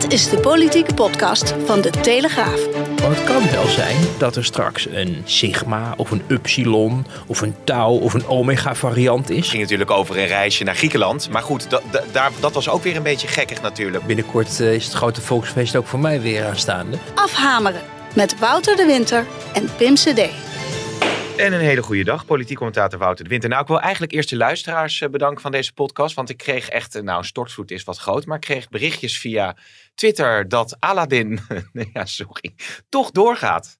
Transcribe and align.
Dit 0.00 0.12
is 0.12 0.28
de 0.28 0.38
politieke 0.38 0.94
podcast 0.94 1.54
van 1.64 1.80
de 1.80 1.90
Telegraaf. 1.90 2.66
Want 3.00 3.16
het 3.16 3.24
kan 3.24 3.50
wel 3.50 3.66
zijn 3.66 3.96
dat 4.18 4.36
er 4.36 4.44
straks 4.44 4.86
een 4.88 5.22
sigma 5.24 5.94
of 5.96 6.10
een 6.10 6.22
upsilon 6.28 7.06
of 7.26 7.40
een 7.40 7.54
tau 7.64 8.00
of 8.00 8.14
een 8.14 8.26
omega 8.26 8.74
variant 8.74 9.30
is. 9.30 9.36
Het 9.36 9.46
ging 9.46 9.62
natuurlijk 9.62 9.90
over 9.90 10.18
een 10.18 10.26
reisje 10.26 10.64
naar 10.64 10.74
Griekenland. 10.74 11.30
Maar 11.30 11.42
goed, 11.42 11.70
dat, 11.70 11.82
dat 12.40 12.52
was 12.52 12.68
ook 12.68 12.82
weer 12.82 12.96
een 12.96 13.02
beetje 13.02 13.28
gekkig 13.28 13.62
natuurlijk. 13.62 14.06
Binnenkort 14.06 14.60
eh, 14.60 14.74
is 14.74 14.84
het 14.84 14.94
grote 14.94 15.20
volksfeest 15.20 15.76
ook 15.76 15.86
voor 15.86 16.00
mij 16.00 16.20
weer 16.20 16.46
aanstaande. 16.46 16.98
Afhameren 17.14 17.82
met 18.14 18.38
Wouter 18.38 18.76
de 18.76 18.86
Winter 18.86 19.26
en 19.52 19.68
Pim 19.76 19.94
CD. 19.94 20.20
En 21.36 21.52
een 21.52 21.60
hele 21.60 21.82
goede 21.82 22.04
dag, 22.04 22.26
politiek 22.26 22.56
commentator 22.56 22.98
Wouter 22.98 23.24
de 23.24 23.30
Winter. 23.30 23.48
Nou, 23.48 23.62
ik 23.62 23.68
wil 23.68 23.80
eigenlijk 23.80 24.12
eerst 24.12 24.28
de 24.28 24.36
luisteraars 24.36 25.00
eh, 25.00 25.08
bedanken 25.08 25.40
van 25.42 25.52
deze 25.52 25.72
podcast. 25.72 26.14
Want 26.14 26.30
ik 26.30 26.36
kreeg 26.36 26.68
echt, 26.68 26.94
eh, 26.94 27.02
nou, 27.02 27.18
een 27.18 27.24
stortvloed 27.24 27.70
is 27.70 27.84
wat 27.84 27.98
groot. 27.98 28.26
Maar 28.26 28.36
ik 28.36 28.42
kreeg 28.42 28.68
berichtjes 28.68 29.18
via 29.18 29.56
Twitter 29.94 30.48
dat 30.48 30.76
Aladdin, 30.78 31.40
nee, 31.72 31.90
ja, 31.92 32.04
sorry, 32.04 32.54
toch 32.88 33.10
doorgaat. 33.10 33.78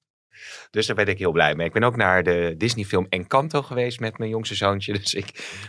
Dus 0.71 0.85
daar 0.85 0.95
ben 0.95 1.07
ik 1.07 1.17
heel 1.17 1.31
blij 1.31 1.55
mee. 1.55 1.67
Ik 1.67 1.73
ben 1.73 1.83
ook 1.83 1.95
naar 1.95 2.23
de 2.23 2.53
Disney-film 2.57 3.05
Encanto 3.09 3.61
geweest 3.61 3.99
met 3.99 4.17
mijn 4.17 4.29
jongste 4.29 4.55
zoontje. 4.55 4.93
Dus 4.99 5.13
ik, 5.13 5.59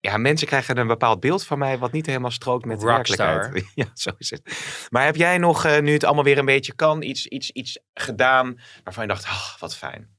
ja, 0.00 0.16
mensen 0.16 0.46
krijgen 0.46 0.78
een 0.78 0.86
bepaald 0.86 1.20
beeld 1.20 1.44
van 1.44 1.58
mij 1.58 1.78
wat 1.78 1.92
niet 1.92 2.06
helemaal 2.06 2.30
strookt 2.30 2.64
met 2.64 2.80
de 2.80 2.86
Rockstar. 2.86 3.26
werkelijkheid. 3.26 3.72
Ja, 3.84 3.90
zo 3.94 4.10
is 4.18 4.30
het. 4.30 4.58
Maar 4.90 5.04
heb 5.04 5.16
jij 5.16 5.38
nog, 5.38 5.64
eh, 5.64 5.80
nu 5.80 5.92
het 5.92 6.04
allemaal 6.04 6.24
weer 6.24 6.38
een 6.38 6.44
beetje 6.44 6.74
kan, 6.74 7.02
iets, 7.02 7.26
iets, 7.26 7.50
iets 7.50 7.78
gedaan 7.94 8.60
waarvan 8.84 9.02
je 9.02 9.08
dacht, 9.08 9.24
ah, 9.24 9.58
wat 9.58 9.76
fijn? 9.76 10.15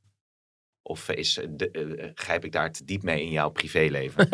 Of 0.87 1.09
is, 1.09 1.37
eh, 1.37 1.47
de, 1.49 1.71
eh, 1.71 2.09
grijp 2.13 2.45
ik 2.45 2.51
daar 2.51 2.71
te 2.71 2.85
diep 2.85 3.03
mee 3.03 3.21
in 3.21 3.31
jouw 3.31 3.49
privéleven? 3.49 4.29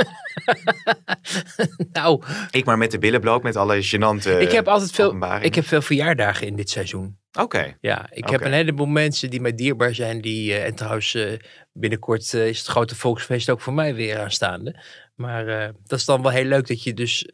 nou, 1.98 2.24
ik 2.52 2.66
maar 2.66 2.78
met 2.78 2.92
de 2.92 3.00
billen 3.00 3.22
bloot 3.22 3.44
met 3.44 3.56
alle 3.56 3.84
gênante 3.84 4.40
ik 4.40 4.52
heb 4.52 4.68
altijd 4.68 4.92
veel, 4.92 5.42
ik 5.42 5.56
heb 5.56 5.66
veel 5.66 5.82
verjaardagen 5.82 6.48
in 6.48 6.56
dit 6.56 6.70
seizoen. 6.70 7.22
Oké, 7.40 7.78
Ja, 7.82 8.08
ik 8.12 8.30
heb 8.30 8.42
een 8.42 8.54
heleboel 8.54 8.86
mensen 8.86 9.30
die 9.30 9.42
mij 9.42 9.56
dierbaar 9.56 9.96
zijn. 9.96 10.22
Die, 10.22 10.54
eh, 10.54 10.66
en 10.66 10.76
trouwens, 10.76 11.14
eh, 11.14 11.40
binnenkort 11.72 12.34
eh, 12.34 12.48
is 12.48 12.58
het 12.58 12.68
grote 12.68 12.96
volksfeest 12.96 13.50
ook 13.50 13.62
voor 13.62 13.74
mij 13.74 13.96
weer 13.96 14.20
aanstaande. 14.20 14.82
Maar 15.16 15.48
eh, 15.48 15.70
dat 15.84 16.00
is 16.00 16.06
dan 16.06 16.22
wel 16.22 16.32
heel 16.32 16.46
leuk 16.46 16.68
dat 16.68 16.84
je 16.84 16.94
dus... 16.94 17.28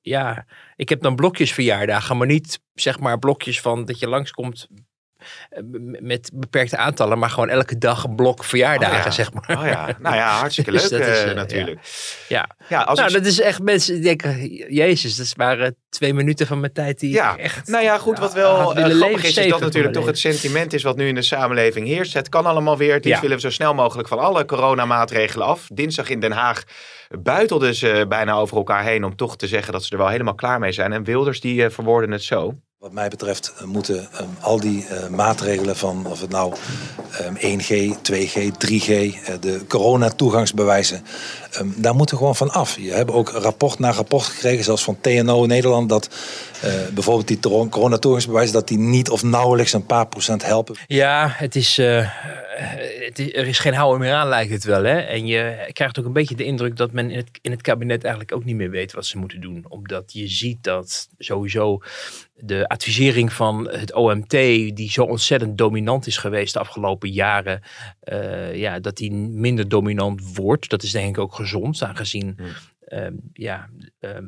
Ja, 0.00 0.46
ik 0.76 0.88
heb 0.88 1.02
dan 1.02 1.16
blokjes 1.16 1.52
verjaardagen, 1.52 2.16
maar 2.16 2.26
niet 2.26 2.60
zeg 2.74 2.98
maar 2.98 3.18
blokjes 3.18 3.60
van 3.60 3.84
dat 3.84 3.98
je 3.98 4.08
langskomt 4.08 4.66
eh, 4.70 4.76
met 6.00 6.30
beperkte 6.34 6.76
aantallen, 6.76 7.18
maar 7.18 7.30
gewoon 7.30 7.48
elke 7.48 7.78
dag 7.78 8.04
een 8.04 8.14
blok 8.14 8.44
verjaardagen, 8.44 8.98
Oh 8.98 9.04
ja. 9.04 9.10
zeg 9.10 9.32
maar. 9.32 9.58
Oh 9.58 9.66
ja, 9.66 9.96
nou 9.98 10.16
ja, 10.16 10.28
hartstikke 10.38 10.70
Dus 10.76 10.88
leuk 10.90 11.00
dat 11.00 11.08
is, 11.08 11.22
eh, 11.22 11.30
eh, 11.30 11.36
natuurlijk. 11.36 11.80
Ja, 12.28 12.48
Ja, 12.68 12.80
als 12.82 12.98
nou, 12.98 13.10
ik, 13.10 13.16
dat 13.16 13.26
is 13.26 13.40
echt 13.40 13.62
mensen 13.62 13.94
die 13.94 14.02
denken, 14.02 14.46
jezus, 14.74 15.16
dat 15.16 15.32
waren 15.36 15.76
twee 15.88 16.14
minuten 16.14 16.46
van 16.46 16.60
mijn 16.60 16.72
tijd 16.72 17.00
die 17.00 17.12
ja, 17.12 17.36
echt... 17.36 17.68
nou 17.68 17.84
ja, 17.84 17.98
goed, 17.98 18.18
wat 18.18 18.34
wel 18.34 18.58
eh, 18.58 18.64
grappig 18.64 18.92
leven, 18.92 19.28
is, 19.28 19.36
is 19.36 19.48
dat 19.48 19.60
natuurlijk 19.60 19.94
toch 19.94 20.06
het 20.06 20.18
sentiment 20.18 20.72
is 20.72 20.82
wat 20.82 20.96
nu 20.96 21.08
in 21.08 21.14
de 21.14 21.22
samenleving 21.22 21.86
heerst. 21.86 22.14
Het 22.14 22.28
kan 22.28 22.46
allemaal 22.46 22.76
weer, 22.76 23.06
Ja. 23.06 23.20
willen 23.20 23.36
we 23.36 23.42
zo 23.42 23.50
snel 23.50 23.74
mogelijk 23.74 24.08
van 24.08 24.18
alle 24.18 24.44
coronamaatregelen 24.44 25.46
af. 25.46 25.68
Dinsdag 25.72 26.08
in 26.08 26.20
Den 26.20 26.32
Haag 26.32 26.62
buitelden 27.22 27.74
ze 27.74 28.04
bijna 28.08 28.32
over 28.32 28.56
elkaar 28.56 28.82
heen 28.84 29.04
om 29.04 29.16
toch 29.16 29.36
te 29.36 29.46
zeggen 29.46 29.72
dat 29.72 29.84
ze 29.84 29.92
er 29.92 29.98
wel 29.98 30.08
helemaal 30.08 30.34
klaar 30.34 30.58
mee 30.58 30.72
zijn. 30.72 30.92
En 30.92 31.04
Wilders 31.04 31.40
die 31.40 31.64
eh, 31.64 31.70
verwoorden 31.70 32.10
het 32.10 32.22
zo. 32.22 32.54
Wat 32.78 32.92
mij 32.92 33.08
betreft 33.08 33.52
eh, 33.58 33.64
moeten 33.64 34.08
ehm, 34.12 34.28
al 34.40 34.60
die 34.60 34.86
eh, 34.86 35.08
maatregelen 35.08 35.76
van 35.76 36.06
of 36.06 36.20
het 36.20 36.30
nou 36.30 36.54
ehm, 37.10 37.34
1G, 37.34 37.96
2G, 38.02 38.50
3G, 38.58 38.88
eh, 38.88 39.34
de 39.40 39.64
coronatoegangsbewijzen, 39.68 41.04
ehm, 41.58 41.68
daar 41.76 41.94
moeten 41.94 42.14
we 42.14 42.20
gewoon 42.20 42.36
van 42.36 42.50
af. 42.50 42.78
Je 42.78 42.92
hebt 42.92 43.10
ook 43.10 43.30
rapport 43.30 43.78
na 43.78 43.92
rapport 43.92 44.24
gekregen, 44.24 44.64
zelfs 44.64 44.84
van 44.84 45.00
TNO 45.00 45.46
Nederland, 45.46 45.88
dat 45.88 46.08
eh, 46.62 46.72
bijvoorbeeld 46.94 47.28
die 47.28 47.68
coronatoegangsbewijzen, 47.68 48.54
dat 48.54 48.68
die 48.68 48.78
niet 48.78 49.10
of 49.10 49.22
nauwelijks 49.22 49.72
een 49.72 49.86
paar 49.86 50.06
procent 50.06 50.44
helpen. 50.44 50.76
Ja, 50.86 51.28
het 51.32 51.56
is, 51.56 51.78
is, 51.78 53.34
er 53.34 53.46
is 53.46 53.58
geen 53.58 53.74
houden 53.74 54.00
meer 54.00 54.12
aan, 54.12 54.28
lijkt 54.28 54.52
het 54.52 54.64
wel. 54.64 54.84
Hè? 54.84 54.98
En 54.98 55.26
je 55.26 55.70
krijgt 55.72 55.98
ook 55.98 56.04
een 56.04 56.12
beetje 56.12 56.34
de 56.34 56.44
indruk 56.44 56.76
dat 56.76 56.92
men 56.92 57.10
in 57.10 57.16
het, 57.16 57.28
in 57.42 57.50
het 57.50 57.62
kabinet 57.62 58.04
eigenlijk 58.04 58.34
ook 58.34 58.44
niet 58.44 58.56
meer 58.56 58.70
weet 58.70 58.92
wat 58.92 59.06
ze 59.06 59.18
moeten 59.18 59.40
doen. 59.40 59.64
Omdat 59.68 60.12
je 60.12 60.28
ziet 60.28 60.62
dat 60.62 61.08
sowieso 61.18 61.80
de 62.38 62.68
advisering 62.68 63.32
van 63.32 63.68
het 63.70 63.94
OMT, 63.94 64.30
die 64.30 64.90
zo 64.90 65.02
ontzettend 65.02 65.58
dominant 65.58 66.06
is 66.06 66.16
geweest 66.16 66.52
de 66.52 66.58
afgelopen 66.58 67.10
jaren, 67.10 67.62
eh, 68.00 68.56
ja, 68.56 68.80
dat 68.80 68.96
die 68.96 69.12
minder 69.12 69.68
dominant 69.68 70.34
wordt. 70.34 70.68
Dat 70.70 70.82
is 70.82 70.90
denk 70.90 71.08
ik 71.08 71.18
ook 71.18 71.34
gezond, 71.46 71.82
aangezien 71.82 72.34
Hmm. 72.36 72.46
ehm, 72.80 73.14
ja, 73.32 73.68
ehm, 74.00 74.24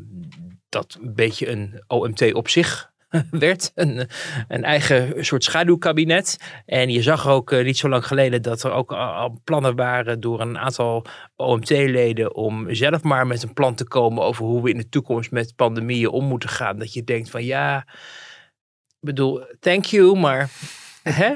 dat 0.68 0.98
een 1.00 1.14
beetje 1.14 1.48
een 1.48 1.82
OMT 1.86 2.34
op 2.34 2.48
zich 2.48 2.90
werd. 3.30 3.72
Een, 3.74 4.08
een 4.48 4.64
eigen 4.64 5.24
soort 5.24 5.44
schaduwkabinet. 5.44 6.36
En 6.66 6.90
je 6.90 7.02
zag 7.02 7.28
ook 7.28 7.52
eh, 7.52 7.64
niet 7.64 7.78
zo 7.78 7.88
lang 7.88 8.06
geleden 8.06 8.42
dat 8.42 8.62
er 8.62 8.70
ook 8.70 8.92
al, 8.92 9.12
al 9.12 9.40
plannen 9.44 9.76
waren 9.76 10.20
door 10.20 10.40
een 10.40 10.58
aantal 10.58 11.04
OMT-leden 11.36 12.34
om 12.34 12.74
zelf 12.74 13.02
maar 13.02 13.26
met 13.26 13.42
een 13.42 13.52
plan 13.52 13.74
te 13.74 13.84
komen 13.84 14.24
over 14.24 14.44
hoe 14.44 14.62
we 14.62 14.70
in 14.70 14.78
de 14.78 14.88
toekomst 14.88 15.30
met 15.30 15.56
pandemieën 15.56 16.08
om 16.08 16.24
moeten 16.24 16.48
gaan. 16.48 16.78
Dat 16.78 16.92
je 16.92 17.04
denkt 17.04 17.30
van 17.30 17.44
ja, 17.44 17.86
ik 19.00 19.06
bedoel, 19.06 19.44
thank 19.60 19.84
you, 19.84 20.18
maar 20.18 20.50
hè? 21.12 21.34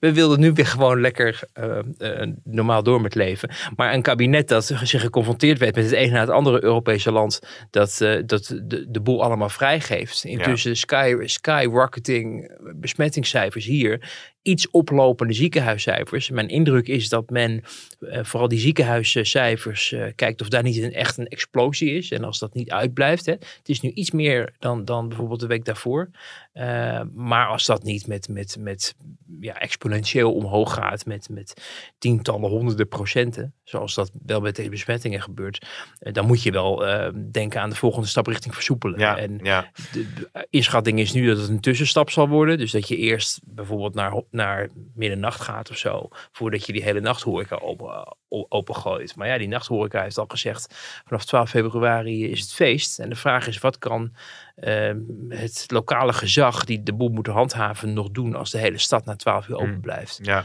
we 0.00 0.12
wilden 0.12 0.40
nu 0.40 0.52
weer 0.52 0.66
gewoon 0.66 1.00
lekker 1.00 1.40
eh, 1.52 1.78
eh, 1.98 2.28
normaal 2.44 2.82
door 2.82 3.00
met 3.00 3.14
leven. 3.14 3.50
Maar 3.76 3.94
een 3.94 4.02
kabinet 4.02 4.48
dat 4.48 4.64
zich 4.82 5.00
geconfronteerd 5.00 5.58
werd 5.58 5.74
met 5.74 5.84
het 5.84 5.92
ene 5.92 6.12
na 6.12 6.20
het 6.20 6.30
andere 6.30 6.64
Europese 6.64 7.12
land, 7.12 7.40
dat, 7.70 8.00
eh, 8.00 8.22
dat 8.26 8.60
de, 8.62 8.86
de 8.88 9.00
boel 9.00 9.22
allemaal 9.22 9.48
vrijgeeft. 9.48 10.24
Intussen 10.24 10.76
sky, 10.76 11.16
skyrocketing 11.24 12.50
besmettingscijfers 12.74 13.64
hier, 13.64 14.10
iets 14.46 14.70
oplopende 14.70 15.32
ziekenhuiscijfers. 15.32 16.30
Mijn 16.30 16.48
indruk 16.48 16.88
is 16.88 17.08
dat 17.08 17.30
men 17.30 17.62
eh, 18.00 18.24
vooral 18.24 18.48
die 18.48 18.58
ziekenhuiscijfers 18.58 19.92
eh, 19.92 20.04
kijkt 20.14 20.40
of 20.40 20.48
daar 20.48 20.62
niet 20.62 20.82
een, 20.82 20.92
echt 20.92 21.18
een 21.18 21.28
explosie 21.28 21.94
is. 21.94 22.10
En 22.10 22.24
als 22.24 22.38
dat 22.38 22.54
niet 22.54 22.70
uitblijft, 22.70 23.26
hè, 23.26 23.32
het 23.32 23.68
is 23.68 23.80
nu 23.80 23.90
iets 23.90 24.10
meer 24.10 24.54
dan, 24.58 24.84
dan 24.84 25.08
bijvoorbeeld 25.08 25.40
de 25.40 25.46
week 25.46 25.64
daarvoor. 25.64 26.10
Eh, 26.52 27.00
maar 27.14 27.46
als 27.46 27.66
dat 27.66 27.82
niet 27.82 28.06
met, 28.06 28.28
met, 28.28 28.56
met 28.60 28.94
ja, 29.40 29.58
exponentieel 29.58 30.34
omhoog 30.34 30.74
gaat, 30.74 31.06
met, 31.06 31.28
met 31.28 31.62
tientallen, 31.98 32.50
honderden 32.50 32.88
procenten, 32.88 33.54
zoals 33.64 33.94
dat 33.94 34.10
wel 34.26 34.40
met 34.40 34.56
deze 34.56 34.68
besmettingen 34.68 35.22
gebeurt, 35.22 35.66
dan 35.98 36.26
moet 36.26 36.42
je 36.42 36.50
wel 36.50 36.84
denken 37.30 37.60
aan 37.60 37.70
de 37.70 37.76
volgende 37.76 38.08
stap 38.08 38.26
richting 38.26 38.54
versoepelen. 38.54 38.98
Ja, 38.98 39.18
En 39.18 39.40
ja. 39.42 39.70
de, 39.92 40.12
de 40.14 40.46
inschatting 40.50 40.98
is 40.98 41.12
nu 41.12 41.26
dat 41.26 41.38
het 41.38 41.48
een 41.48 41.60
tussenstap 41.60 42.10
zal 42.10 42.28
worden. 42.28 42.58
Dus 42.58 42.70
dat 42.70 42.88
je 42.88 42.96
eerst 42.96 43.40
bijvoorbeeld 43.44 43.94
naar, 43.94 44.22
naar 44.36 44.68
middernacht 44.94 45.40
gaat 45.40 45.70
of 45.70 45.76
zo. 45.76 46.08
Voordat 46.32 46.66
je 46.66 46.72
die 46.72 46.82
hele 46.82 47.00
nachthoreca 47.00 47.56
open, 47.56 48.16
o- 48.28 48.46
opengooit. 48.48 49.16
Maar 49.16 49.28
ja, 49.28 49.38
die 49.38 49.48
nachthoreca 49.48 50.02
heeft 50.02 50.18
al 50.18 50.26
gezegd. 50.28 50.74
Vanaf 51.06 51.24
12 51.24 51.50
februari 51.50 52.30
is 52.30 52.40
het 52.40 52.52
feest. 52.52 52.98
En 52.98 53.08
de 53.08 53.14
vraag 53.16 53.46
is, 53.46 53.58
wat 53.58 53.78
kan 53.78 54.12
ehm, 54.56 54.98
het 55.28 55.64
lokale 55.68 56.12
gezag 56.12 56.64
die 56.64 56.82
de 56.82 56.92
boel 56.94 57.08
moet 57.08 57.26
handhaven 57.26 57.92
nog 57.92 58.10
doen 58.10 58.34
als 58.34 58.50
de 58.50 58.58
hele 58.58 58.78
stad 58.78 59.04
na 59.04 59.16
12 59.16 59.48
uur 59.48 59.56
open 59.56 59.68
Mm. 59.74 59.80
blijft. 59.80 60.18
ja. 60.22 60.44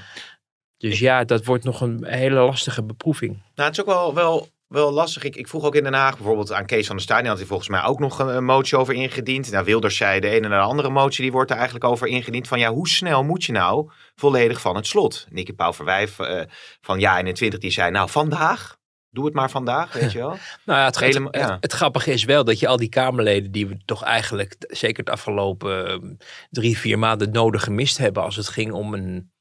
Dus 0.77 1.00
ja, 1.00 1.24
dat 1.24 1.45
wordt 1.45 1.63
nog 1.63 1.81
een 1.81 2.06
hele 2.06 2.36
lastige 2.39 2.83
beproeving. 2.83 3.31
Nou, 3.31 3.69
het 3.69 3.77
is 3.77 3.80
ook 3.81 3.89
wel, 3.89 4.13
wel, 4.13 4.48
wel 4.71 4.91
lastig. 4.91 5.23
Ik, 5.23 5.35
ik 5.35 5.47
vroeg 5.47 5.65
ook 5.65 5.75
in 5.75 5.83
Den 5.83 5.94
Haag 5.94 6.18
bijvoorbeeld 6.18 6.51
aan 6.51 6.65
Kees 6.65 6.88
van 6.88 6.95
der 6.95 7.06
Staaij. 7.06 7.21
Die 7.21 7.29
had 7.29 7.39
hij 7.39 7.47
volgens 7.47 7.69
mij 7.69 7.83
ook 7.83 8.00
nog 8.00 8.19
een, 8.19 8.27
een 8.27 8.44
motie 8.44 8.77
over 8.77 8.94
ingediend. 8.94 9.51
Nou, 9.51 9.65
Wilders 9.65 9.97
zei 9.97 10.19
de 10.19 10.29
ene 10.29 10.44
en 10.44 10.50
de 10.50 10.57
andere 10.57 10.89
motie. 10.89 11.21
Die 11.21 11.31
wordt 11.31 11.50
er 11.51 11.56
eigenlijk 11.56 11.85
over 11.85 12.07
ingediend. 12.07 12.47
Van 12.47 12.59
ja, 12.59 12.71
hoe 12.71 12.88
snel 12.88 13.23
moet 13.23 13.44
je 13.44 13.51
nou 13.51 13.89
volledig 14.15 14.62
van 14.62 14.75
het 14.75 14.88
slot? 14.88 15.27
Nicky 15.29 15.53
Pauw-Verwijf 15.53 16.19
eh, 16.19 16.41
van 16.81 17.00
ja 17.00 17.18
21 17.18 17.59
die 17.59 17.71
zei 17.71 17.91
nou 17.91 18.09
vandaag. 18.09 18.79
Doe 19.09 19.25
het 19.25 19.33
maar 19.33 19.50
vandaag, 19.50 19.94
weet 19.94 20.12
je 20.12 20.18
wel. 20.18 20.29
Nou 20.65 20.79
ja, 20.79 20.85
het, 20.85 21.00
het, 21.00 21.13
ja. 21.13 21.51
het, 21.51 21.57
het 21.59 21.73
grappige 21.73 22.12
is 22.12 22.23
wel 22.23 22.44
dat 22.44 22.59
je 22.59 22.68
al 22.68 22.77
die 22.77 22.89
Kamerleden 22.89 23.51
die 23.51 23.68
we 23.68 23.77
toch 23.85 24.03
eigenlijk 24.03 24.56
zeker 24.57 25.03
de 25.03 25.12
afgelopen 25.12 25.88
ehm, 25.88 26.13
drie, 26.50 26.77
vier 26.77 27.00
maanden 27.00 27.31
nodig 27.31 27.63
gemist 27.63 27.97
hebben 27.97 28.23
als 28.23 28.35
het 28.35 28.47
ging 28.47 28.71
om 28.71 28.94
een 28.94 29.31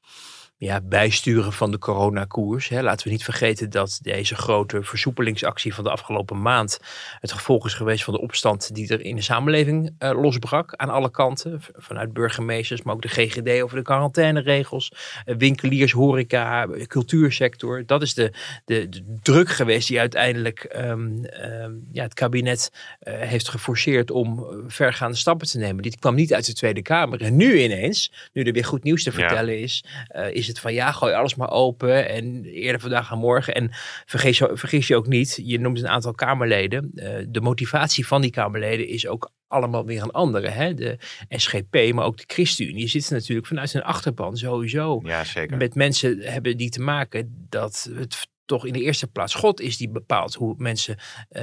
ja, 0.61 0.81
bijsturen 0.81 1.53
van 1.53 1.71
de 1.71 1.77
coronakoers. 1.77 2.69
Hè. 2.69 2.81
Laten 2.81 3.05
we 3.05 3.11
niet 3.11 3.23
vergeten 3.23 3.69
dat 3.69 3.99
deze 4.01 4.35
grote 4.35 4.83
versoepelingsactie 4.83 5.73
van 5.73 5.83
de 5.83 5.89
afgelopen 5.89 6.41
maand 6.41 6.79
het 7.19 7.31
gevolg 7.31 7.65
is 7.65 7.73
geweest 7.73 8.03
van 8.03 8.13
de 8.13 8.21
opstand 8.21 8.75
die 8.75 8.89
er 8.89 9.01
in 9.01 9.15
de 9.15 9.21
samenleving 9.21 9.95
uh, 9.99 10.21
losbrak 10.21 10.75
aan 10.75 10.89
alle 10.89 11.11
kanten. 11.11 11.61
Vanuit 11.75 12.13
burgemeesters, 12.13 12.81
maar 12.81 12.93
ook 12.93 13.01
de 13.01 13.07
GGD 13.07 13.61
over 13.61 13.77
de 13.77 13.83
quarantaineregels, 13.83 14.91
uh, 15.25 15.35
winkeliers, 15.35 15.91
horeca, 15.91 16.67
cultuursector. 16.87 17.85
Dat 17.85 18.01
is 18.01 18.13
de, 18.13 18.31
de, 18.65 18.89
de 18.89 19.17
druk 19.21 19.49
geweest 19.49 19.87
die 19.87 19.99
uiteindelijk 19.99 20.75
um, 20.77 21.25
um, 21.43 21.87
ja, 21.91 22.03
het 22.03 22.13
kabinet 22.13 22.71
uh, 23.03 23.13
heeft 23.19 23.49
geforceerd 23.49 24.11
om 24.11 24.47
vergaande 24.67 25.17
stappen 25.17 25.47
te 25.47 25.57
nemen. 25.57 25.83
Dit 25.83 25.99
kwam 25.99 26.15
niet 26.15 26.33
uit 26.33 26.45
de 26.45 26.53
Tweede 26.53 26.81
Kamer. 26.81 27.21
En 27.21 27.35
nu 27.35 27.63
ineens, 27.63 28.29
nu 28.33 28.43
er 28.43 28.53
weer 28.53 28.65
goed 28.65 28.83
nieuws 28.83 29.03
te 29.03 29.11
vertellen 29.11 29.53
ja. 29.53 29.63
is, 29.63 29.83
is 30.31 30.49
het 30.51 30.59
van 30.59 30.73
ja, 30.73 30.91
gooi 30.91 31.13
alles 31.13 31.35
maar 31.35 31.49
open 31.49 32.09
en 32.09 32.43
eerder 32.43 32.81
vandaag 32.81 33.11
en 33.11 33.17
morgen. 33.17 33.55
En 33.55 33.69
vergis 34.05 34.37
je, 34.37 34.51
vergis 34.53 34.87
je 34.87 34.95
ook 34.95 35.07
niet, 35.07 35.39
je 35.43 35.59
noemt 35.59 35.79
een 35.79 35.87
aantal 35.87 36.13
Kamerleden. 36.13 36.91
Uh, 36.95 37.25
de 37.29 37.41
motivatie 37.41 38.07
van 38.07 38.21
die 38.21 38.31
Kamerleden 38.31 38.87
is 38.87 39.07
ook 39.07 39.31
allemaal 39.47 39.85
weer 39.85 40.01
een 40.01 40.11
andere. 40.11 40.49
Hè? 40.49 40.73
De 40.73 40.97
SGP, 41.29 41.93
maar 41.93 42.05
ook 42.05 42.17
de 42.17 42.23
ChristenUnie 42.27 42.87
zitten 42.87 43.13
natuurlijk 43.13 43.47
vanuit 43.47 43.73
hun 43.73 43.83
achterban 43.83 44.37
sowieso 44.37 45.01
ja, 45.03 45.23
zeker. 45.23 45.57
met 45.57 45.75
mensen 45.75 46.19
hebben 46.19 46.57
die 46.57 46.69
te 46.69 46.81
maken 46.81 47.45
dat 47.49 47.89
het 47.93 48.27
toch 48.51 48.65
in 48.65 48.73
de 48.73 48.81
eerste 48.81 49.07
plaats 49.07 49.33
God 49.33 49.61
is 49.61 49.77
die 49.77 49.89
bepaalt 49.89 50.33
hoe 50.33 50.55
mensen 50.57 50.97
uh, 50.97 51.41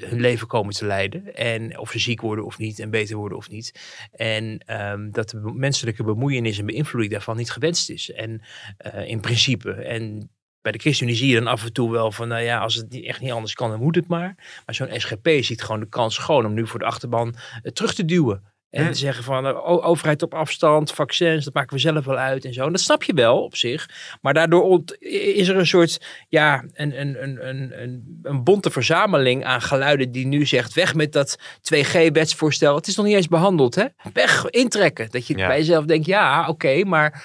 hun 0.00 0.20
leven 0.20 0.46
komen 0.46 0.74
te 0.74 0.86
leiden. 0.86 1.34
En 1.34 1.78
of 1.78 1.90
ze 1.90 1.98
ziek 1.98 2.20
worden 2.20 2.44
of 2.44 2.58
niet 2.58 2.78
en 2.78 2.90
beter 2.90 3.16
worden 3.16 3.38
of 3.38 3.50
niet. 3.50 3.72
En 4.12 4.62
um, 4.92 5.10
dat 5.12 5.30
de 5.30 5.52
menselijke 5.54 6.04
bemoeienis 6.04 6.58
en 6.58 6.66
beïnvloeding 6.66 7.12
daarvan 7.12 7.36
niet 7.36 7.50
gewenst 7.50 7.90
is. 7.90 8.10
En 8.12 8.42
uh, 8.86 9.08
in 9.08 9.20
principe. 9.20 9.72
En 9.72 10.30
bij 10.60 10.72
de 10.72 10.78
ChristenUnie 10.78 11.18
zie 11.18 11.28
je 11.28 11.34
dan 11.34 11.46
af 11.46 11.64
en 11.64 11.72
toe 11.72 11.90
wel 11.90 12.12
van, 12.12 12.28
nou 12.28 12.42
ja, 12.42 12.58
als 12.58 12.74
het 12.74 13.02
echt 13.02 13.20
niet 13.20 13.32
anders 13.32 13.54
kan, 13.54 13.70
dan 13.70 13.80
moet 13.80 13.94
het 13.94 14.08
maar. 14.08 14.34
Maar 14.66 14.74
zo'n 14.74 15.00
SGP 15.00 15.28
ziet 15.40 15.62
gewoon 15.62 15.80
de 15.80 15.88
kans 15.88 16.18
gewoon 16.18 16.46
om 16.46 16.54
nu 16.54 16.66
voor 16.66 16.78
de 16.78 16.84
achterban 16.84 17.34
terug 17.72 17.94
te 17.94 18.04
duwen. 18.04 18.42
En 18.70 18.86
Hm. 18.86 18.92
zeggen 18.92 19.24
van 19.24 19.46
uh, 19.46 19.86
overheid 19.86 20.22
op 20.22 20.34
afstand, 20.34 20.92
vaccins, 20.92 21.44
dat 21.44 21.54
maken 21.54 21.74
we 21.74 21.80
zelf 21.80 22.04
wel 22.04 22.16
uit 22.16 22.44
en 22.44 22.52
zo. 22.52 22.64
En 22.66 22.72
dat 22.72 22.80
snap 22.80 23.02
je 23.02 23.14
wel 23.14 23.42
op 23.42 23.56
zich. 23.56 23.88
Maar 24.20 24.34
daardoor 24.34 24.62
ont, 24.62 24.96
is 25.02 25.48
er 25.48 25.56
een 25.56 25.66
soort, 25.66 26.06
ja, 26.28 26.64
een, 26.72 27.00
een, 27.00 27.22
een, 27.22 27.48
een, 27.48 28.20
een, 28.22 28.44
bonte 28.44 28.70
verzameling 28.70 29.44
aan 29.44 29.62
geluiden 29.62 30.12
die 30.12 30.26
nu 30.26 30.46
zegt, 30.46 30.74
weg 30.74 30.94
met 30.94 31.12
dat 31.12 31.38
2G-wetsvoorstel. 31.74 32.74
Het 32.74 32.86
is 32.86 32.96
nog 32.96 33.06
niet 33.06 33.14
eens 33.14 33.28
behandeld, 33.28 33.74
hè? 33.74 33.84
Weg, 34.12 34.46
intrekken. 34.50 35.10
Dat 35.10 35.26
je 35.26 35.36
Ja. 35.36 35.46
bij 35.46 35.58
jezelf 35.58 35.84
denkt, 35.84 36.06
ja, 36.06 36.48
oké, 36.48 36.84
maar... 36.84 37.24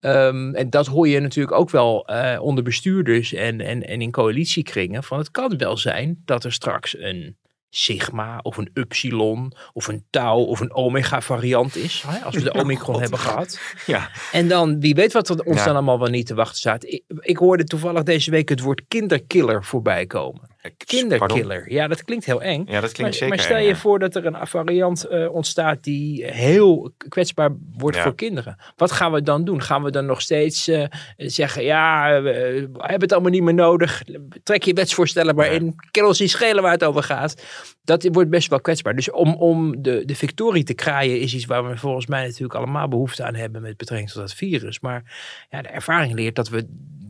Um, 0.00 0.54
en 0.54 0.70
dat 0.70 0.86
hoor 0.86 1.08
je 1.08 1.20
natuurlijk 1.20 1.56
ook 1.56 1.70
wel 1.70 2.10
uh, 2.10 2.38
onder 2.40 2.64
bestuurders 2.64 3.32
en, 3.32 3.60
en, 3.60 3.86
en 3.86 4.00
in 4.00 4.10
coalitiekringen. 4.10 5.02
Van 5.02 5.18
het 5.18 5.30
kan 5.30 5.56
wel 5.56 5.76
zijn 5.76 6.22
dat 6.24 6.44
er 6.44 6.52
straks 6.52 6.98
een 6.98 7.36
sigma 7.70 8.38
of 8.42 8.56
een 8.56 8.70
upsilon 8.74 9.52
of 9.72 9.88
een 9.88 10.04
tau 10.10 10.46
of 10.46 10.60
een 10.60 10.74
omega 10.74 11.20
variant 11.20 11.76
is. 11.76 12.04
Hè, 12.06 12.18
als 12.18 12.34
we 12.34 12.42
de 12.42 12.52
omicron 12.62 12.92
God. 12.94 13.00
hebben 13.00 13.18
gehad. 13.18 13.60
Ja. 13.86 14.10
En 14.32 14.48
dan, 14.48 14.80
wie 14.80 14.94
weet 14.94 15.12
wat 15.12 15.28
er 15.28 15.42
ons 15.42 15.58
Ja. 15.58 15.64
dan 15.64 15.74
allemaal 15.74 15.98
wel 15.98 16.08
niet 16.08 16.26
te 16.26 16.34
wachten 16.34 16.56
staat. 16.58 16.84
Ik, 16.84 17.02
ik 17.20 17.36
hoorde 17.36 17.64
toevallig 17.64 18.02
deze 18.02 18.30
week 18.30 18.48
het 18.48 18.60
woord 18.60 18.82
kinderkiller 18.88 19.64
voorbij 19.64 20.06
komen. 20.06 20.56
Kinderkiller. 20.76 21.72
Ja, 21.72 21.88
dat 21.88 22.04
klinkt 22.04 22.24
heel 22.24 22.42
eng. 22.42 22.64
Ja, 22.66 22.80
dat 22.80 22.92
klinkt 22.92 23.00
Maar, 23.00 23.12
zeker 23.12 23.28
maar 23.28 23.38
stel 23.38 23.58
je 23.58 23.68
ja. 23.68 23.76
voor 23.76 23.98
dat 23.98 24.14
er 24.14 24.26
een 24.26 24.46
variant 24.46 25.06
uh, 25.10 25.34
ontstaat 25.34 25.84
die 25.84 26.24
heel 26.24 26.92
kwetsbaar 27.08 27.50
wordt 27.76 27.96
Ja. 27.96 28.02
voor 28.02 28.14
kinderen. 28.14 28.56
Wat 28.76 28.92
gaan 28.92 29.12
we 29.12 29.22
dan 29.22 29.44
doen? 29.44 29.62
Gaan 29.62 29.82
we 29.82 29.90
dan 29.90 30.06
nog 30.06 30.20
steeds 30.20 30.68
uh, 30.68 30.84
zeggen, 31.16 31.64
ja, 31.64 32.22
we 32.22 32.30
hebben 32.76 33.00
het 33.00 33.12
allemaal 33.12 33.30
niet 33.30 33.42
meer 33.42 33.54
nodig. 33.54 34.02
Trek 34.42 34.62
je 34.62 34.72
wetsvoorstellen 34.72 35.34
maar 35.34 35.52
in. 35.52 35.74
Kan 35.90 36.04
ons 36.04 36.20
niet 36.20 36.30
schelen 36.30 36.62
waar 36.62 36.72
het 36.72 36.84
over 36.84 37.02
gaat. 37.02 37.42
Dat 37.84 38.08
wordt 38.12 38.30
best 38.30 38.48
wel 38.48 38.60
kwetsbaar. 38.60 38.94
Dus 38.94 39.10
om, 39.10 39.34
om 39.34 39.82
de, 39.82 40.04
de 40.04 40.14
victorie 40.14 40.64
te 40.64 40.74
kraaien 40.74 41.20
is 41.20 41.34
iets 41.34 41.46
waar 41.46 41.68
we 41.68 41.76
volgens 41.76 42.06
mij 42.06 42.24
natuurlijk 42.24 42.54
allemaal 42.54 42.88
behoefte 42.88 43.24
aan 43.24 43.34
hebben 43.34 43.62
met 43.62 43.76
betrekking 43.76 44.10
tot 44.10 44.20
dat 44.20 44.34
virus. 44.34 44.80
Maar 44.80 45.02
ja, 45.50 45.62
de 45.62 45.68
ervaring 45.68 46.14
leert 46.14 46.34
dat 46.34 46.48
we 46.48 46.66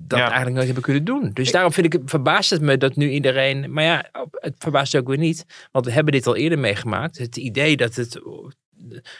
dat 0.09 0.19
Ja. 0.19 0.25
eigenlijk 0.25 0.55
nooit 0.55 0.67
hebben 0.67 0.85
kunnen 0.85 1.05
doen. 1.05 1.31
Dus 1.33 1.53
daarom 1.53 1.73
vind 1.73 1.87
ik 1.87 1.93
het, 1.93 2.03
verbaast 2.05 2.51
het 2.51 2.61
me 2.61 2.77
dat 2.77 2.97
nu 2.97 3.11
iedereen. 3.11 3.73
Maar 3.73 3.85
ja, 3.85 4.11
het 4.31 4.55
verbaast 4.59 4.97
ook 4.97 5.09
weer 5.09 5.19
niet. 5.19 5.47
Want 5.73 5.85
we 5.85 5.93
hebben 5.93 6.13
dit 6.13 6.27
al 6.27 6.37
eerder 6.37 6.59
meegemaakt. 6.59 7.19
Het 7.19 7.37
idee 7.37 7.77
dat 7.77 7.95
het, 7.95 8.21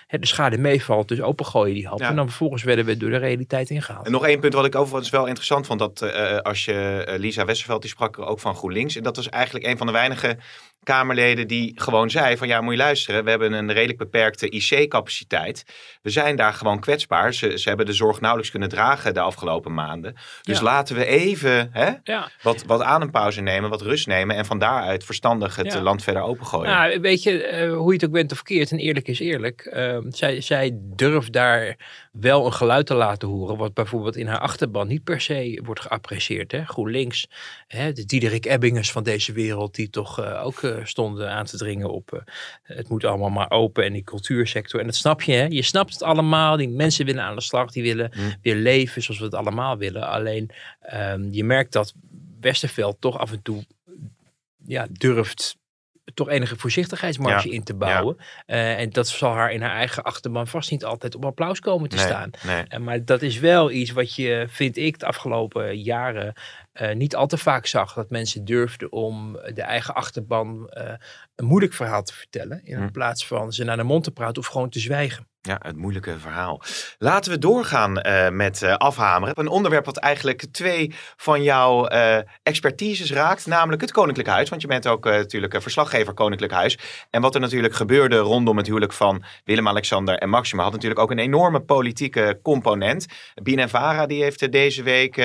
de 0.09 0.27
schade 0.27 0.59
meevalt, 0.59 1.09
dus 1.09 1.21
opengooien 1.21 1.75
die 1.75 1.87
hap. 1.87 1.99
Ja. 1.99 2.09
En 2.09 2.17
dan 2.17 2.29
vervolgens 2.29 2.63
werden 2.63 2.85
we 2.85 2.97
door 2.97 3.11
de 3.11 3.17
realiteit 3.17 3.71
ingehaald. 3.71 4.07
En 4.07 4.13
nog 4.13 4.27
één 4.27 4.41
punt 4.41 4.53
wat 4.55 4.65
ik 4.65 4.75
overigens 4.75 5.11
wel 5.11 5.27
interessant 5.27 5.67
vond. 5.67 5.79
Dat 5.79 6.03
eh, 6.03 6.37
als 6.39 6.65
je 6.65 6.73
eh, 6.73 7.19
Lisa 7.19 7.45
Westerveld, 7.45 7.81
die 7.83 7.91
sprak 7.91 8.17
er 8.17 8.25
ook 8.25 8.41
van 8.41 8.55
GroenLinks. 8.55 8.97
En 8.97 9.03
dat 9.03 9.17
was 9.17 9.29
eigenlijk 9.29 9.67
een 9.67 9.79
van 9.79 9.87
de 9.87 9.93
weinige 9.93 10.39
Kamerleden 10.83 11.47
die 11.49 11.73
gewoon 11.81 12.11
zei 12.11 12.37
van 12.37 12.49
ja, 12.49 12.61
moet 12.61 12.73
je 12.73 12.79
luisteren. 12.79 13.25
We 13.25 13.31
hebben 13.31 13.53
een 13.53 13.73
redelijk 13.73 13.99
beperkte 13.99 14.49
IC-capaciteit. 14.51 15.65
We 16.03 16.11
zijn 16.11 16.37
daar 16.37 16.53
gewoon 16.53 16.81
kwetsbaar. 16.81 17.35
Ze, 17.35 17.59
ze 17.59 17.69
hebben 17.69 17.87
de 17.87 17.93
zorg 17.93 18.21
nauwelijks 18.21 18.51
kunnen 18.51 18.69
dragen 18.69 19.15
de 19.15 19.21
afgelopen 19.21 19.75
maanden. 19.75 20.15
Dus 20.43 20.59
Ja. 20.59 20.65
laten 20.65 20.97
we 20.97 21.05
even 21.07 21.69
hè, 21.73 21.91
Ja. 22.03 22.29
wat, 22.43 22.65
wat 22.67 22.83
adempauze 22.83 23.41
nemen, 23.41 23.71
wat 23.71 23.83
rust 23.83 24.07
nemen. 24.07 24.37
En 24.37 24.45
van 24.47 24.59
daaruit 24.59 25.05
verstandig 25.05 25.57
het 25.57 25.73
Ja. 25.73 25.81
land 25.83 26.03
verder 26.03 26.23
opengooien. 26.23 26.71
Nou, 26.71 27.01
weet 27.01 27.23
je, 27.23 27.43
eh, 27.47 27.73
hoe 27.73 27.87
je 27.89 27.93
het 27.99 28.05
ook 28.05 28.13
bent 28.13 28.31
of 28.31 28.37
verkeerd, 28.37 28.71
en 28.71 28.79
eerlijk 28.79 29.09
is 29.09 29.21
eerlijk. 29.21 29.61
eh, 29.61 29.99
zij, 30.09 30.41
zij 30.41 30.71
durft 30.75 31.33
daar 31.33 31.77
wel 32.21 32.47
een 32.47 32.53
geluid 32.53 32.87
te 32.87 32.95
laten 32.95 33.29
horen, 33.29 33.57
wat 33.57 33.75
bijvoorbeeld 33.75 34.17
in 34.17 34.27
haar 34.27 34.39
achterban 34.39 34.89
niet 34.89 35.05
per 35.05 35.21
se 35.21 35.61
wordt 35.65 35.81
geapprecieerd. 35.81 36.53
Hè? 36.53 36.65
GroenLinks, 36.65 37.29
hè, 37.67 37.93
de 37.93 38.05
Diederik 38.05 38.47
Ebbingers 38.47 38.93
van 38.93 39.03
deze 39.03 39.33
wereld, 39.33 39.75
die 39.75 39.91
toch 39.91 40.21
eh, 40.21 40.45
ook 40.45 40.63
eh, 40.63 40.85
stonden 40.85 41.31
aan 41.31 41.45
te 41.45 41.57
dringen 41.57 41.91
op 41.91 42.13
eh, 42.13 42.21
het 42.63 42.89
moet 42.89 43.05
allemaal 43.05 43.31
maar 43.31 43.51
open 43.51 43.85
en 43.85 43.93
die 43.93 44.05
cultuursector. 44.05 44.81
En 44.81 44.87
dat 44.87 44.95
snap 44.95 45.23
je, 45.23 45.33
hè? 45.33 45.45
je 45.45 45.63
snapt 45.63 45.93
het 45.93 46.03
allemaal. 46.03 46.57
Die 46.57 46.69
mensen 46.69 47.07
willen 47.07 47.23
aan 47.23 47.35
de 47.35 47.43
slag, 47.43 47.71
die 47.71 47.83
willen 47.83 48.13
Mm. 48.19 48.35
weer 48.43 48.55
leven 48.55 49.03
zoals 49.03 49.21
we 49.21 49.27
het 49.27 49.35
allemaal 49.35 49.77
willen. 49.77 50.09
Alleen 50.09 50.51
ehm, 50.81 51.29
je 51.31 51.45
merkt 51.45 51.73
dat 51.73 51.95
Westerveld 52.41 53.01
toch 53.01 53.19
af 53.19 53.33
en 53.33 53.43
toe 53.43 53.65
ja, 54.67 54.87
durft 54.91 55.58
toch 56.19 56.29
enige 56.29 56.57
voorzichtigheidsmarge 56.57 57.49
Ja, 57.49 57.55
in 57.55 57.63
te 57.63 57.75
bouwen. 57.75 58.17
Eh, 58.47 58.79
en 58.81 58.91
dat 58.91 59.09
zal 59.09 59.33
haar 59.33 59.53
in 59.53 59.63
haar 59.63 59.75
eigen 59.77 60.03
achterban 60.03 60.47
vast 60.47 60.71
niet 60.71 60.85
altijd 60.85 61.15
op 61.15 61.25
applaus 61.25 61.61
komen 61.61 61.89
te 61.89 61.97
nee, 61.97 62.05
staan. 62.05 62.31
nee. 62.47 62.63
Eh, 62.69 62.79
maar 62.79 63.05
dat 63.05 63.23
is 63.23 63.39
wel 63.39 63.71
iets 63.71 63.91
wat 63.91 64.15
je, 64.15 64.47
vind 64.49 64.77
ik, 64.77 64.99
de 64.99 65.07
afgelopen 65.07 65.79
jaren 65.83 66.33
eh, 66.73 66.95
niet 66.95 67.17
al 67.17 67.27
te 67.27 67.37
vaak 67.39 67.67
zag. 67.67 67.95
Dat 67.95 68.11
mensen 68.11 68.45
durfden 68.45 68.93
om 68.93 69.33
de 69.55 69.63
eigen 69.63 69.95
achterban 69.95 70.71
een 71.35 71.45
moeilijk 71.47 71.73
verhaal 71.73 72.03
te 72.03 72.15
vertellen. 72.15 72.61
In 72.65 72.77
Hm. 72.77 72.91
plaats 72.91 73.27
van 73.27 73.53
ze 73.53 73.65
naar 73.65 73.77
de 73.77 73.83
mond 73.83 74.05
te 74.05 74.11
praten 74.11 74.43
of 74.43 74.47
gewoon 74.49 74.69
te 74.71 74.81
zwijgen. 74.81 75.27
Ja, 75.49 75.59
het 75.63 75.77
moeilijke 75.77 76.19
verhaal. 76.19 76.63
Laten 76.99 77.33
we 77.33 77.39
doorgaan 77.39 78.01
eh, 78.01 78.29
met 78.29 78.63
eh, 78.63 78.75
afhameren. 78.75 79.39
Een 79.39 79.49
onderwerp 79.49 79.85
wat 79.85 79.97
eigenlijk 79.97 80.47
twee 80.53 80.95
van 81.17 81.43
jouw 81.43 81.87
eh, 81.87 82.19
expertises 82.43 83.13
raakt, 83.13 83.47
namelijk 83.47 83.83
het 83.83 83.93
Koninklijk 83.93 84.29
Huis. 84.29 84.49
Want 84.49 84.63
je 84.63 84.69
bent 84.69 84.87
ook 84.87 85.05
natuurlijk 85.05 85.63
verslaggever 85.63 86.15
Koninklijk 86.15 86.53
Huis. 86.53 86.79
En 87.11 87.21
wat 87.21 87.35
er 87.35 87.41
natuurlijk 87.41 87.75
gebeurde 87.75 88.19
rondom 88.19 88.57
het 88.57 88.67
huwelijk 88.67 88.93
van 88.93 89.25
Willem-Alexander 89.45 90.19
en 90.19 90.29
Maxima 90.29 90.63
had 90.63 90.73
natuurlijk 90.73 91.01
ook 91.01 91.11
een 91.11 91.19
enorme 91.19 91.61
politieke 91.61 92.39
component. 92.43 93.07
BNNVARA 93.43 94.07
die 94.07 94.23
heeft 94.23 94.53
deze 94.53 94.83
week 94.83 95.17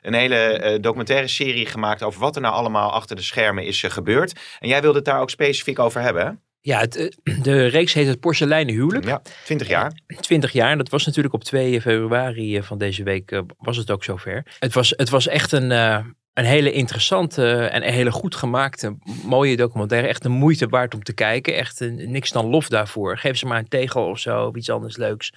een 0.00 0.14
hele 0.14 0.78
documentaire 0.80 1.28
serie 1.28 1.66
gemaakt 1.66 2.02
over 2.02 2.20
wat 2.20 2.36
er 2.36 2.42
nou 2.42 2.54
allemaal 2.54 2.92
achter 2.92 3.16
de 3.16 3.22
schermen 3.22 3.64
is 3.64 3.84
gebeurd. 3.88 4.40
En 4.58 4.68
jij 4.68 4.80
wilde 4.80 4.96
het 4.96 5.06
daar 5.06 5.20
ook 5.20 5.30
specifiek 5.30 5.78
over 5.78 6.00
hebben? 6.00 6.42
Ja, 6.62 6.78
het, 6.78 6.96
eh, 6.96 7.42
de 7.42 7.66
reeks 7.66 7.92
heet 7.92 8.06
het 8.06 8.20
Porseleinen 8.20 8.74
Huwelijk. 8.74 9.04
Ja, 9.04 9.22
20 9.44 9.68
jaar. 9.68 9.92
20 10.20 10.52
jaar. 10.52 10.70
En 10.70 10.78
dat 10.78 10.88
was 10.88 11.06
natuurlijk 11.06 11.34
op 11.34 11.44
2 11.44 11.80
februari 11.80 12.56
eh, 12.56 12.62
van 12.62 12.78
deze 12.78 13.02
week 13.02 13.30
eh, 13.30 13.40
was 13.58 13.76
het 13.76 13.90
ook 13.90 14.04
zover. 14.04 14.46
Het 14.58 14.74
was, 14.74 14.94
het 14.96 15.08
was 15.08 15.26
echt 15.26 15.52
een, 15.52 15.70
een 15.70 16.44
hele 16.44 16.72
interessante 16.72 17.52
en 17.56 17.86
een 17.86 17.92
hele 17.92 18.10
goed 18.10 18.34
gemaakte, 18.34 18.96
mooie 19.24 19.56
documentaire. 19.56 20.08
Echt 20.08 20.22
de 20.22 20.28
moeite 20.28 20.66
waard 20.66 20.94
om 20.94 21.02
te 21.02 21.12
kijken. 21.12 21.54
Echt 21.54 21.80
een, 21.80 22.10
niks 22.10 22.30
dan 22.30 22.46
lof 22.46 22.68
daarvoor. 22.68 23.18
Geef 23.18 23.36
ze 23.36 23.46
maar 23.46 23.58
een 23.58 23.68
tegel 23.68 24.08
of 24.08 24.18
zo, 24.18 24.46
of 24.46 24.56
iets 24.56 24.70
anders 24.70 24.96
leuks. 24.96 25.32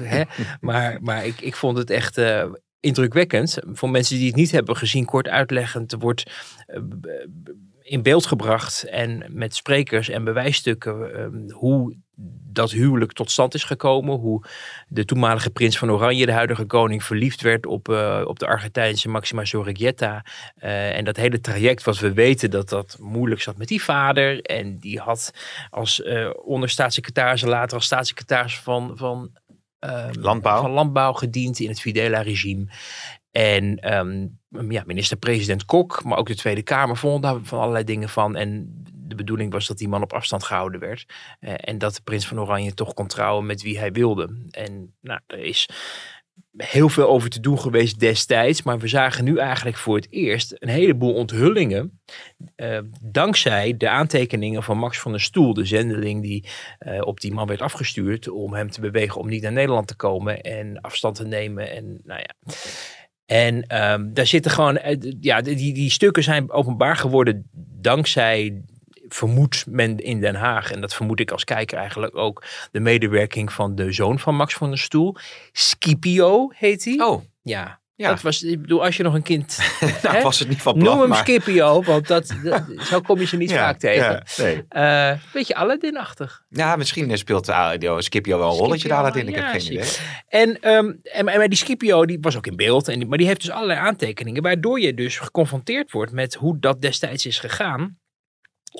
Hè? 0.00 0.22
Maar, 0.60 0.98
maar 1.00 1.26
ik, 1.26 1.40
ik 1.40 1.56
vond 1.56 1.78
het 1.78 1.90
echt... 1.90 2.20
indrukwekkend. 2.80 3.58
Voor 3.72 3.90
mensen 3.90 4.16
die 4.16 4.26
het 4.26 4.36
niet 4.36 4.50
hebben 4.50 4.76
gezien, 4.76 5.04
kort 5.04 5.28
uitleggend, 5.28 5.92
er 5.92 5.98
wordt 5.98 6.30
in 7.92 8.02
beeld 8.02 8.26
gebracht 8.26 8.84
en 8.84 9.24
met 9.28 9.54
sprekers 9.54 10.08
en 10.08 10.24
bewijsstukken 10.24 11.14
eh, 11.14 11.54
hoe 11.54 11.96
dat 12.52 12.70
huwelijk 12.70 13.12
tot 13.12 13.30
stand 13.30 13.54
is 13.54 13.64
gekomen. 13.64 14.18
Hoe 14.18 14.44
de 14.88 15.04
toenmalige 15.04 15.50
prins 15.50 15.78
van 15.78 15.90
Oranje, 15.90 16.26
de 16.26 16.32
huidige 16.32 16.64
koning, 16.64 17.04
verliefd 17.04 17.40
werd 17.40 17.66
op, 17.66 17.88
eh, 17.88 18.22
op 18.24 18.38
de 18.38 18.46
Argentijnse 18.46 19.08
Maxima 19.08 19.44
Sorregieta. 19.44 20.24
Eh, 20.56 20.96
en 20.96 21.04
dat 21.04 21.16
hele 21.16 21.40
traject 21.40 21.84
wat 21.84 21.98
we 21.98 22.12
weten 22.12 22.50
dat 22.50 22.68
dat 22.68 22.96
moeilijk 23.00 23.40
zat 23.40 23.56
met 23.56 23.68
die 23.68 23.82
vader. 23.82 24.42
En 24.42 24.78
die 24.78 24.98
had 24.98 25.32
als 25.70 26.02
eh 26.02 26.30
onderstaatssecretaris 26.44 27.42
en 27.42 27.48
later 27.48 27.76
als 27.76 27.84
staatssecretaris 27.84 28.58
van, 28.58 28.92
van 28.94 29.30
ehm, 29.78 30.20
Landbouw. 30.20 30.60
van 30.60 30.70
landbouw 30.70 31.12
gediend 31.12 31.60
in 31.60 31.68
het 31.68 31.80
Fidela-regime. 31.80 32.66
En 33.32 33.78
ehm, 33.78 34.26
ja, 34.70 34.82
minister-president 34.86 35.64
Kok, 35.64 36.04
maar 36.04 36.18
ook 36.18 36.26
de 36.26 36.36
Tweede 36.36 36.62
Kamer 36.62 36.96
vonden 36.96 37.20
daar 37.20 37.40
van 37.42 37.58
allerlei 37.58 37.84
dingen 37.84 38.08
van. 38.08 38.36
En 38.36 38.82
de 38.92 39.14
bedoeling 39.14 39.52
was 39.52 39.66
dat 39.66 39.78
die 39.78 39.88
man 39.88 40.02
op 40.02 40.12
afstand 40.12 40.44
gehouden 40.44 40.80
werd. 40.80 41.06
Eh, 41.40 41.54
en 41.56 41.78
dat 41.78 41.94
de 41.94 42.02
prins 42.02 42.26
van 42.26 42.40
Oranje 42.40 42.74
toch 42.74 42.94
kon 42.94 43.06
trouwen 43.06 43.46
met 43.46 43.62
wie 43.62 43.78
hij 43.78 43.92
wilde. 43.92 44.46
En 44.50 44.94
nou, 45.00 45.20
er 45.26 45.38
is 45.38 45.68
heel 46.56 46.88
veel 46.88 47.08
over 47.08 47.30
te 47.30 47.40
doen 47.40 47.58
geweest 47.58 48.00
destijds. 48.00 48.62
Maar 48.62 48.78
we 48.78 48.88
zagen 48.88 49.24
nu 49.24 49.36
eigenlijk 49.38 49.76
voor 49.76 49.96
het 49.96 50.06
eerst 50.10 50.54
een 50.58 50.68
heleboel 50.68 51.14
onthullingen. 51.14 52.00
eh, 52.56 52.78
dankzij 53.02 53.76
de 53.76 53.88
aantekeningen 53.88 54.62
van 54.62 54.78
Max 54.78 55.00
van 55.00 55.10
der 55.10 55.20
Stoel, 55.20 55.54
de 55.54 55.64
zendeling 55.64 56.22
die 56.22 56.48
eh, 56.78 57.00
op 57.00 57.20
die 57.20 57.32
man 57.32 57.46
werd 57.46 57.60
afgestuurd. 57.60 58.28
Om 58.28 58.54
hem 58.54 58.70
te 58.70 58.80
bewegen 58.80 59.20
om 59.20 59.28
niet 59.28 59.42
naar 59.42 59.52
Nederland 59.52 59.86
te 59.86 59.96
komen 59.96 60.40
en 60.40 60.80
afstand 60.80 61.16
te 61.16 61.26
nemen. 61.26 61.70
En 61.70 62.00
nou 62.04 62.20
ja. 62.20 62.54
En 63.32 63.66
ehm, 63.66 64.12
daar 64.12 64.26
zitten 64.26 64.50
gewoon, 64.50 64.76
eh, 64.76 64.96
ja, 65.20 65.40
die, 65.40 65.74
die 65.74 65.90
stukken 65.90 66.22
zijn 66.22 66.50
openbaar 66.50 66.96
geworden 66.96 67.48
dankzij, 67.80 68.62
vermoedt 69.08 69.66
men 69.68 69.98
in 69.98 70.20
Den 70.20 70.34
Haag, 70.34 70.72
en 70.72 70.80
dat 70.80 70.94
vermoed 70.94 71.20
ik 71.20 71.30
als 71.30 71.44
kijker 71.44 71.78
eigenlijk 71.78 72.16
ook, 72.16 72.44
de 72.70 72.80
medewerking 72.80 73.52
van 73.52 73.74
de 73.74 73.92
zoon 73.92 74.18
van 74.18 74.36
Max 74.36 74.54
van 74.54 74.68
der 74.68 74.78
Stoel. 74.78 75.16
Scipio 75.52 76.48
heet 76.54 76.84
hij. 76.84 77.00
Oh, 77.00 77.22
Ja, 77.42 77.80
Ja. 77.94 78.08
dat 78.08 78.20
was, 78.22 78.42
ik 78.42 78.60
bedoel, 78.60 78.84
als 78.84 78.96
je 78.96 79.02
nog 79.02 79.14
een 79.14 79.22
kind, 79.22 79.58
nou 80.02 80.16
Hè? 80.16 80.22
was 80.22 80.38
het 80.38 80.48
niet 80.48 80.62
van 80.62 80.74
noem 80.74 80.84
plan, 80.84 80.98
hem 80.98 81.08
maar... 81.08 81.18
Scipio, 81.18 81.82
want 81.82 82.06
dat, 82.06 82.34
dat, 82.44 82.64
zo 82.80 83.00
kom 83.00 83.18
je 83.18 83.26
ze 83.26 83.36
niet 83.36 83.50
Ja, 83.50 83.56
vaak 83.56 83.78
tegen. 83.78 84.04
Ja, 84.04 84.22
nee. 84.36 84.64
Eh, 84.68 85.18
beetje 85.32 85.54
Aladdin-achtig. 85.54 86.44
ja, 86.48 86.76
misschien 86.76 87.18
speelt 87.18 87.48
uh, 87.48 87.70
Skipio 87.98 88.38
wel 88.38 88.50
een 88.50 88.56
rolletje 88.56 88.78
Scipio, 88.78 88.88
daar 88.88 88.98
Aladdin. 88.98 89.28
Ik 89.28 89.34
heb 89.34 89.44
geen 89.44 89.72
idee. 89.72 89.90
En, 90.28 90.60
ehm, 90.60 90.92
en, 91.02 91.28
en 91.28 91.38
maar 91.38 91.48
die 91.48 91.58
Scipio 91.58 92.06
die 92.06 92.18
was 92.20 92.36
ook 92.36 92.46
in 92.46 92.56
beeld, 92.56 92.88
en 92.88 93.08
maar 93.08 93.18
die 93.18 93.26
heeft 93.26 93.40
dus 93.40 93.50
allerlei 93.50 93.78
aantekeningen, 93.78 94.42
waardoor 94.42 94.80
je 94.80 94.94
dus 94.94 95.18
geconfronteerd 95.18 95.90
wordt 95.90 96.12
met 96.12 96.34
hoe 96.34 96.58
dat 96.58 96.80
destijds 96.80 97.26
is 97.26 97.38
gegaan. 97.38 98.00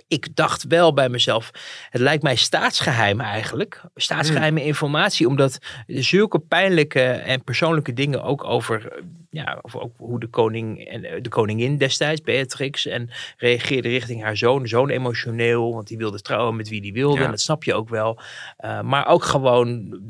Ik 0.09 0.37
dacht 0.37 0.65
wel 0.67 0.93
bij 0.93 1.09
mezelf, 1.09 1.51
het 1.91 2.01
lijkt 2.01 2.23
mij 2.23 2.37
staatsgeheim 2.37 3.21
eigenlijk. 3.21 3.83
Staatsgeheime 3.95 4.65
informatie, 4.65 5.29
omdat 5.29 5.59
zulke 5.87 6.39
pijnlijke 6.39 7.03
en 7.03 7.45
persoonlijke 7.45 7.93
dingen 7.93 8.23
ook 8.23 8.45
over, 8.45 8.93
eh, 8.93 9.03
ja, 9.31 9.59
over 9.63 9.81
ook 9.81 9.95
hoe 9.97 10.21
de 10.21 10.27
koning 10.27 10.85
en 10.85 11.05
eh, 11.05 11.23
de 11.23 11.29
koningin 11.29 11.77
destijds, 11.77 12.21
Beatrix, 12.21 12.87
en 12.87 13.11
reageerde 13.37 13.89
richting 13.89 14.23
haar 14.23 14.37
zoon. 14.37 14.69
Zoon 14.69 14.89
emotioneel, 14.89 15.75
want 15.75 15.89
die 15.89 15.99
wilde 15.99 16.21
trouwen 16.21 16.57
met 16.57 16.69
wie 16.69 16.81
die 16.81 16.93
wilde. 16.93 17.19
Ja. 17.19 17.25
En 17.25 17.31
dat 17.31 17.41
snap 17.41 17.65
je 17.65 17.75
ook 17.75 17.89
wel. 17.89 18.21
Uh, 18.65 18.81
maar 18.81 19.07
ook 19.07 19.25
gewoon, 19.25 20.01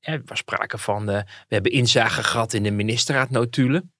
er 0.00 0.22
was 0.24 0.38
sprake 0.38 0.78
van, 0.78 1.10
uh, 1.10 1.16
we 1.16 1.54
hebben 1.54 1.72
inzage 1.72 2.22
gehad 2.22 2.52
in 2.52 2.62
de 2.62 2.70
ministerraadnotulen. 2.70 3.92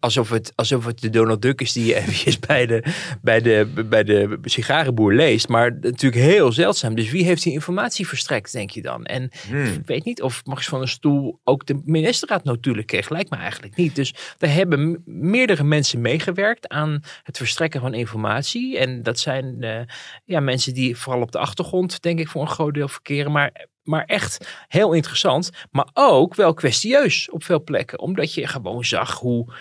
Alsof 0.00 0.30
het, 0.30 0.52
alsof 0.54 0.84
het 0.84 1.00
de 1.00 1.10
Donald 1.10 1.42
Duck 1.42 1.60
is 1.60 1.72
die 1.72 1.86
je 1.86 1.94
eventjes 2.00 2.38
bij 2.38 2.66
de, 2.66 2.82
bij, 3.22 3.40
de, 3.40 3.84
bij 3.88 4.04
de 4.04 4.38
sigarenboer 4.42 5.14
leest. 5.14 5.48
Maar 5.48 5.78
natuurlijk 5.80 6.22
heel 6.22 6.52
zeldzaam. 6.52 6.94
Dus 6.94 7.10
wie 7.10 7.24
heeft 7.24 7.42
die 7.42 7.52
informatie 7.52 8.08
verstrekt, 8.08 8.52
denk 8.52 8.70
je 8.70 8.82
dan? 8.82 9.04
En 9.04 9.30
Hmm. 9.48 9.64
ik 9.64 9.86
weet 9.86 10.04
niet 10.04 10.22
of 10.22 10.44
Max 10.44 10.68
van 10.68 10.78
der 10.78 10.88
Stoel 10.88 11.40
ook 11.44 11.66
de 11.66 11.80
ministerraadnotulen 11.84 12.84
kreeg. 12.84 13.08
Lijkt 13.08 13.30
me 13.30 13.36
eigenlijk 13.36 13.76
niet. 13.76 13.94
Dus 13.94 14.14
er 14.38 14.52
hebben 14.52 15.02
meerdere 15.04 15.64
mensen 15.64 16.00
meegewerkt 16.00 16.68
aan 16.68 17.02
het 17.22 17.36
verstrekken 17.36 17.80
van 17.80 17.94
informatie. 17.94 18.78
En 18.78 19.02
dat 19.02 19.18
zijn 19.18 19.56
uh, 19.60 19.80
ja, 20.24 20.40
mensen 20.40 20.74
die 20.74 20.96
vooral 20.96 21.22
op 21.22 21.32
de 21.32 21.38
achtergrond, 21.38 22.02
denk 22.02 22.18
ik, 22.18 22.28
voor 22.28 22.40
een 22.40 22.48
groot 22.48 22.74
deel 22.74 22.88
verkeren. 22.88 23.32
Maar 23.32 23.66
maar 23.88 24.04
echt 24.04 24.48
heel 24.68 24.92
interessant. 24.92 25.50
Maar 25.70 25.88
ook 25.92 26.34
wel 26.34 26.54
kwestieus 26.54 27.30
op 27.30 27.44
veel 27.44 27.62
plekken. 27.62 27.98
Omdat 27.98 28.34
je 28.34 28.46
gewoon 28.46 28.84
zag 28.84 29.18
hoe. 29.18 29.52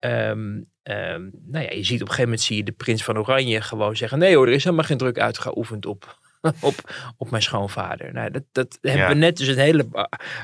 Um, 0.00 0.68
um, 0.82 1.30
nou 1.46 1.64
ja, 1.64 1.70
je 1.70 1.84
ziet 1.84 2.02
op 2.02 2.08
een 2.08 2.14
gegeven 2.14 2.22
moment 2.22 2.40
zie 2.40 2.56
je 2.56 2.62
de 2.62 2.72
prins 2.72 3.04
van 3.04 3.18
Oranje 3.18 3.60
gewoon 3.60 3.96
zeggen: 3.96 4.18
nee 4.18 4.36
hoor, 4.36 4.46
er 4.46 4.52
is 4.52 4.64
helemaal 4.64 4.84
geen 4.84 4.98
druk 4.98 5.18
uitgeoefend 5.18 5.86
op. 5.86 6.18
Op, 6.60 6.74
op 7.16 7.30
mijn 7.30 7.42
schoonvader. 7.42 8.12
Nou, 8.12 8.30
dat, 8.30 8.42
dat 8.52 8.78
hebben 8.80 9.00
Ja. 9.00 9.08
we 9.08 9.14
net 9.14 9.36
dus 9.36 9.46
een 9.48 9.58
hele 9.58 9.86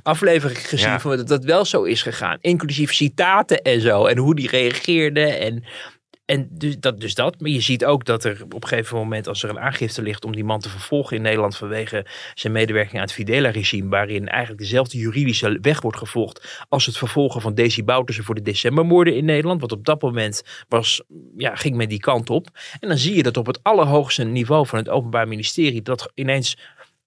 aflevering 0.03 0.69
gezien 0.69 0.89
Ja. 0.89 1.01
van 1.01 1.17
dat 1.17 1.29
dat 1.29 1.45
wel 1.45 1.65
zo 1.65 1.83
is 1.83 2.03
gegaan. 2.03 2.39
Inclusief 2.41 2.93
citaten 2.95 3.63
en 3.63 3.81
zo. 3.81 4.07
En 4.07 4.17
hoe 4.19 4.35
die 4.35 4.49
reageerde. 4.49 5.27
En 5.27 5.65
en 6.25 6.49
dus 6.51 6.79
dat, 6.79 7.01
dus 7.01 7.15
dat. 7.15 7.41
Maar 7.41 7.51
je 7.51 7.61
ziet 7.61 7.85
ook 7.85 8.05
dat 8.05 8.25
er 8.25 8.43
op 8.45 8.63
een 8.63 8.69
gegeven 8.69 8.97
moment, 8.97 9.29
als 9.29 9.43
er 9.43 9.51
een 9.51 9.61
aangifte 9.61 10.03
ligt 10.03 10.25
om 10.25 10.35
die 10.35 10.45
man 10.45 10.61
te 10.61 10.69
vervolgen 10.69 11.17
in 11.17 11.23
Nederland 11.23 11.57
vanwege 11.57 12.07
zijn 12.35 12.53
medewerking 12.53 12.95
aan 12.95 13.03
het 13.03 13.13
Fidela-regime, 13.13 13.89
waarin 13.89 14.29
eigenlijk 14.29 14.61
dezelfde 14.61 14.99
juridische 14.99 15.59
weg 15.61 15.81
wordt 15.81 15.99
gevolgd 15.99 16.65
als 16.69 16.87
het 16.87 16.99
vervolgen 16.99 17.41
van 17.41 17.55
Desi 17.55 17.85
Bouterse 17.85 18.23
voor 18.23 18.35
de 18.35 18.43
decembermoorden 18.43 19.17
in 19.17 19.25
Nederland. 19.25 19.61
Want 19.61 19.73
op 19.73 19.85
dat 19.85 20.03
moment 20.03 20.43
was, 20.69 21.03
ja, 21.37 21.55
ging 21.55 21.77
men 21.77 21.89
die 21.89 22.01
kant 22.01 22.31
op. 22.31 22.49
En 22.81 22.89
dan 22.89 22.99
zie 22.99 23.17
je 23.17 23.23
dat 23.23 23.37
op 23.37 23.47
het 23.47 23.63
allerhoogste 23.63 24.25
niveau 24.25 24.67
van 24.67 24.79
het 24.79 24.89
Openbaar 24.89 25.29
Ministerie 25.29 25.83
dat 25.83 26.11
ineens 26.15 26.57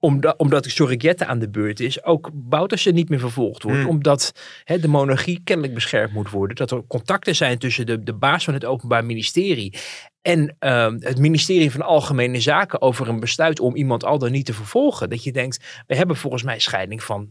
omdat, 0.06 0.38
omdat 0.38 0.66
Sorigette 0.66 1.26
aan 1.26 1.40
de 1.40 1.50
beurt 1.50 1.80
is, 1.80 2.04
ook 2.04 2.30
Bouterse 2.34 2.92
niet 2.92 3.10
meer 3.10 3.20
vervolgd 3.20 3.64
wordt. 3.64 3.80
Hmm. 3.80 3.90
Omdat 3.90 4.34
hè, 4.64 4.80
de 4.80 4.88
monarchie 4.88 5.42
kennelijk 5.44 5.74
beschermd 5.74 6.14
moet 6.14 6.30
worden. 6.30 6.56
Dat 6.56 6.72
er 6.72 6.88
contacten 6.88 7.36
zijn 7.36 7.58
tussen 7.58 7.86
de, 7.86 8.04
de 8.04 8.14
baas 8.14 8.44
van 8.44 8.54
het 8.54 8.66
Openbaar 8.66 9.06
Ministerie 9.06 9.78
en 10.22 10.56
uh, 10.60 10.92
het 11.00 11.18
ministerie 11.18 11.72
van 11.72 11.82
Algemene 11.82 12.40
Zaken 12.40 12.82
over 12.82 13.08
een 13.08 13.20
besluit 13.20 13.60
om 13.60 13.76
iemand 13.76 14.04
al 14.04 14.20
dan 14.20 14.32
niet 14.32 14.46
te 14.46 14.54
vervolgen. 14.54 15.10
Dat 15.10 15.24
je 15.24 15.32
denkt, 15.32 15.84
we 15.88 15.96
hebben 15.96 16.16
volgens 16.16 16.44
mij 16.44 16.60
scheiding 16.60 17.04
van 17.04 17.28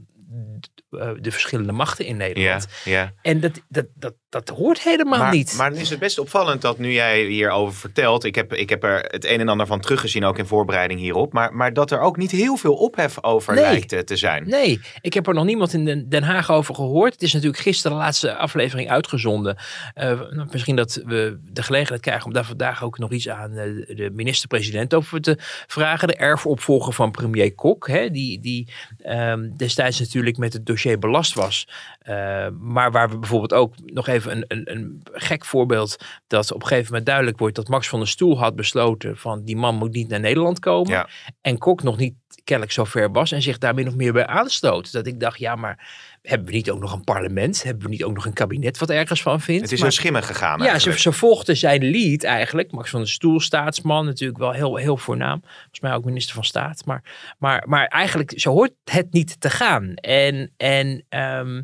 uh, 0.91 1.11
de 1.21 1.31
verschillende 1.31 1.73
machten 1.73 2.07
in 2.07 2.17
Nederland. 2.17 2.69
Ja, 2.85 2.93
ja. 2.93 3.13
En 3.23 3.41
dat, 3.41 3.63
dat, 3.69 3.87
dat, 3.95 4.15
dat 4.35 4.49
hoort 4.57 4.83
helemaal 4.83 5.19
maar, 5.19 5.33
niet. 5.33 5.55
Maar 5.57 5.71
dan 5.71 5.79
is 5.79 5.91
het 5.91 5.99
best 5.99 6.19
opvallend 6.19 6.63
dat 6.63 6.79
nu 6.79 6.93
jij 6.93 7.25
hierover 7.25 7.75
vertelt. 7.75 8.25
Ik 8.25 8.35
heb, 8.35 8.53
ik 8.53 8.69
heb 8.69 8.85
er 8.85 9.05
het 9.09 9.25
een 9.25 9.41
en 9.41 9.49
ander 9.49 9.67
van 9.67 9.81
teruggezien, 9.81 10.25
ook 10.25 10.39
in 10.39 10.47
voorbereiding 10.47 11.01
hierop. 11.01 11.33
Maar, 11.33 11.55
maar 11.55 11.73
dat 11.73 11.91
er 11.91 12.01
ook 12.01 12.17
niet 12.17 12.31
heel 12.31 12.57
veel 12.57 12.75
ophef 12.75 13.23
over 13.25 13.55
Nee. 13.55 13.63
lijkt 13.65 13.93
eh, 13.93 14.01
te 14.01 14.17
zijn. 14.17 14.49
Nee, 14.49 14.81
ik 15.01 15.15
heb 15.15 15.27
er 15.27 15.35
nog 15.35 15.45
niemand 15.45 15.73
in 15.73 16.07
Den- 16.09 16.23
Haag 16.25 16.51
over 16.51 16.75
gehoord. 16.75 17.13
Het 17.13 17.23
is 17.23 17.33
natuurlijk 17.33 17.63
gisteren 17.63 17.97
de 17.97 18.03
laatste 18.03 18.37
aflevering 18.37 18.91
uitgezonden. 18.91 19.57
Uh, 19.95 20.05
nou, 20.05 20.47
misschien 20.53 20.77
dat 20.77 21.01
we 21.05 21.39
de 21.53 21.63
gelegenheid 21.63 22.01
krijgen 22.01 22.27
om 22.27 22.33
daar 22.33 22.45
vandaag 22.45 22.85
ook 22.85 22.99
nog 22.99 23.11
iets 23.13 23.29
aan 23.29 23.51
uh, 23.53 23.87
de 23.97 24.11
minister-president 24.13 24.95
over 24.95 25.21
te 25.21 25.37
vragen. 25.67 26.09
De 26.09 26.17
erfopvolger 26.17 26.93
van 26.93 27.11
premier 27.11 27.55
Kok, 27.55 27.89
hè, 27.89 28.11
die, 28.11 28.41
die 28.41 28.69
um, 29.07 29.57
destijds 29.57 30.01
natuurlijk 30.01 30.37
met 30.37 30.53
het 30.53 30.67
dossier 30.67 30.99
belast 30.99 31.35
was. 31.35 31.69
Uh, 32.09 32.47
maar 32.61 32.93
waar 32.93 33.11
we 33.11 33.19
bijvoorbeeld 33.19 33.53
ook 33.53 33.75
nog 33.87 34.09
even 34.09 34.24
een, 34.27 34.45
een, 34.49 34.71
een 34.71 35.03
gek 35.13 35.45
voorbeeld 35.45 35.97
dat 36.27 36.53
op 36.53 36.61
een 36.61 36.67
gegeven 36.67 36.89
moment 36.89 37.07
duidelijk 37.07 37.39
wordt 37.39 37.57
dat 37.57 37.69
Max 37.69 37.89
van 37.89 37.99
der 37.99 38.09
Stoel 38.09 38.39
had 38.39 38.57
besloten 38.57 39.17
van 39.17 39.45
die 39.45 39.57
man 39.57 39.75
moet 39.75 39.93
niet 39.93 40.09
naar 40.09 40.21
Nederland 40.21 40.59
komen. 40.59 40.93
Ja. 40.93 41.09
En 41.41 41.59
Kok 41.59 41.83
nog 41.83 41.97
niet 41.97 42.15
kennelijk 42.45 42.75
zo 42.75 42.85
ver 42.85 43.13
was 43.13 43.33
en 43.33 43.43
zich 43.43 43.59
daar 43.59 43.75
min 43.75 43.89
of 43.89 43.95
meer 43.95 44.13
bij 44.13 44.27
aanstoot. 44.27 44.93
Dat 44.93 45.07
ik 45.07 45.21
dacht, 45.21 45.39
ja, 45.39 45.55
maar 45.55 45.89
hebben 46.23 46.47
we 46.47 46.53
niet 46.53 46.71
ook 46.71 46.81
nog 46.81 46.93
een 46.93 47.05
parlement? 47.05 47.63
Hebben 47.63 47.83
we 47.83 47.89
niet 47.89 48.05
ook 48.05 48.15
nog 48.15 48.27
een 48.27 48.33
kabinet 48.33 48.79
wat 48.79 48.91
ergens 48.91 49.23
van 49.23 49.41
vindt? 49.41 49.63
Het 49.63 49.73
is 49.73 49.79
maar, 49.79 49.87
een 49.87 49.95
schimmen 49.95 50.23
gegaan 50.23 50.63
Ja, 50.63 50.79
ze, 50.79 51.13
volgde 51.13 51.55
zijn 51.55 51.91
lead 51.91 52.23
eigenlijk. 52.23 52.73
Max 52.73 52.91
van 52.91 53.01
der 53.01 53.09
Stoel, 53.09 53.41
staatsman, 53.41 54.05
natuurlijk 54.05 54.39
wel 54.39 54.53
heel, 54.53 54.77
heel 54.77 54.97
voornaam. 54.97 55.41
Volgens 55.41 55.81
mij 55.81 55.95
ook 55.95 56.05
minister 56.05 56.35
van 56.35 56.45
Staat. 56.45 56.85
Maar, 56.85 57.03
maar, 57.39 57.65
maar 57.67 57.87
eigenlijk, 57.87 58.33
zo 58.37 58.51
hoort 58.51 58.73
het 58.85 59.13
niet 59.13 59.41
te 59.41 59.51
gaan. 59.51 59.95
En, 59.95 60.53
en 60.57 61.05
um, 61.09 61.63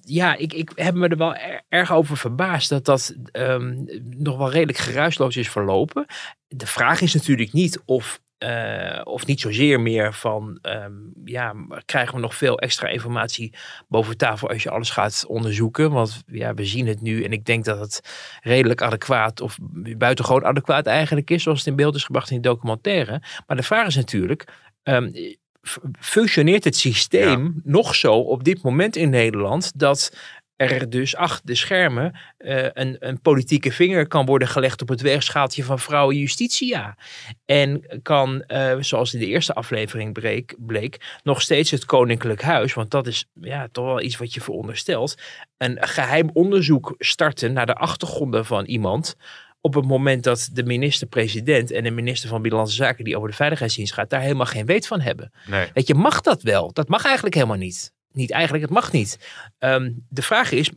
ja, 0.00 0.36
ik, 0.36 0.52
ik 0.52 0.72
heb 0.74 0.94
me 0.94 1.08
er 1.08 1.16
wel 1.16 1.34
er, 1.34 1.62
erg 1.68 1.92
over 1.92 2.16
verbaasd 2.16 2.68
dat 2.68 2.84
dat 2.84 3.14
um, 3.32 3.86
nog 4.18 4.36
wel 4.36 4.50
redelijk 4.50 4.78
geruisloos 4.78 5.36
is 5.36 5.50
verlopen. 5.50 6.06
De 6.48 6.66
vraag 6.66 7.00
is 7.00 7.14
natuurlijk 7.14 7.52
niet 7.52 7.82
of 7.84 8.20
uh, 8.44 9.00
of 9.04 9.26
niet 9.26 9.40
zozeer 9.40 9.80
meer 9.80 10.14
van, 10.14 10.58
um, 10.62 11.12
ja, 11.24 11.54
krijgen 11.84 12.14
we 12.14 12.20
nog 12.20 12.34
veel 12.34 12.58
extra 12.58 12.88
informatie 12.88 13.54
boven 13.88 14.16
tafel 14.16 14.48
als 14.48 14.62
je 14.62 14.70
alles 14.70 14.90
gaat 14.90 15.24
onderzoeken? 15.26 15.90
Want 15.90 16.22
ja, 16.26 16.54
we 16.54 16.64
zien 16.64 16.86
het 16.86 17.00
nu 17.00 17.24
en 17.24 17.32
ik 17.32 17.44
denk 17.44 17.64
dat 17.64 17.80
het 17.80 18.00
redelijk 18.42 18.82
adequaat 18.82 19.40
of 19.40 19.58
buitengewoon 19.96 20.44
adequaat 20.44 20.86
eigenlijk 20.86 21.30
is, 21.30 21.42
zoals 21.42 21.58
het 21.58 21.68
in 21.68 21.76
beeld 21.76 21.94
is 21.94 22.04
gebracht 22.04 22.30
in 22.30 22.40
die 22.40 22.50
documentaire. 22.50 23.22
Maar 23.46 23.56
de 23.56 23.62
vraag 23.62 23.86
is 23.86 23.96
natuurlijk, 23.96 24.44
um, 24.82 25.12
functioneert 26.00 26.64
het 26.64 26.76
systeem 26.76 27.44
ja. 27.44 27.60
nog 27.64 27.94
zo 27.94 28.14
op 28.14 28.44
dit 28.44 28.62
moment 28.62 28.96
in 28.96 29.10
Nederland 29.10 29.78
dat 29.78 30.12
er 30.60 30.90
dus 30.90 31.16
achter 31.16 31.46
de 31.46 31.54
schermen 31.54 32.18
uh, 32.38 32.66
een, 32.72 32.96
een, 32.98 33.20
politieke 33.20 33.72
vinger 33.72 34.06
kan 34.06 34.26
worden 34.26 34.48
gelegd 34.48 34.82
op 34.82 34.88
het 34.88 35.00
weegschaaltje 35.00 35.64
van 35.64 35.78
vrouwen 35.78 36.16
justitia. 36.16 36.96
En 37.44 38.00
kan, 38.02 38.44
uh, 38.46 38.76
zoals 38.80 39.14
in 39.14 39.20
de 39.20 39.26
eerste 39.26 39.54
aflevering 39.54 40.12
bleek, 40.12 40.54
bleek, 40.58 41.18
nog 41.22 41.42
steeds 41.42 41.70
het 41.70 41.84
Koninklijk 41.84 42.42
Huis, 42.42 42.74
want 42.74 42.90
dat 42.90 43.06
is 43.06 43.26
ja, 43.40 43.68
toch 43.72 43.84
wel 43.84 44.00
iets 44.00 44.16
wat 44.16 44.34
je 44.34 44.40
veronderstelt, 44.40 45.14
een 45.56 45.76
geheim 45.80 46.30
onderzoek 46.32 46.94
starten 46.98 47.52
naar 47.52 47.66
de 47.66 47.74
achtergronden 47.74 48.46
van 48.46 48.64
iemand 48.64 49.16
op 49.60 49.74
het 49.74 49.86
moment 49.86 50.24
dat 50.24 50.48
de 50.52 50.62
minister-president 50.62 51.70
en 51.70 51.84
de 51.84 51.90
minister 51.90 52.28
van 52.28 52.42
Binnenlandse 52.42 52.76
Zaken 52.76 53.04
die 53.04 53.16
over 53.16 53.28
de 53.28 53.34
veiligheidsdienst 53.34 53.92
gaat, 53.92 54.10
daar 54.10 54.20
helemaal 54.20 54.46
geen 54.46 54.66
weet 54.66 54.86
van 54.86 55.00
hebben. 55.00 55.32
Nee. 55.46 55.68
Weet 55.74 55.86
je, 55.86 55.94
mag 55.94 56.20
dat 56.20 56.42
wel? 56.42 56.72
Dat 56.72 56.88
mag 56.88 57.04
eigenlijk 57.04 57.34
helemaal 57.34 57.56
niet. 57.56 57.92
niet 58.12 58.30
eigenlijk, 58.30 58.64
het 58.64 58.72
mag 58.72 58.92
niet. 58.92 59.18
Ehm, 59.58 59.92
de 60.08 60.22
vraag 60.22 60.50
is, 60.50 60.70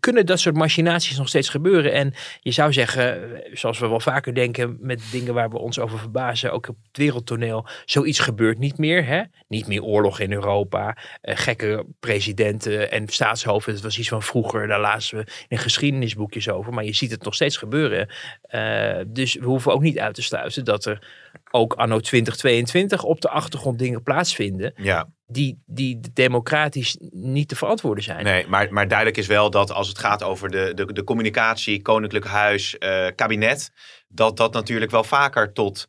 kunnen 0.00 0.26
dat 0.26 0.40
soort 0.40 0.56
machinaties 0.56 1.18
nog 1.18 1.28
steeds 1.28 1.48
gebeuren? 1.48 1.92
En 1.92 2.14
je 2.40 2.50
zou 2.50 2.72
zeggen, 2.72 3.20
zoals 3.52 3.78
we 3.78 3.88
wel 3.88 4.00
vaker 4.00 4.34
denken 4.34 4.76
met 4.80 5.02
dingen 5.10 5.34
waar 5.34 5.50
we 5.50 5.58
ons 5.58 5.78
over 5.78 5.98
verbazen, 5.98 6.52
ook 6.52 6.68
op 6.68 6.76
het 6.86 6.96
wereldtoneel, 6.96 7.66
zoiets 7.84 8.18
gebeurt 8.18 8.58
niet 8.58 8.78
meer. 8.78 9.06
Hè? 9.06 9.22
Niet 9.48 9.66
meer 9.66 9.82
oorlog 9.82 10.20
in 10.20 10.32
Europa, 10.32 10.96
eh, 11.20 11.36
gekke 11.36 11.86
presidenten 12.00 12.90
en 12.90 13.08
staatshoofden. 13.08 13.74
Dat 13.74 13.82
was 13.82 13.98
iets 13.98 14.08
van 14.08 14.22
vroeger, 14.22 14.66
daar 14.66 14.80
lazen 14.80 15.18
we 15.18 15.26
in 15.48 15.58
geschiedenisboekjes 15.58 16.48
over. 16.48 16.72
Maar 16.72 16.84
je 16.84 16.94
ziet 16.94 17.10
het 17.10 17.24
nog 17.24 17.34
steeds 17.34 17.56
gebeuren. 17.56 18.08
Eh, 18.42 18.96
dus 19.06 19.34
we 19.34 19.46
hoeven 19.46 19.72
ook 19.72 19.82
niet 19.82 19.98
uit 19.98 20.14
te 20.14 20.22
sluiten 20.22 20.64
dat 20.64 20.84
er 20.84 21.06
ook 21.50 21.72
anno 21.72 22.00
2022 22.00 23.02
op 23.02 23.20
de 23.20 23.28
achtergrond 23.28 23.78
dingen 23.78 24.02
plaatsvinden 24.02 24.72
Ja, 24.76 25.08
die, 25.26 25.62
die 25.66 26.00
democratisch 26.12 26.96
niet 27.10 27.48
te 27.48 27.56
verantwoorden 27.56 28.04
zijn. 28.04 28.24
nee, 28.24 28.46
maar, 28.46 28.72
maar 28.72 28.88
duidelijk 28.88 29.18
is 29.18 29.26
wel 29.26 29.50
dat 29.50 29.70
als 29.70 29.88
het 29.88 29.98
gaat 29.98 30.22
over 30.22 30.50
de, 30.50 30.72
de, 30.74 30.92
de 30.92 31.04
communicatie, 31.04 31.82
koninklijk 31.82 32.26
huis, 32.26 32.78
eh, 32.78 33.06
kabinet, 33.14 33.70
dat 34.08 34.36
dat 34.36 34.52
natuurlijk 34.52 34.90
wel 34.90 35.04
vaker 35.04 35.52
tot 35.52 35.88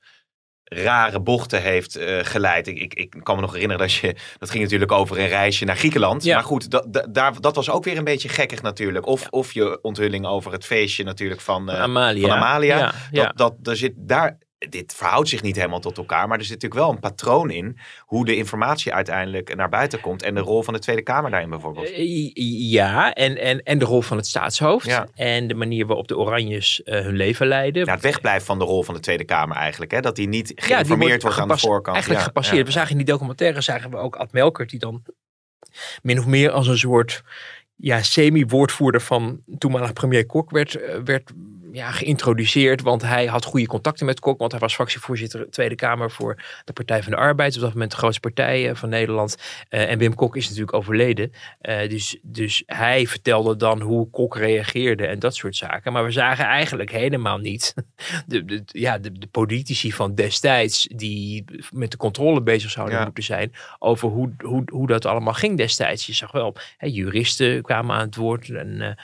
rare 0.63 1.19
bochten 1.19 1.61
heeft 1.61 1.95
eh, 1.95 2.19
geleid. 2.21 2.67
Ik, 2.67 2.79
ik, 2.79 2.93
ik 2.93 3.15
kan 3.23 3.35
me 3.35 3.41
nog 3.41 3.51
herinneren 3.53 3.87
dat 3.87 3.93
je, 3.93 4.15
dat 4.37 4.49
ging 4.49 4.63
natuurlijk 4.63 4.91
over 4.91 5.19
een 5.19 5.27
reisje 5.27 5.65
naar 5.65 5.77
Griekenland. 5.77 6.23
Ja. 6.23 6.35
Maar 6.35 6.43
goed, 6.43 6.69
dat, 6.69 6.93
dat, 6.93 7.13
daar, 7.13 7.41
dat 7.41 7.55
was 7.55 7.69
ook 7.69 7.83
weer 7.83 7.97
een 7.97 8.03
beetje 8.03 8.29
gekkig 8.29 8.61
natuurlijk. 8.61 9.05
Of, 9.05 9.27
of 9.29 9.53
je 9.53 9.81
onthulling 9.81 10.25
over 10.25 10.51
het 10.51 10.65
feestje 10.65 11.03
natuurlijk 11.03 11.41
van, 11.41 11.69
eh, 11.69 11.81
Amalia. 11.81 12.27
van 12.27 12.37
Amalia. 12.37 12.77
Ja, 12.77 12.93
ja. 13.11 13.23
Dat, 13.23 13.37
dat, 13.37 13.67
er 13.67 13.77
zit 13.77 13.93
daar, 13.97 14.37
dit 14.69 14.95
verhoudt 14.95 15.29
zich 15.29 15.41
niet 15.41 15.55
helemaal 15.55 15.79
tot 15.79 15.97
elkaar, 15.97 16.27
maar 16.27 16.37
er 16.37 16.45
zit 16.45 16.53
natuurlijk 16.53 16.81
wel 16.81 16.91
een 16.91 16.99
patroon 16.99 17.51
in 17.51 17.77
hoe 17.99 18.25
de 18.25 18.35
informatie 18.35 18.93
uiteindelijk 18.93 19.55
naar 19.55 19.69
buiten 19.69 19.99
komt 19.99 20.23
en 20.23 20.35
de 20.35 20.41
rol 20.41 20.63
van 20.63 20.73
de 20.73 20.79
Tweede 20.79 21.01
Kamer 21.01 21.31
daarin 21.31 21.49
bijvoorbeeld. 21.49 21.91
Eh, 21.91 22.31
Ja, 22.71 23.13
en, 23.13 23.37
en, 23.37 23.63
en 23.63 23.79
de 23.79 23.85
rol 23.85 24.01
van 24.01 24.17
het 24.17 24.27
staatshoofd. 24.27 24.85
Ja. 24.85 25.07
En 25.15 25.47
de 25.47 25.53
manier 25.53 25.85
waarop 25.85 26.07
de 26.07 26.17
Oranjes 26.17 26.83
eh, 26.83 26.99
hun 27.01 27.15
leven 27.15 27.47
leiden. 27.47 27.85
Ja, 27.85 27.93
het 27.93 28.01
wegblijven 28.01 28.45
van 28.45 28.59
de 28.59 28.65
rol 28.65 28.83
van 28.83 28.93
de 28.93 28.99
Tweede 28.99 29.23
Kamer 29.23 29.57
eigenlijk, 29.57 29.91
hè? 29.91 29.99
dat 29.99 30.15
die 30.15 30.27
niet 30.27 30.47
Ja, 30.47 30.53
die 30.55 30.65
geïnformeerd 30.65 31.21
wordt 31.21 31.39
aan 31.39 31.47
de 31.47 31.57
voorkant. 31.57 31.95
Eigenlijk 31.95 32.19
Ja, 32.19 32.27
gepasseerd. 32.27 32.65
We 32.65 32.71
zagen 32.71 32.91
in 32.91 32.97
die 32.97 33.05
documentaire 33.05 33.61
zagen 33.61 33.89
we 33.89 33.97
ook 33.97 34.15
Ad 34.15 34.31
Melkert 34.31 34.69
die 34.69 34.79
dan 34.79 35.03
min 36.01 36.19
of 36.19 36.25
meer 36.25 36.51
als 36.51 36.67
een 36.67 36.77
soort 36.77 37.23
ja, 37.75 38.01
semi-woordvoerder 38.01 39.01
van 39.01 39.41
toenmalig 39.57 39.93
premier 39.93 40.25
Kok 40.25 40.51
werd, 40.51 40.75
eh, 40.75 40.99
werd 41.03 41.31
ja, 41.75 41.91
geïntroduceerd. 41.91 42.81
Want 42.81 43.01
hij 43.01 43.25
had 43.25 43.45
goede 43.45 43.67
contacten 43.67 44.05
met 44.05 44.19
Kok. 44.19 44.39
Want 44.39 44.51
hij 44.51 44.59
was 44.59 44.73
fractievoorzitter 44.73 45.49
Tweede 45.49 45.75
Kamer 45.75 46.11
voor 46.11 46.43
de 46.65 46.73
Partij 46.73 47.03
van 47.03 47.11
de 47.11 47.17
Arbeid. 47.17 47.55
Op 47.55 47.61
dat 47.61 47.73
moment 47.73 47.91
de 47.91 47.97
grootste 47.97 48.19
partij 48.19 48.69
eh, 48.69 48.75
van 48.75 48.89
Nederland. 48.89 49.37
Eh, 49.69 49.91
en 49.91 49.97
Wim 49.97 50.15
Kok 50.15 50.35
is 50.35 50.43
natuurlijk 50.43 50.73
overleden. 50.73 51.31
Eh, 51.59 51.89
dus, 51.89 52.17
dus 52.21 52.63
hij 52.65 53.07
vertelde 53.07 53.55
dan 53.55 53.81
hoe 53.81 54.09
Kok 54.09 54.37
reageerde 54.37 55.07
en 55.07 55.19
dat 55.19 55.35
soort 55.35 55.55
zaken. 55.55 55.93
Maar 55.93 56.03
we 56.03 56.11
zagen 56.11 56.45
eigenlijk 56.45 56.91
helemaal 56.91 57.37
niet 57.37 57.73
de, 58.27 58.45
de, 58.45 58.63
ja, 58.65 58.97
de, 58.97 59.11
de 59.11 59.27
politici 59.27 59.91
van 59.91 60.15
destijds 60.15 60.87
die 60.95 61.45
met 61.71 61.91
de 61.91 61.97
controle 61.97 62.41
bezig 62.41 62.71
zouden 62.71 62.97
Ja. 62.97 63.03
moeten 63.03 63.23
zijn 63.23 63.53
over 63.79 64.09
hoe, 64.09 64.33
hoe, 64.37 64.63
hoe 64.71 64.87
dat 64.87 65.05
allemaal 65.05 65.33
ging 65.33 65.57
destijds. 65.57 66.05
Je 66.05 66.13
zag 66.13 66.31
wel, 66.31 66.55
hè, 66.77 66.87
juristen 66.87 67.61
kwamen 67.61 67.95
aan 67.95 68.05
het 68.05 68.15
woord 68.15 68.49
en, 68.49 68.97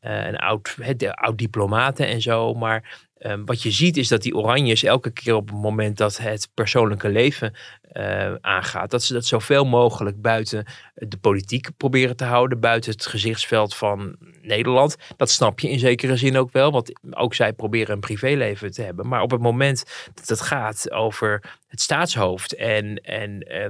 en 0.00 0.36
oud, 0.36 0.76
hè, 0.80 0.96
de, 0.96 1.14
oud-diplomaten 1.14 2.06
en 2.06 2.20
zo. 2.20 2.54
Maar 2.54 3.06
eh, 3.18 3.34
wat 3.44 3.62
je 3.62 3.70
ziet 3.70 3.96
is 3.96 4.08
dat 4.08 4.22
die 4.22 4.36
Oranjes 4.36 4.82
elke 4.82 5.10
keer 5.10 5.34
op 5.34 5.48
het 5.48 5.58
moment 5.58 5.96
dat 5.96 6.16
het 6.16 6.50
persoonlijke 6.54 7.08
leven 7.08 7.54
eh, 7.82 8.34
aangaat, 8.34 8.90
dat 8.90 9.02
ze 9.02 9.12
dat 9.12 9.26
zoveel 9.26 9.64
mogelijk 9.64 10.20
buiten 10.20 10.66
de 10.94 11.16
politiek 11.16 11.68
proberen 11.76 12.16
te 12.16 12.24
houden, 12.24 12.60
buiten 12.60 12.92
het 12.92 13.06
gezichtsveld 13.06 13.76
van 13.76 14.16
Nederland. 14.42 14.96
Dat 15.16 15.30
snap 15.30 15.60
je 15.60 15.70
in 15.70 15.78
zekere 15.78 16.16
zin 16.16 16.36
ook 16.36 16.52
wel, 16.52 16.70
want 16.70 16.92
ook 17.10 17.34
zij 17.34 17.52
proberen 17.52 17.94
een 17.94 18.00
privéleven 18.00 18.70
te 18.70 18.82
hebben. 18.82 19.08
Maar 19.08 19.22
op 19.22 19.30
het 19.30 19.40
moment 19.40 19.84
dat 20.14 20.28
het 20.28 20.40
gaat 20.40 20.90
over 20.90 21.56
het 21.66 21.80
staatshoofd 21.80 22.54
en, 22.54 22.96
en, 22.96 23.44
hè, 23.48 23.68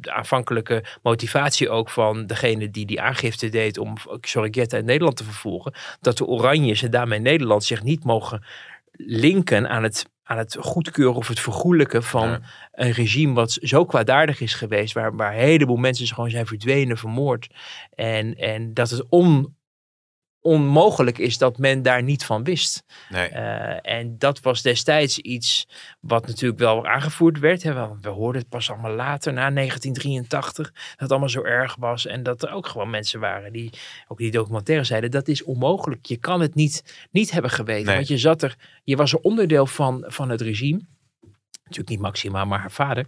de 0.00 0.12
aanvankelijke 0.12 0.84
motivatie 1.02 1.70
ook 1.70 1.90
van 1.90 2.26
degene 2.26 2.70
die 2.70 2.86
die 2.86 3.00
aangifte 3.00 3.48
deed 3.48 3.78
om 3.78 3.94
Sorigetta 4.20 4.76
in 4.76 4.84
Nederland 4.84 5.16
te 5.16 5.24
vervolgen, 5.24 5.72
dat 6.00 6.18
de 6.18 6.26
Oranjes 6.26 6.82
en 6.82 6.90
daarmee 6.90 7.18
Nederland 7.18 7.64
zich 7.64 7.82
niet 7.82 8.04
mogen 8.04 8.44
linken 8.96 9.68
aan 9.68 9.82
het, 9.82 10.06
aan 10.24 10.38
het 10.38 10.56
goedkeuren 10.60 11.16
of 11.16 11.28
het 11.28 11.40
vergoelijken 11.40 12.02
van 12.02 12.28
Ja. 12.28 12.40
een 12.72 12.90
regime 12.90 13.32
wat 13.34 13.58
zo 13.60 13.84
kwaadaardig 13.84 14.40
is 14.40 14.54
geweest, 14.54 14.94
waar, 14.94 15.16
waar 15.16 15.32
een 15.32 15.38
heleboel 15.38 15.76
mensen 15.76 16.06
gewoon 16.06 16.30
zijn 16.30 16.46
verdwenen, 16.46 16.96
vermoord. 16.96 17.48
En, 17.94 18.36
en 18.36 18.74
dat 18.74 18.90
het 18.90 19.04
on, 19.08 19.56
onmogelijk 20.42 21.18
is 21.18 21.38
dat 21.38 21.58
men 21.58 21.82
daar 21.82 22.02
niet 22.02 22.24
van 22.24 22.44
wist. 22.44 22.84
Nee. 23.08 23.28
Eh, 23.28 23.92
en 23.98 24.18
dat 24.18 24.40
was 24.40 24.62
destijds 24.62 25.18
iets 25.18 25.68
wat 26.00 26.26
natuurlijk 26.26 26.60
wel 26.60 26.86
aangevoerd 26.86 27.38
werd. 27.38 27.62
Hè. 27.62 27.74
We, 27.74 27.88
we 28.00 28.08
hoorden 28.08 28.40
het 28.40 28.50
pas 28.50 28.70
allemaal 28.70 28.94
later, 28.94 29.32
na 29.32 29.50
1983, 29.50 30.72
dat 30.72 30.84
het 30.96 31.10
allemaal 31.10 31.28
zo 31.28 31.42
erg 31.42 31.76
was. 31.78 32.06
En 32.06 32.22
dat 32.22 32.42
er 32.42 32.52
ook 32.52 32.66
gewoon 32.66 32.90
mensen 32.90 33.20
waren 33.20 33.52
die, 33.52 33.70
ook 34.08 34.18
die 34.18 34.30
documentaire 34.30 34.84
zeiden, 34.84 35.10
dat 35.10 35.28
is 35.28 35.42
onmogelijk. 35.42 36.06
Je 36.06 36.16
kan 36.16 36.40
het 36.40 36.54
niet, 36.54 37.06
niet 37.10 37.30
hebben 37.30 37.50
geweten. 37.50 37.86
Nee. 37.86 37.94
Want 37.94 38.08
je 38.08 38.18
zat 38.18 38.42
er, 38.42 38.56
je 38.84 38.96
was 38.96 39.12
er 39.12 39.20
onderdeel 39.20 39.66
van, 39.66 40.04
van 40.06 40.28
het 40.28 40.40
regime. 40.40 40.80
Natuurlijk 41.76 41.88
niet 42.00 42.10
Maxima, 42.12 42.44
maar 42.44 42.58
haar 42.60 42.70
vader. 42.70 43.06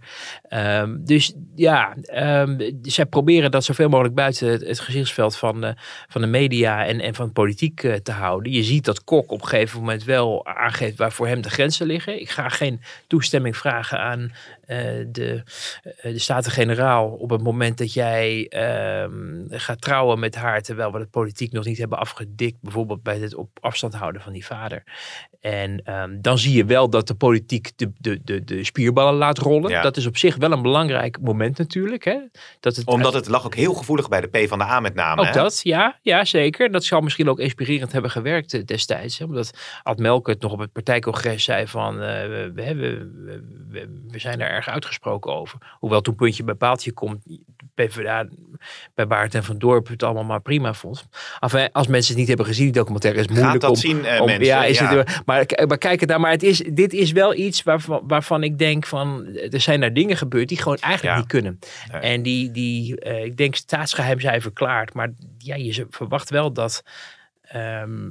Ehm, 0.49 0.95
dus 0.99 1.33
ja, 1.55 1.95
ehm, 2.03 2.71
zij 2.81 3.05
proberen 3.05 3.51
dat 3.51 3.63
zoveel 3.63 3.89
mogelijk 3.89 4.15
buiten 4.15 4.47
het, 4.47 4.79
gezichtsveld 4.79 5.37
van, 5.37 5.61
de- 5.61 5.75
van 6.07 6.21
de 6.21 6.27
media 6.27 6.85
en, 6.85 6.99
en 6.99 7.15
van 7.15 7.31
politiek 7.31 7.83
eh, 7.83 7.93
te 7.93 8.11
houden. 8.11 8.51
Je 8.51 8.63
ziet 8.63 8.85
dat 8.85 9.03
Kok 9.03 9.31
op 9.31 9.41
een 9.41 9.47
gegeven 9.47 9.79
moment 9.79 10.03
wel 10.03 10.45
aangeeft 10.45 10.97
waar 10.97 11.11
voor 11.11 11.27
hem 11.27 11.41
de 11.41 11.49
grenzen 11.49 11.85
liggen. 11.87 12.19
Ik 12.21 12.29
ga 12.29 12.49
geen 12.49 12.81
toestemming 13.07 13.57
vragen 13.57 13.99
aan 13.99 14.31
eh, 14.65 14.77
de, 15.07 15.43
eh, 15.83 16.11
de 16.11 16.19
Staten-Generaal 16.19 17.09
op 17.09 17.29
het 17.29 17.41
moment 17.41 17.77
dat 17.77 17.93
jij 17.93 18.47
ehm, 18.49 19.43
gaat 19.49 19.81
trouwen 19.81 20.19
met 20.19 20.35
haar, 20.35 20.61
terwijl 20.61 20.91
we 20.91 20.99
de 20.99 21.05
politiek 21.05 21.51
nog 21.51 21.65
niet 21.65 21.77
hebben 21.77 21.97
afgedikt, 21.97 22.57
bijvoorbeeld 22.61 23.03
bij 23.03 23.17
het 23.19 23.35
op 23.35 23.49
afstand 23.61 23.93
houden 23.93 24.21
van 24.21 24.33
die 24.33 24.45
vader. 24.45 24.83
En 25.45 25.81
ehm, 25.83 26.21
dan 26.21 26.37
zie 26.37 26.55
je 26.55 26.65
wel 26.65 26.89
dat 26.89 27.07
de 27.07 27.15
politiek 27.15 27.71
de, 27.75 27.91
de, 27.97 28.21
de, 28.23 28.43
de 28.43 28.63
spierballen 28.63 29.13
laat 29.13 29.37
rollen. 29.37 29.69
Ja. 29.69 29.81
Dat 29.81 29.97
is 29.97 30.05
op 30.05 30.17
zich 30.17 30.35
wel 30.35 30.51
een 30.51 30.61
belangrijk 30.61 31.19
moment 31.21 31.57
natuurlijk. 31.57 32.03
Hè? 32.03 32.17
Dat 32.59 32.75
het 32.75 32.87
Omdat 32.87 33.13
het 33.13 33.27
lag 33.27 33.45
ook 33.45 33.55
heel 33.55 33.73
gevoelig 33.73 34.09
bij 34.09 34.21
de 34.21 34.27
P 34.27 34.47
van 34.47 34.57
de 34.57 34.63
A 34.63 34.79
met 34.79 34.93
name. 34.93 35.21
ook 35.21 35.27
hè? 35.27 35.33
dat, 35.33 35.59
ja, 35.63 35.99
ja, 36.01 36.25
zeker. 36.25 36.71
Dat 36.71 36.83
zal 36.83 37.01
misschien 37.01 37.29
ook 37.29 37.39
inspirerend 37.39 37.91
hebben 37.91 38.11
gewerkt 38.11 38.53
eh, 38.53 38.65
destijds. 38.65 39.17
Hè? 39.17 39.25
Omdat 39.25 39.51
Ad 39.83 39.99
Melkert 39.99 40.41
nog 40.41 40.51
op 40.51 40.59
het 40.59 40.71
partijcongres 40.71 41.43
zei 41.43 41.67
van... 41.67 42.01
eh, 42.01 42.27
we, 42.27 42.51
we, 42.53 42.73
we, 43.69 44.01
we 44.07 44.19
zijn 44.19 44.41
er 44.41 44.49
erg 44.49 44.67
uitgesproken 44.67 45.33
over. 45.33 45.59
Hoewel 45.79 46.01
toen 46.01 46.15
puntje 46.15 46.43
bij 46.43 46.55
paaltje 46.55 46.91
komt... 46.91 47.25
PvdA 47.75 48.27
bij 48.93 49.07
Baart 49.07 49.35
en 49.35 49.43
Van 49.43 49.57
Dorp 49.57 49.87
het 49.87 50.03
allemaal 50.03 50.23
maar 50.23 50.41
prima 50.41 50.73
vond. 50.73 51.07
Enfin, 51.39 51.71
als 51.71 51.87
mensen 51.87 52.09
het 52.09 52.17
niet 52.19 52.27
hebben 52.27 52.45
gezien, 52.45 52.63
die 52.63 52.73
documentaire 52.73 53.19
is 53.19 53.27
moeilijk 53.27 53.51
Gaat 53.51 53.61
dat 53.61 53.69
om... 53.69 53.75
zien, 53.75 54.05
eh, 54.05 54.19
om- 54.21 54.25
mensen? 54.25 54.45
ja, 54.45 54.65
is 54.65 54.79
Ja. 54.79 54.95
Het, 54.95 55.21
maar, 55.25 55.45
maar 55.67 55.77
kijk 55.77 55.99
het 55.99 56.09
daar. 56.09 56.19
Maar 56.19 56.31
het 56.31 56.43
is, 56.43 56.57
dit 56.73 56.93
is 56.93 57.11
wel 57.11 57.35
iets 57.35 57.63
waarvan, 57.63 58.03
waarvan 58.07 58.43
ik 58.43 58.57
denk 58.57 58.85
van... 58.85 59.25
Er 59.51 59.61
zijn 59.61 59.79
daar 59.79 59.93
dingen 59.93 60.17
gebeurd 60.17 60.47
die 60.49 60.57
gewoon 60.57 60.77
eigenlijk 60.77 61.13
Ja. 61.13 61.19
niet 61.19 61.29
kunnen. 61.29 61.59
En 62.01 62.21
die, 62.21 62.51
die 62.51 62.99
eh, 62.99 63.23
ik 63.25 63.37
denk 63.37 63.55
staatsgeheim 63.55 64.19
zijn 64.19 64.41
verklaard. 64.41 64.93
Maar 64.93 65.11
ja, 65.37 65.55
je 65.55 65.85
verwacht 65.89 66.29
wel 66.29 66.51
dat 66.53 66.83
ehm, 67.41 68.09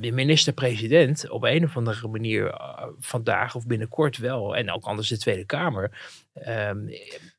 de 0.00 0.12
minister-president 0.12 1.30
op 1.30 1.42
een 1.44 1.64
of 1.64 1.76
andere 1.76 2.08
manier 2.08 2.50
eh, 2.50 2.84
vandaag 3.00 3.54
of 3.54 3.66
binnenkort 3.66 4.16
wel, 4.18 4.56
en 4.56 4.70
ook 4.72 4.84
anders 4.84 5.08
de 5.08 5.18
Tweede 5.18 5.44
Kamer, 5.46 5.90
ehm, 6.34 6.78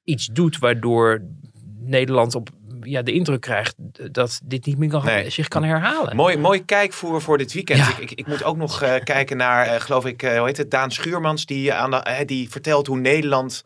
iets 0.03 0.25
doet 0.27 0.57
waardoor 0.59 1.21
Nederland 1.85 2.35
op 2.35 2.49
ja, 2.81 3.01
de 3.01 3.11
indruk 3.11 3.41
krijgt 3.41 3.75
dat 4.11 4.41
dit 4.43 4.65
niet 4.65 4.77
meer 4.77 4.89
kan, 4.89 5.05
Nee. 5.05 5.29
zich 5.29 5.47
kan 5.47 5.63
herhalen. 5.63 6.15
Mooi, 6.15 6.37
mooi 6.37 6.65
kijkvoer 6.65 7.21
voor 7.21 7.37
dit 7.37 7.53
weekend. 7.53 7.79
Ja. 7.79 7.89
Ik, 7.89 7.97
ik, 7.97 8.11
ik 8.11 8.27
moet 8.27 8.43
ook 8.43 8.57
nog 8.57 8.81
eh, 8.81 8.95
kijken 9.03 9.37
naar, 9.37 9.65
eh, 9.67 9.81
geloof 9.81 10.05
ik, 10.05 10.23
eh, 10.23 10.37
hoe 10.37 10.47
heet 10.47 10.57
het, 10.57 10.71
Daan 10.71 10.91
Schuurmans, 10.91 11.45
die, 11.45 11.73
aan 11.73 11.91
de, 11.91 12.23
die 12.25 12.49
vertelt 12.49 12.87
hoe 12.87 12.97
Nederland 12.97 13.65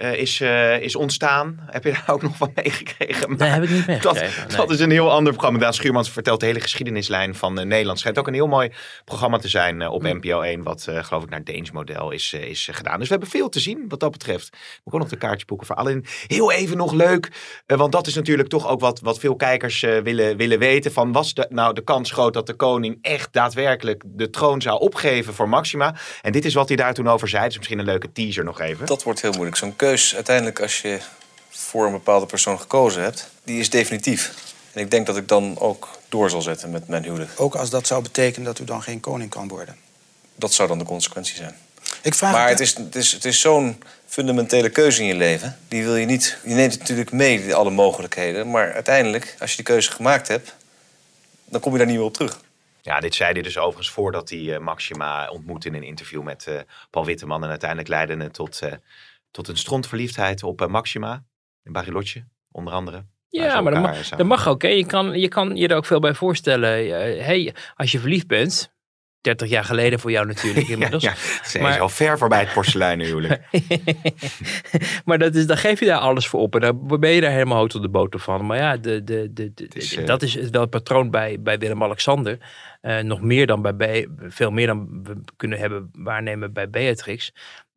eh, 0.00 0.12
is, 0.14 0.40
eh, 0.40 0.80
is 0.80 0.96
ontstaan. 0.96 1.60
Heb 1.66 1.84
je 1.84 1.90
daar 1.90 2.04
ook 2.06 2.22
nog 2.22 2.36
van 2.36 2.52
meegekregen? 2.54 3.36
Dat 3.36 3.48
heb 3.48 3.62
ik 3.62 3.70
niet 3.70 3.86
Dat, 4.02 4.14
meegekregen. 4.14 4.48
nee. 4.48 4.56
dat 4.56 4.70
is 4.70 4.80
een 4.80 4.90
heel 4.90 5.10
ander 5.10 5.32
programma. 5.32 5.58
Daan 5.58 5.74
Schuurmans 5.74 6.10
vertelt 6.10 6.40
de 6.40 6.46
hele 6.46 6.60
geschiedenislijn 6.60 7.34
van 7.34 7.58
eh, 7.58 7.66
Nederland. 7.66 7.98
Schijnt 7.98 8.18
ook 8.18 8.26
een 8.26 8.34
heel 8.34 8.46
mooi 8.46 8.70
programma 9.04 9.38
te 9.38 9.48
zijn 9.48 9.88
op. 9.88 10.02
NPO 10.02 10.40
1. 10.40 10.62
Wat 10.62 10.86
eh, 10.88 11.04
geloof 11.04 11.22
ik 11.22 11.30
naar 11.30 11.44
Deens 11.44 11.70
model 11.70 12.10
is, 12.10 12.32
is 12.32 12.68
gedaan. 12.72 12.98
Dus 12.98 13.08
we 13.08 13.14
hebben 13.14 13.30
veel 13.30 13.48
te 13.48 13.60
zien 13.60 13.84
wat 13.88 14.00
dat 14.00 14.10
betreft. 14.10 14.50
Moet 14.52 14.60
ik 14.84 14.94
ook 14.94 15.00
nog 15.00 15.08
de 15.08 15.16
kaartjes 15.16 15.44
boeken 15.44 15.66
voor 15.66 15.76
Alain. 15.76 16.04
Heel 16.26 16.52
even 16.52 16.76
nog 16.76 16.92
leuk. 16.92 17.30
want 17.66 17.92
dat 17.92 18.06
is 18.06 18.14
natuurlijk 18.14 18.48
toch 18.48 18.68
ook 18.68 18.80
wat, 18.80 19.00
wat 19.00 19.18
veel 19.18 19.36
kijkers 19.36 19.82
eh, 19.82 19.98
willen, 19.98 20.36
willen 20.36 20.58
weten. 20.58 20.92
Van 20.92 21.12
was 21.12 21.34
de, 21.34 21.46
nou 21.48 21.74
de 21.74 21.84
kans 21.84 22.10
groot 22.10 22.34
dat 22.34 22.46
de 22.46 22.54
koning 22.54 22.98
echt 23.02 23.32
daadwerkelijk 23.32 24.02
de 24.06 24.30
troon 24.30 24.62
zou 24.62 24.80
opgeven 24.80 25.34
voor 25.34 25.48
Maxima? 25.48 25.94
En 26.22 26.32
dit 26.32 26.44
is 26.44 26.54
wat 26.54 26.68
hij 26.68 26.76
daar 26.76 26.94
toen 26.94 27.08
over 27.08 27.28
zei. 27.28 27.44
Dus 27.46 27.56
misschien 27.56 27.78
een 27.78 27.84
leuke 27.84 28.12
teaser 28.12 28.44
nog 28.44 28.60
even. 28.60 28.86
Dat 28.86 29.02
wordt 29.02 29.22
heel 29.22 29.32
moeilijk. 29.32 29.56
Zo'n 29.56 29.76
keus 29.90 30.14
uiteindelijk 30.14 30.60
als 30.60 30.80
je 30.80 30.98
voor 31.48 31.86
een 31.86 31.92
bepaalde 31.92 32.26
persoon 32.26 32.60
gekozen 32.60 33.02
hebt, 33.02 33.30
die 33.44 33.60
is 33.60 33.70
definitief. 33.70 34.34
En 34.72 34.80
ik 34.80 34.90
denk 34.90 35.06
dat 35.06 35.16
ik 35.16 35.28
dan 35.28 35.58
ook 35.58 35.88
door 36.08 36.30
zal 36.30 36.42
zetten 36.42 36.70
met 36.70 36.88
mijn 36.88 37.02
huwelijk. 37.02 37.30
Ook 37.36 37.54
als 37.54 37.70
dat 37.70 37.86
zou 37.86 38.02
betekenen 38.02 38.46
dat 38.46 38.58
u 38.58 38.64
dan 38.64 38.82
geen 38.82 39.00
koning 39.00 39.30
kan 39.30 39.48
worden. 39.48 39.76
Dat 40.34 40.52
zou 40.52 40.68
dan 40.68 40.78
de 40.78 40.84
consequentie 40.84 41.36
zijn. 41.36 41.56
Ik 42.02 42.14
vraag 42.14 42.32
maar 42.32 42.48
het 42.48 42.60
is, 42.60 42.76
het 42.76 42.94
is, 42.94 43.12
het 43.12 43.24
is 43.24 43.40
zo'n 43.40 43.82
fundamentele 44.06 44.70
keuze 44.70 45.00
in 45.00 45.06
je 45.06 45.14
leven. 45.14 45.58
Die 45.68 45.84
wil 45.84 45.96
je 45.96 46.06
niet. 46.06 46.38
Je 46.44 46.54
neemt 46.54 46.78
natuurlijk 46.78 47.12
mee, 47.12 47.54
alle 47.54 47.70
mogelijkheden. 47.70 48.50
Maar 48.50 48.72
uiteindelijk, 48.72 49.36
als 49.40 49.50
je 49.50 49.56
die 49.56 49.64
keuze 49.64 49.90
gemaakt 49.90 50.28
hebt, 50.28 50.54
dan 51.44 51.60
kom 51.60 51.72
je 51.72 51.78
daar 51.78 51.86
niet 51.86 51.96
meer 51.96 52.04
op 52.04 52.14
terug. 52.14 52.40
Ja, 52.82 53.00
dit 53.00 53.14
zei 53.14 53.32
hij 53.32 53.42
dus 53.42 53.58
overigens 53.58 53.90
voordat 53.90 54.30
hij 54.30 54.38
uh, 54.38 54.58
Maxima 54.58 55.28
ontmoette 55.28 55.68
in 55.68 55.74
een 55.74 55.82
interview 55.82 56.22
met 56.22 56.46
uh, 56.48 56.60
Paul 56.90 57.04
Witteman. 57.04 57.42
En 57.42 57.48
uiteindelijk 57.48 57.88
leidde 57.88 58.16
het 58.16 58.34
tot, 58.34 58.60
uh, 58.64 58.72
tot 59.30 59.48
een 59.48 59.56
strontverliefdheid 59.56 60.42
op 60.42 60.66
Maxima 60.68 61.24
in 61.62 61.72
Bariloche, 61.72 62.24
onder 62.50 62.72
andere. 62.72 63.06
Ja, 63.28 63.60
maar 63.60 63.72
dat 63.72 63.82
mag, 63.82 64.08
dat 64.08 64.26
mag 64.26 64.48
ook. 64.48 64.62
Hè. 64.62 64.68
Je, 64.68 64.86
kan, 64.86 65.20
je 65.20 65.28
kan 65.28 65.56
je 65.56 65.68
er 65.68 65.76
ook 65.76 65.86
veel 65.86 66.00
bij 66.00 66.14
voorstellen. 66.14 66.68
hey, 67.24 67.54
als 67.74 67.92
je 67.92 67.98
verliefd 67.98 68.26
bent, 68.26 68.72
30 69.20 69.48
jaar 69.48 69.64
geleden 69.64 70.00
voor 70.00 70.10
jou 70.10 70.26
natuurlijk 70.26 70.68
inmiddels. 70.74 71.02
ja, 71.02 71.14
ja. 71.52 71.60
maar, 71.60 71.72
is 71.72 71.80
al 71.80 71.88
ver 71.88 72.18
voorbij 72.18 72.40
het 72.40 72.52
porselein 72.52 72.98
natuurlijk. 72.98 73.42
maar 75.04 75.18
dat 75.18 75.34
is, 75.34 75.46
dan 75.46 75.56
geef 75.56 75.80
je 75.80 75.86
daar 75.86 75.98
alles 75.98 76.26
voor 76.28 76.40
op 76.40 76.54
en 76.54 76.60
dan 76.60 77.00
ben 77.00 77.10
je 77.10 77.20
daar 77.20 77.30
helemaal 77.30 77.56
hout 77.56 77.74
op 77.74 77.82
de 77.82 77.88
boter 77.88 78.20
van. 78.20 78.46
Maar 78.46 78.58
ja, 78.58 78.76
de, 78.76 79.04
de, 79.04 79.32
de, 79.32 79.68
is, 79.72 79.96
uh... 79.96 80.06
dat 80.06 80.22
is 80.22 80.34
wel 80.34 80.60
het 80.60 80.70
patroon 80.70 81.10
bij, 81.10 81.40
bij 81.40 81.58
Willem-Alexander. 81.58 82.38
Uh, 82.82 82.98
nog 82.98 83.20
meer 83.20 83.46
dan 83.46 83.62
bij, 83.62 83.76
bij, 83.76 84.08
veel 84.18 84.50
meer 84.50 84.66
dan 84.66 85.02
we 85.02 85.20
kunnen 85.36 85.58
hebben 85.58 85.90
waarnemen 85.92 86.52
bij 86.52 86.70
Beatrix. 86.70 87.32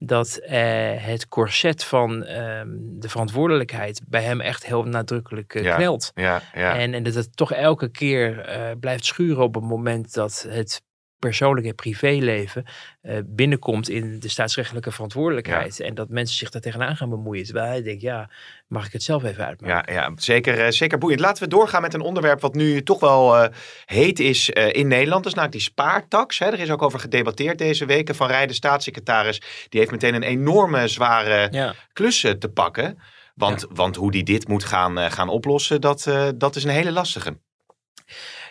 Dat 0.06 0.40
uh, 0.44 0.50
het 0.96 1.28
corset 1.28 1.84
van 1.84 2.24
ehm, 2.24 2.68
de 2.78 3.10
verantwoordelijkheid 3.10 4.02
bij 4.08 4.22
hem 4.22 4.42
echt 4.42 4.66
heel 4.66 4.84
nadrukkelijk 4.84 5.60
ja, 5.62 5.76
knelt. 5.76 6.12
Ja, 6.16 6.42
ja. 6.54 6.78
En, 6.78 6.94
en 6.94 7.04
dat 7.04 7.14
het 7.14 7.38
toch 7.38 7.54
elke 7.54 7.90
keer 7.90 8.46
blijft 8.80 9.06
schuren 9.06 9.44
op 9.44 9.56
het 9.56 9.64
moment 9.64 10.14
dat 10.14 10.46
het 10.50 10.82
persoonlijke 11.24 11.74
privéleven 11.74 12.66
uh, 13.02 13.18
binnenkomt 13.26 13.90
in 13.90 14.20
de 14.20 14.30
staatsrechtelijke 14.30 14.92
verantwoordelijkheid. 14.92 15.80
En 15.80 15.96
dat 15.96 16.10
mensen 16.10 16.38
zich 16.38 16.50
daar 16.50 16.62
tegenaan 16.62 16.96
gaan 16.96 17.10
bemoeien. 17.10 17.44
Terwijl 17.44 17.68
hij 17.68 17.82
denkt, 17.82 18.02
ja, 18.02 18.30
mag 18.68 18.86
ik 18.86 18.92
het 18.92 19.04
zelf 19.04 19.24
even 19.24 19.46
uitmaken? 19.46 19.94
Ja, 19.94 20.02
ja 20.02 20.12
zeker, 20.16 20.66
uh, 20.66 20.70
zeker 20.70 20.98
boeiend. 20.98 21.22
Laten 21.22 21.44
we 21.44 21.50
doorgaan 21.50 21.82
met 21.82 21.94
een 21.94 22.02
onderwerp 22.02 22.42
wat 22.42 22.54
nu 22.54 22.84
toch 22.84 23.00
wel 23.00 23.44
uh, 23.44 23.50
heet 23.86 24.20
is 24.20 24.50
in 24.50 24.88
Nederland. 24.88 25.24
Dat 25.24 25.32
is 25.32 25.38
namelijk 25.40 25.52
die 25.52 25.72
spaartax. 25.72 26.40
Hè. 26.40 26.46
Er 26.46 26.60
is 26.60 26.72
ook 26.72 26.82
over 26.82 27.00
gedebatteerd 27.00 27.58
deze 27.58 27.86
weken. 27.86 28.16
Van 28.16 28.28
Rij, 28.28 28.48
de 28.48 28.54
staatssecretaris, 28.54 29.42
die 29.70 29.80
heeft 29.80 29.92
meteen 29.92 30.14
een 30.16 30.24
enorme 30.24 30.88
zware 30.88 31.48
ja. 31.52 31.74
klus 31.94 32.20
te 32.20 32.50
pakken. 32.54 33.00
Want, 33.36 33.62
ja. 33.62 33.68
want 33.72 33.96
hoe 33.96 34.12
die 34.12 34.24
dit 34.24 34.48
moet 34.48 34.64
gaan, 34.64 35.12
gaan 35.12 35.30
oplossen, 35.30 35.82
dat, 35.82 36.12
dat 36.36 36.56
is 36.56 36.64
een 36.64 36.70
hele 36.70 36.92
lastige. 36.92 37.38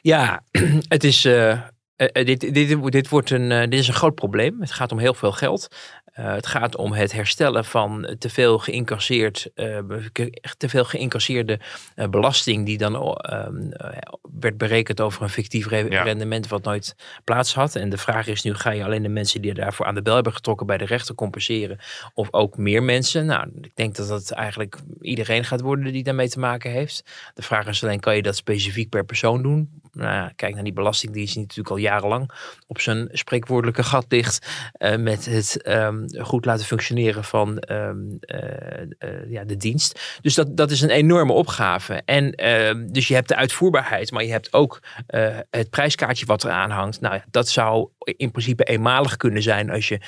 Ja, 0.01 0.43
het 0.89 1.05
is 1.05 1.29
uh, 2.03 2.27
dit, 2.27 2.41
dit, 2.41 2.93
dit, 2.93 3.09
wordt 3.09 3.31
een, 3.31 3.51
uh, 3.51 3.61
dit 3.61 3.75
is 3.75 3.89
een 3.89 3.95
groot 3.95 4.15
probleem. 4.15 4.61
Het 4.61 4.73
gaat 4.73 4.93
om 4.93 4.99
heel 4.99 5.15
veel 5.15 5.33
geld. 5.33 5.69
Uh, 6.19 6.35
het 6.35 6.47
gaat 6.47 6.77
om 6.77 6.93
het 6.93 7.13
herstellen 7.13 7.65
van 7.65 8.17
te 8.19 8.31
veel, 8.31 8.59
geïncasseerd, 8.59 9.51
te 10.57 10.69
veel 10.69 10.85
geïncasseerde 10.85 11.61
belasting 12.11 12.67
die 12.67 12.79
dan 12.79 13.19
werd 14.41 14.59
berekend 14.59 15.01
over 15.01 15.23
een 15.23 15.29
fictief 15.29 15.69
re 15.69 15.87
ja. 15.91 16.03
rendement 16.03 16.49
wat 16.49 16.65
nooit 16.65 16.95
plaats 17.25 17.55
had. 17.55 17.77
En 17.77 17.89
de 17.89 17.99
vraag 17.99 18.27
is 18.27 18.43
nu, 18.43 18.55
ga 18.55 18.71
je 18.71 18.85
alleen 18.85 19.03
de 19.03 19.09
mensen 19.09 19.43
die 19.43 19.55
daarvoor 19.55 19.87
aan 19.87 19.95
de 19.95 20.03
bel 20.03 20.15
hebben 20.15 20.33
getrokken 20.33 20.67
bij 20.67 20.79
de 20.79 20.85
rechter 20.85 21.15
compenseren 21.15 21.79
of 22.15 22.33
ook 22.33 22.57
meer 22.57 22.83
mensen? 22.83 23.27
Nou, 23.27 23.49
ik 23.61 23.77
denk 23.77 23.95
dat 23.95 24.09
dat 24.09 24.31
eigenlijk 24.31 24.77
iedereen 25.01 25.45
gaat 25.45 25.61
worden 25.61 25.93
die 25.93 26.03
daarmee 26.03 26.29
te 26.29 26.39
maken 26.39 26.71
heeft. 26.71 27.05
De 27.35 27.43
vraag 27.43 27.67
is 27.67 27.85
alleen, 27.85 28.01
kan 28.01 28.17
je 28.17 28.23
dat 28.23 28.37
specifiek 28.37 28.89
per 28.89 29.05
persoon 29.05 29.43
doen? 29.43 29.82
Nou 29.93 30.13
ja, 30.13 30.33
kijk 30.37 30.55
naar 30.55 30.65
die 30.65 30.73
belastingdienst 30.73 31.33
die 31.33 31.43
natuurlijk 31.43 31.71
al 31.71 31.77
jarenlang 31.77 32.31
op 32.67 32.81
zijn 32.81 33.09
spreekwoordelijke 33.13 33.83
gat 33.83 34.07
ligt 34.09 34.47
uh, 34.79 34.97
met 34.97 35.25
het 35.25 35.69
um, 35.69 36.07
goed 36.21 36.45
laten 36.45 36.67
functioneren 36.67 37.25
van 37.25 37.63
um, 37.71 38.19
uh, 38.21 38.39
uh, 38.99 39.31
ja, 39.31 39.45
de 39.45 39.57
dienst. 39.57 40.19
Dus 40.21 40.35
dat, 40.35 40.57
dat 40.57 40.71
is 40.71 40.81
een 40.81 40.91
enorme 40.91 41.33
opgave. 41.33 42.03
En 42.05 42.35
ehm, 42.35 42.87
dus 42.87 43.09
je 43.09 43.15
hebt 43.15 43.29
de 43.29 43.37
uitvoerbaarheid, 43.37 44.11
maar 44.11 44.25
je 44.25 44.31
hebt 44.31 44.53
ook 44.53 44.83
het 45.51 45.71
prijskaartje 45.71 46.27
wat 46.27 46.45
eraan 46.45 46.71
hangt. 46.71 47.01
Nou 47.01 47.15
ja, 47.15 47.25
dat 47.31 47.49
zou 47.49 47.89
in 47.99 48.31
principe 48.31 48.65
eenmalig 48.65 49.17
kunnen 49.17 49.43
zijn 49.43 49.71
als 49.71 49.89
je 49.89 50.01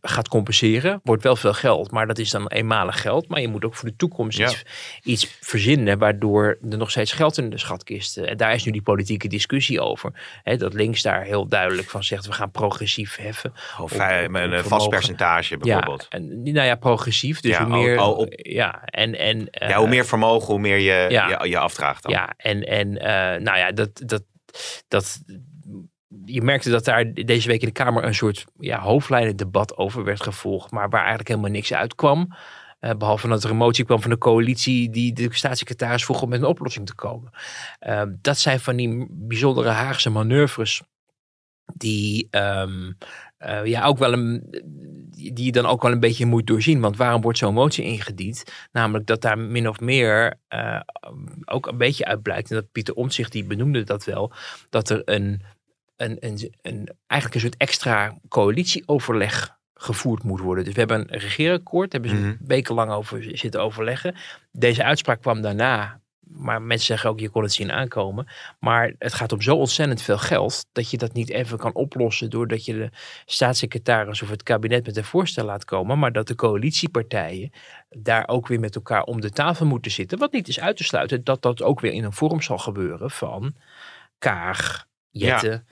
gaat 0.00 0.28
compenseren. 0.28 1.00
Wordt 1.04 1.22
wel 1.22 1.36
veel 1.36 1.52
geld, 1.52 1.90
maar 1.90 2.06
dat 2.06 2.18
is 2.18 2.30
dan 2.30 2.46
eenmalig 2.48 3.00
geld. 3.00 3.28
Maar 3.28 3.40
je 3.40 3.48
moet 3.48 3.64
ook 3.64 3.74
voor 3.74 3.88
de 3.88 3.96
toekomst 3.96 4.38
Ja. 4.38 4.46
iets, 4.48 4.62
iets 5.02 5.36
verzinnen 5.40 5.98
waardoor 5.98 6.58
er 6.70 6.76
nog 6.78 6.90
steeds 6.90 7.12
geld 7.12 7.38
in 7.38 7.50
de 7.50 7.58
schatkist. 7.58 8.16
eh, 8.16 8.30
En 8.30 8.36
daar 8.36 8.54
is 8.54 8.64
nu 8.64 8.72
die 8.72 8.82
politieke 8.82 9.28
discussie 9.28 9.80
over. 9.80 10.12
Dat 10.56 10.74
links 10.74 11.02
daar 11.02 11.22
heel 11.22 11.46
duidelijk 11.48 11.88
van 11.90 12.04
zegt, 12.04 12.26
we 12.26 12.32
gaan 12.32 12.50
progressief 12.50 13.16
heffen. 13.16 13.52
Of 13.80 13.92
op 13.92 13.98
een 14.00 14.50
vast 14.50 14.60
vermogen. 14.62 14.88
percentage 14.88 15.56
bijvoorbeeld. 15.56 16.06
Ja, 16.10 16.18
en, 16.18 16.42
nou 16.42 16.66
ja, 16.66 16.74
progressief. 16.74 17.40
Dus 17.40 17.50
Ja, 17.56 17.64
hoe 17.66 17.76
meer... 17.82 17.98
al 17.98 18.14
op- 18.14 18.32
ja, 18.36 18.84
en... 18.84 19.18
en 19.18 19.48
Ja, 19.50 19.78
hoe 19.78 19.88
meer 19.88 20.06
vermogen, 20.06 20.46
hoe 20.46 20.58
meer 20.60 20.76
je, 20.78 21.06
ja. 21.10 21.28
je, 21.42 21.48
je 21.48 21.58
afdraagt 21.58 22.02
dan. 22.02 22.12
Ja, 22.12 22.32
en, 22.36 22.62
en 22.66 22.98
eh, 22.98 23.40
nou 23.40 23.58
ja, 23.58 23.72
dat, 23.72 24.02
dat, 24.06 24.22
dat, 24.88 25.20
je 26.24 26.42
merkte 26.42 26.70
dat 26.70 26.84
daar 26.84 27.12
deze 27.14 27.48
week 27.48 27.60
in 27.60 27.66
de 27.66 27.72
Kamer 27.72 28.04
een 28.04 28.14
soort 28.14 28.44
ja, 28.58 28.80
hoofdlijnendebat 28.80 29.76
over 29.76 30.04
werd 30.04 30.22
gevolgd, 30.22 30.70
maar 30.70 30.88
waar 30.88 31.00
eigenlijk 31.00 31.28
helemaal 31.28 31.50
niks 31.50 31.72
uitkwam. 31.72 32.34
Eh, 32.78 32.94
behalve 32.94 33.28
dat 33.28 33.44
er 33.44 33.50
een 33.50 33.56
motie 33.56 33.84
kwam 33.84 34.00
van 34.00 34.10
de 34.10 34.18
coalitie 34.18 34.90
die 34.90 35.12
de 35.12 35.28
staatssecretaris 35.30 36.04
vroeg 36.04 36.22
om 36.22 36.28
met 36.28 36.40
een 36.40 36.46
oplossing 36.46 36.86
te 36.86 36.94
komen. 36.94 37.30
Eh, 37.78 38.02
dat 38.20 38.38
zijn 38.38 38.60
van 38.60 38.76
die 38.76 39.06
bijzondere 39.10 39.68
Haagse 39.68 40.10
manoeuvres 40.10 40.82
die 41.74 42.28
ehm, 42.30 42.92
eh, 43.40 43.64
ja, 43.64 43.84
ook 43.84 43.98
wel 43.98 44.12
een, 44.12 44.44
die 45.10 45.44
je 45.44 45.52
dan 45.52 45.66
ook 45.66 45.82
wel 45.82 45.92
een 45.92 46.00
beetje 46.00 46.26
moet 46.26 46.46
doorzien. 46.46 46.80
Want 46.80 46.96
waarom 46.96 47.20
wordt 47.20 47.38
zo'n 47.38 47.54
motie 47.54 47.84
ingediend? 47.84 48.44
Namelijk 48.72 49.06
dat 49.06 49.22
daar 49.22 49.38
min 49.38 49.68
of 49.68 49.80
meer 49.80 50.34
eh, 50.48 50.80
ook 51.44 51.66
een 51.66 51.78
beetje 51.78 52.04
uit 52.04 52.22
blijkt. 52.22 52.50
En 52.50 52.56
dat 52.56 52.72
Pieter 52.72 52.94
Omtzigt, 52.94 53.32
die 53.32 53.44
benoemde 53.44 53.82
dat 53.82 54.04
wel. 54.04 54.32
Dat 54.70 54.90
er 54.90 55.02
een, 55.04 55.42
een, 56.00 56.16
een, 56.20 56.54
een, 56.62 56.88
eigenlijk 57.06 57.34
een 57.34 57.48
soort 57.48 57.60
extra 57.62 58.18
coalitieoverleg 58.28 59.58
gevoerd 59.74 60.22
moet 60.22 60.40
worden. 60.40 60.64
Dus 60.64 60.72
we 60.72 60.78
hebben 60.78 61.00
een 61.00 61.18
regeerakkoord. 61.18 61.90
Daar 61.90 62.00
hebben 62.00 62.20
ze 62.20 62.26
Mhm. 62.26 62.36
wekenlang 62.46 62.90
over 62.90 63.38
zitten 63.38 63.62
overleggen. 63.62 64.14
Deze 64.52 64.84
uitspraak 64.84 65.20
kwam 65.20 65.40
daarna. 65.42 66.00
Maar 66.20 66.62
mensen 66.62 66.86
zeggen 66.86 67.10
ook, 67.10 67.20
je 67.20 67.28
kon 67.28 67.42
het 67.42 67.52
zien 67.52 67.72
aankomen. 67.72 68.26
Maar 68.60 68.92
het 68.98 69.14
gaat 69.14 69.32
om 69.32 69.40
zo 69.40 69.56
ontzettend 69.56 70.02
veel 70.02 70.18
geld 70.18 70.66
dat 70.72 70.90
je 70.90 70.96
dat 70.96 71.12
niet 71.12 71.30
even 71.30 71.58
kan 71.58 71.74
oplossen 71.74 72.30
doordat 72.30 72.64
je 72.64 72.72
de 72.72 72.90
staatssecretaris 73.26 74.22
of 74.22 74.28
het 74.30 74.42
kabinet 74.42 74.86
met 74.86 74.96
een 74.96 75.04
voorstel 75.04 75.44
laat 75.44 75.64
komen. 75.64 75.98
Maar 75.98 76.12
dat 76.12 76.26
de 76.26 76.34
coalitiepartijen 76.34 77.50
daar 77.88 78.28
ook 78.28 78.46
weer 78.46 78.60
met 78.60 78.74
elkaar 78.74 79.02
om 79.02 79.20
de 79.20 79.30
tafel 79.30 79.66
moeten 79.66 79.90
zitten. 79.90 80.18
Wat 80.18 80.32
niet 80.32 80.48
is 80.48 80.60
uit 80.60 80.76
te 80.76 80.84
sluiten 80.84 81.24
dat 81.24 81.42
dat 81.42 81.62
ook 81.62 81.80
weer 81.80 81.92
in 81.92 82.04
een 82.04 82.12
vorm 82.12 82.42
zal 82.42 82.58
gebeuren 82.58 83.10
van 83.10 83.54
Kaag, 84.18 84.86
Jette, 85.10 85.64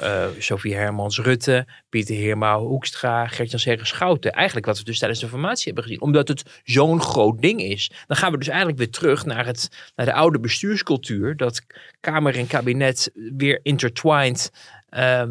eh, 0.00 0.26
Sophie 0.38 0.74
Hermans 0.74 1.18
Rutte, 1.18 1.66
Pieter 1.88 2.14
Heerma 2.14 2.58
Hoekstra, 2.58 3.26
Gertjan 3.26 3.58
Segers 3.60 3.88
Schouten. 3.88 4.32
Eigenlijk 4.32 4.66
wat 4.66 4.78
we 4.78 4.84
dus 4.84 4.98
tijdens 4.98 5.20
de 5.20 5.28
formatie 5.28 5.64
hebben 5.64 5.82
gezien. 5.84 6.00
Omdat 6.00 6.28
het 6.28 6.60
zo'n 6.64 7.00
groot 7.00 7.40
ding 7.40 7.60
is. 7.62 7.90
Dan 8.06 8.16
gaan 8.16 8.32
we 8.32 8.38
dus 8.38 8.48
eigenlijk 8.48 8.78
weer 8.78 8.90
terug 8.90 9.24
naar, 9.24 9.46
het, 9.46 9.92
naar 9.96 10.06
de 10.06 10.12
oude 10.12 10.40
bestuurscultuur. 10.40 11.36
Dat 11.36 11.60
Kamer 12.00 12.36
en 12.38 12.46
kabinet 12.46 13.10
weer 13.36 13.60
intertwined 13.62 14.52
ehm, 14.88 15.30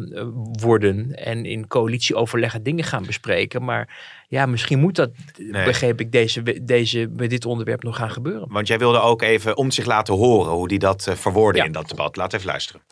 worden. 0.60 1.14
En 1.14 1.44
in 1.44 1.66
coalitieoverleggen 1.68 2.62
dingen 2.62 2.84
gaan 2.84 3.06
bespreken. 3.06 3.64
Maar 3.64 3.98
ja, 4.28 4.46
misschien 4.46 4.78
moet 4.78 4.94
dat, 4.96 5.10
Nee. 5.36 5.64
begreep 5.64 6.00
ik, 6.00 6.12
deze, 6.12 6.62
deze, 6.64 7.10
met 7.16 7.30
dit 7.30 7.44
onderwerp 7.46 7.82
nog 7.82 7.96
gaan 7.96 8.10
gebeuren. 8.10 8.48
Want 8.52 8.66
jij 8.66 8.78
wilde 8.78 9.00
ook 9.00 9.22
even 9.22 9.56
om 9.56 9.70
zich 9.70 9.84
laten 9.86 10.14
horen 10.14 10.52
hoe 10.52 10.68
die 10.68 10.78
dat 10.78 11.06
eh, 11.06 11.14
verwoordde 11.14 11.58
Ja. 11.60 11.66
in 11.66 11.72
dat 11.72 11.88
debat. 11.88 12.16
Laat 12.16 12.32
even 12.32 12.46
luisteren. 12.46 12.82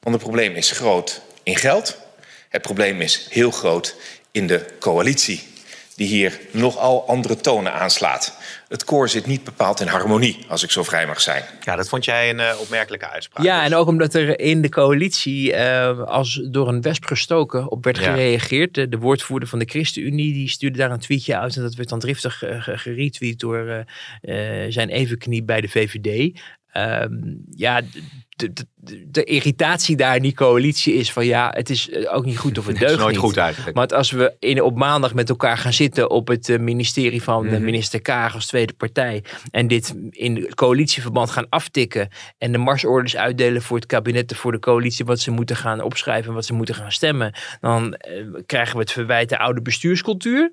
Want 0.00 0.14
het 0.14 0.24
probleem 0.24 0.54
is 0.54 0.70
groot 0.70 1.22
in 1.42 1.56
geld. 1.56 1.98
Het 2.48 2.62
probleem 2.62 3.00
is 3.00 3.26
heel 3.30 3.50
groot 3.50 3.94
in 4.30 4.46
de 4.46 4.64
coalitie, 4.80 5.42
die 5.96 6.06
hier 6.08 6.40
nogal 6.50 7.08
andere 7.08 7.36
tonen 7.36 7.72
aanslaat. 7.72 8.36
Het 8.68 8.84
koor 8.84 9.08
zit 9.08 9.26
niet 9.26 9.44
bepaald 9.44 9.80
in 9.80 9.86
harmonie, 9.86 10.38
als 10.48 10.62
ik 10.62 10.70
zo 10.70 10.82
vrij 10.82 11.06
mag 11.06 11.20
zijn. 11.20 11.42
Ja, 11.60 11.76
dat 11.76 11.88
vond 11.88 12.04
jij 12.04 12.30
een 12.30 12.40
eh, 12.40 12.60
opmerkelijke 12.60 13.08
uitspraak. 13.08 13.44
Ja, 13.44 13.56
Dus- 13.62 13.70
en 13.72 13.76
ook 13.78 13.86
omdat 13.86 14.14
er 14.14 14.40
in 14.40 14.62
de 14.62 14.68
coalitie 14.68 15.52
eh, 15.52 16.00
als 16.04 16.40
door 16.50 16.68
een 16.68 16.82
wesp 16.82 17.04
gestoken 17.04 17.70
op 17.70 17.84
werd 17.84 17.96
Ja. 17.98 18.02
gereageerd. 18.02 18.74
De, 18.74 18.88
de 18.88 18.98
woordvoerder 18.98 19.48
van 19.48 19.58
de 19.58 19.64
ChristenUnie 19.64 20.32
die 20.32 20.48
stuurde 20.48 20.78
daar 20.78 20.90
een 20.90 20.98
tweetje 20.98 21.36
uit. 21.38 21.56
En 21.56 21.62
dat 21.62 21.74
werd 21.74 21.88
dan 21.88 21.98
driftig 21.98 22.42
eh, 22.42 22.62
ge- 22.62 22.78
geretweet 22.78 23.38
door 23.40 23.84
eh, 24.22 24.64
eh, 24.64 24.72
zijn 24.72 24.88
evenknie 24.88 25.42
bij 25.42 25.60
de 25.60 25.68
VVD. 25.68 26.40
Ehm, 26.78 27.12
ja, 27.50 27.80
de, 28.36 28.52
de, 28.52 29.04
de, 29.10 29.24
irritatie 29.24 29.96
daar 29.96 30.16
in 30.16 30.22
die 30.22 30.34
coalitie 30.34 30.94
is 30.94 31.12
van 31.12 31.26
ja, 31.26 31.52
het 31.56 31.70
is 31.70 31.90
eh, 31.90 32.14
ook 32.16 32.24
niet 32.24 32.38
goed 32.38 32.58
of 32.58 32.66
het 32.66 32.74
Het 32.74 32.82
is 32.82 32.88
deugt 32.88 33.02
nooit 33.02 33.14
niet. 33.14 33.24
goed 33.24 33.36
eigenlijk. 33.36 33.76
Maar 33.76 33.86
als 33.86 34.10
we 34.10 34.34
in, 34.38 34.62
op 34.62 34.76
maandag 34.76 35.14
met 35.14 35.28
elkaar 35.28 35.58
gaan 35.58 35.72
zitten 35.72 36.10
op 36.10 36.28
het 36.28 36.48
eh, 36.48 36.58
ministerie 36.58 37.22
van 37.22 37.44
Mhm. 37.44 37.54
de 37.54 37.60
minister 37.60 38.00
Kaag 38.00 38.34
als 38.34 38.46
tweede 38.46 38.72
partij. 38.72 39.24
En 39.50 39.68
dit 39.68 39.94
in 40.10 40.54
coalitieverband 40.54 41.30
gaan 41.30 41.48
aftikken. 41.48 42.08
En 42.38 42.52
de 42.52 42.58
marsorders 42.58 43.16
uitdelen 43.16 43.62
voor 43.62 43.76
het 43.76 43.86
kabinet 43.86 44.30
en 44.30 44.36
voor 44.36 44.52
de 44.52 44.58
coalitie. 44.58 45.04
Wat 45.04 45.20
ze 45.20 45.30
moeten 45.30 45.56
gaan 45.56 45.80
opschrijven 45.80 46.28
en 46.28 46.34
wat 46.34 46.44
ze 46.46 46.54
moeten 46.54 46.74
gaan 46.74 46.92
stemmen. 46.92 47.32
Dan 47.60 47.94
eh, 47.94 48.24
krijgen 48.46 48.74
we 48.74 48.80
het 48.80 48.92
verwijt 48.92 49.28
de 49.28 49.38
oude 49.38 49.62
bestuurscultuur. 49.62 50.52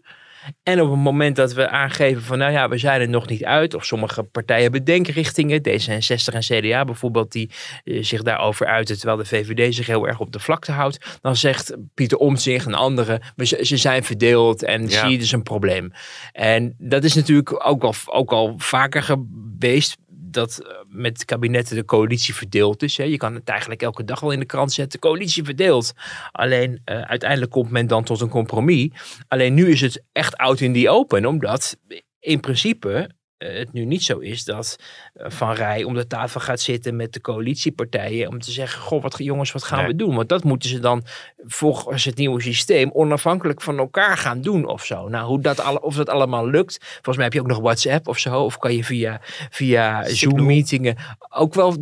En 0.64 0.82
op 0.82 0.90
het 0.92 1.00
moment 1.00 1.36
dat 1.36 1.54
we 1.54 1.70
aangeven 1.70 2.22
van 2.22 2.38
nou 2.38 2.52
ja, 2.52 2.70
we 2.70 2.78
zijn 2.78 3.02
er 3.02 3.10
nog 3.10 3.28
niet 3.28 3.44
uit. 3.44 3.74
Of 3.74 3.86
sommige 3.86 4.24
partijen 4.24 4.64
hebben 4.64 4.84
denkrichtingen. 4.84 5.60
D66 5.60 6.34
en 6.34 6.40
CDA 6.40 6.86
bijvoorbeeld 6.86 7.32
die 7.32 7.50
eh, 7.84 8.04
zich 8.04 8.22
daarover 8.22 8.66
uiten. 8.66 8.98
Terwijl 8.98 9.18
de 9.18 9.26
VVD 9.26 9.76
zich 9.76 9.88
heel 9.88 10.08
erg 10.08 10.20
op 10.20 10.32
de 10.32 10.40
vlakte 10.40 10.72
houdt. 10.72 11.18
Dan 11.22 11.36
zegt 11.36 11.76
Pieter 11.94 12.18
Omtzigt 12.18 12.66
en 12.66 12.74
anderen. 12.74 13.22
Ze 13.62 13.78
zijn 13.78 14.04
verdeeld 14.04 14.64
en 14.64 14.88
Ja. 14.88 15.00
zie 15.00 15.10
je 15.10 15.18
dus 15.18 15.32
een 15.32 15.44
probleem. 15.44 15.92
En 16.32 16.76
dat 16.78 17.04
is 17.04 17.14
natuurlijk 17.14 17.68
ook 17.68 17.84
al, 17.84 17.94
ook 18.06 18.32
al 18.32 18.54
vaker 18.58 19.04
geweest. 19.04 19.98
Dat 20.28 20.58
eh, 20.58 20.76
met 20.88 21.26
kabinetten 21.26 21.76
de 21.76 21.86
coalitie 21.86 22.36
verdeeld 22.36 22.84
is. 22.84 22.98
Hè. 22.98 23.04
Je 23.04 23.18
kan 23.18 23.34
het 23.34 23.50
eigenlijk 23.50 23.82
elke 23.82 24.04
dag 24.04 24.20
wel 24.20 24.32
in 24.32 24.40
de 24.40 24.46
krant 24.46 24.74
zetten. 24.74 25.00
Coalitie 25.00 25.44
verdeeld. 25.44 25.94
Alleen 26.32 26.82
eh, 26.86 27.02
uiteindelijk 27.02 27.52
komt 27.52 27.72
men 27.72 27.88
dan 27.88 28.04
tot 28.04 28.22
een 28.22 28.30
compromis. 28.30 28.90
Alleen 29.28 29.54
nu 29.54 29.72
is 29.72 29.82
het 29.82 30.04
echt 30.12 30.38
out 30.38 30.60
in 30.60 30.74
the 30.74 30.90
open. 30.90 31.26
Omdat 31.26 31.78
in 32.20 32.40
principe 32.40 33.10
het 33.38 33.74
nu 33.74 33.86
niet 33.86 34.04
zo 34.04 34.18
is 34.18 34.44
dat 34.44 34.76
eh, 35.14 35.30
Van 35.30 35.54
Rij 35.54 35.84
om 35.84 35.94
de 35.94 36.08
tafel 36.08 36.40
gaat 36.40 36.60
zitten 36.62 36.96
met 36.96 37.14
de 37.14 37.22
coalitiepartijen. 37.22 38.28
Om 38.28 38.40
te 38.40 38.52
zeggen, 38.52 38.82
goh 38.82 39.02
wat, 39.02 39.16
jongens, 39.18 39.52
wat 39.52 39.64
gaan 39.64 39.78
Nee. 39.80 39.88
we 39.88 39.96
doen? 39.96 40.16
Want 40.16 40.30
dat 40.30 40.44
moeten 40.44 40.70
ze 40.70 40.80
dan 40.80 41.04
volgens 41.38 42.06
het 42.06 42.18
nieuwe 42.18 42.42
systeem 42.42 42.92
onafhankelijk 42.94 43.62
van 43.62 43.78
elkaar 43.78 44.18
gaan 44.18 44.42
doen 44.42 44.66
of 44.68 44.86
zo. 44.86 45.08
Nou, 45.08 45.28
hoe 45.28 45.42
dat 45.42 45.60
alle, 45.60 45.82
of 45.82 45.96
dat 45.96 46.10
allemaal 46.10 46.50
lukt. 46.50 46.78
Volgens 46.82 47.16
mij 47.16 47.26
heb 47.26 47.34
je 47.34 47.40
ook 47.42 47.48
nog 47.48 47.60
WhatsApp 47.60 48.08
of 48.08 48.18
zo. 48.20 48.44
Of 48.44 48.58
kan 48.58 48.76
je 48.76 48.84
via, 48.84 49.22
via 49.50 50.04
Zoom-meetingen 50.08 50.96
ook 51.30 51.54
wel 51.54 51.76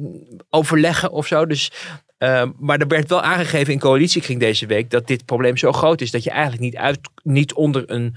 overleggen 0.49 1.11
of 1.11 1.27
zo. 1.27 1.45
Dus 1.45 1.71
Ehm, 2.17 2.51
maar 2.59 2.79
er 2.79 2.87
werd 2.87 3.09
wel 3.09 3.21
aangegeven 3.21 3.73
in 3.73 3.79
coalitiekring 3.79 4.39
deze 4.39 4.65
week 4.65 4.89
dat 4.89 5.07
dit 5.07 5.25
probleem 5.25 5.57
zo 5.57 5.71
groot 5.71 6.01
is 6.01 6.11
dat 6.11 6.23
je 6.23 6.29
eigenlijk 6.29 6.61
niet, 6.61 6.75
uit, 6.75 6.99
niet 7.23 7.53
onder 7.53 7.91
een 7.91 8.15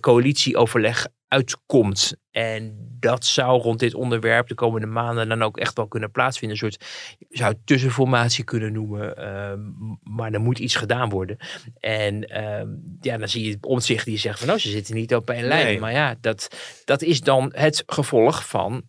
coalitieoverleg 0.00 1.06
uitkomt. 1.28 2.16
En 2.30 2.88
dat 3.00 3.24
zou 3.24 3.60
rond 3.60 3.78
dit 3.78 3.94
onderwerp 3.94 4.48
de 4.48 4.54
komende 4.54 4.86
maanden 4.86 5.28
dan 5.28 5.42
ook 5.42 5.58
echt 5.58 5.76
wel 5.76 5.88
kunnen 5.88 6.10
plaatsvinden. 6.10 6.58
Een 6.58 6.70
soort, 6.70 6.84
je 7.28 7.36
zou 7.36 7.52
het 7.52 7.66
tussenformatie 7.66 8.44
kunnen 8.44 8.72
noemen. 8.72 9.16
ehm, 9.16 9.60
maar 10.02 10.32
er 10.32 10.40
moet 10.40 10.58
iets 10.58 10.74
gedaan 10.74 11.08
worden. 11.08 11.36
En 11.78 12.28
ehm, 12.28 12.68
ja, 13.00 13.16
dan 13.16 13.28
zie 13.28 13.48
je 13.48 13.58
omzicht 13.60 14.04
die 14.04 14.18
zegt 14.18 14.38
van 14.38 14.48
nou, 14.48 14.58
ze 14.58 14.70
zitten 14.70 14.94
niet 14.94 15.14
op 15.14 15.30
één 15.30 15.44
lijn. 15.44 15.66
Nee. 15.66 15.80
Maar 15.80 15.92
ja, 15.92 16.16
dat, 16.20 16.48
dat 16.84 17.02
is 17.02 17.20
dan 17.20 17.52
het 17.54 17.82
gevolg 17.86 18.48
van 18.48 18.72
een 18.72 18.84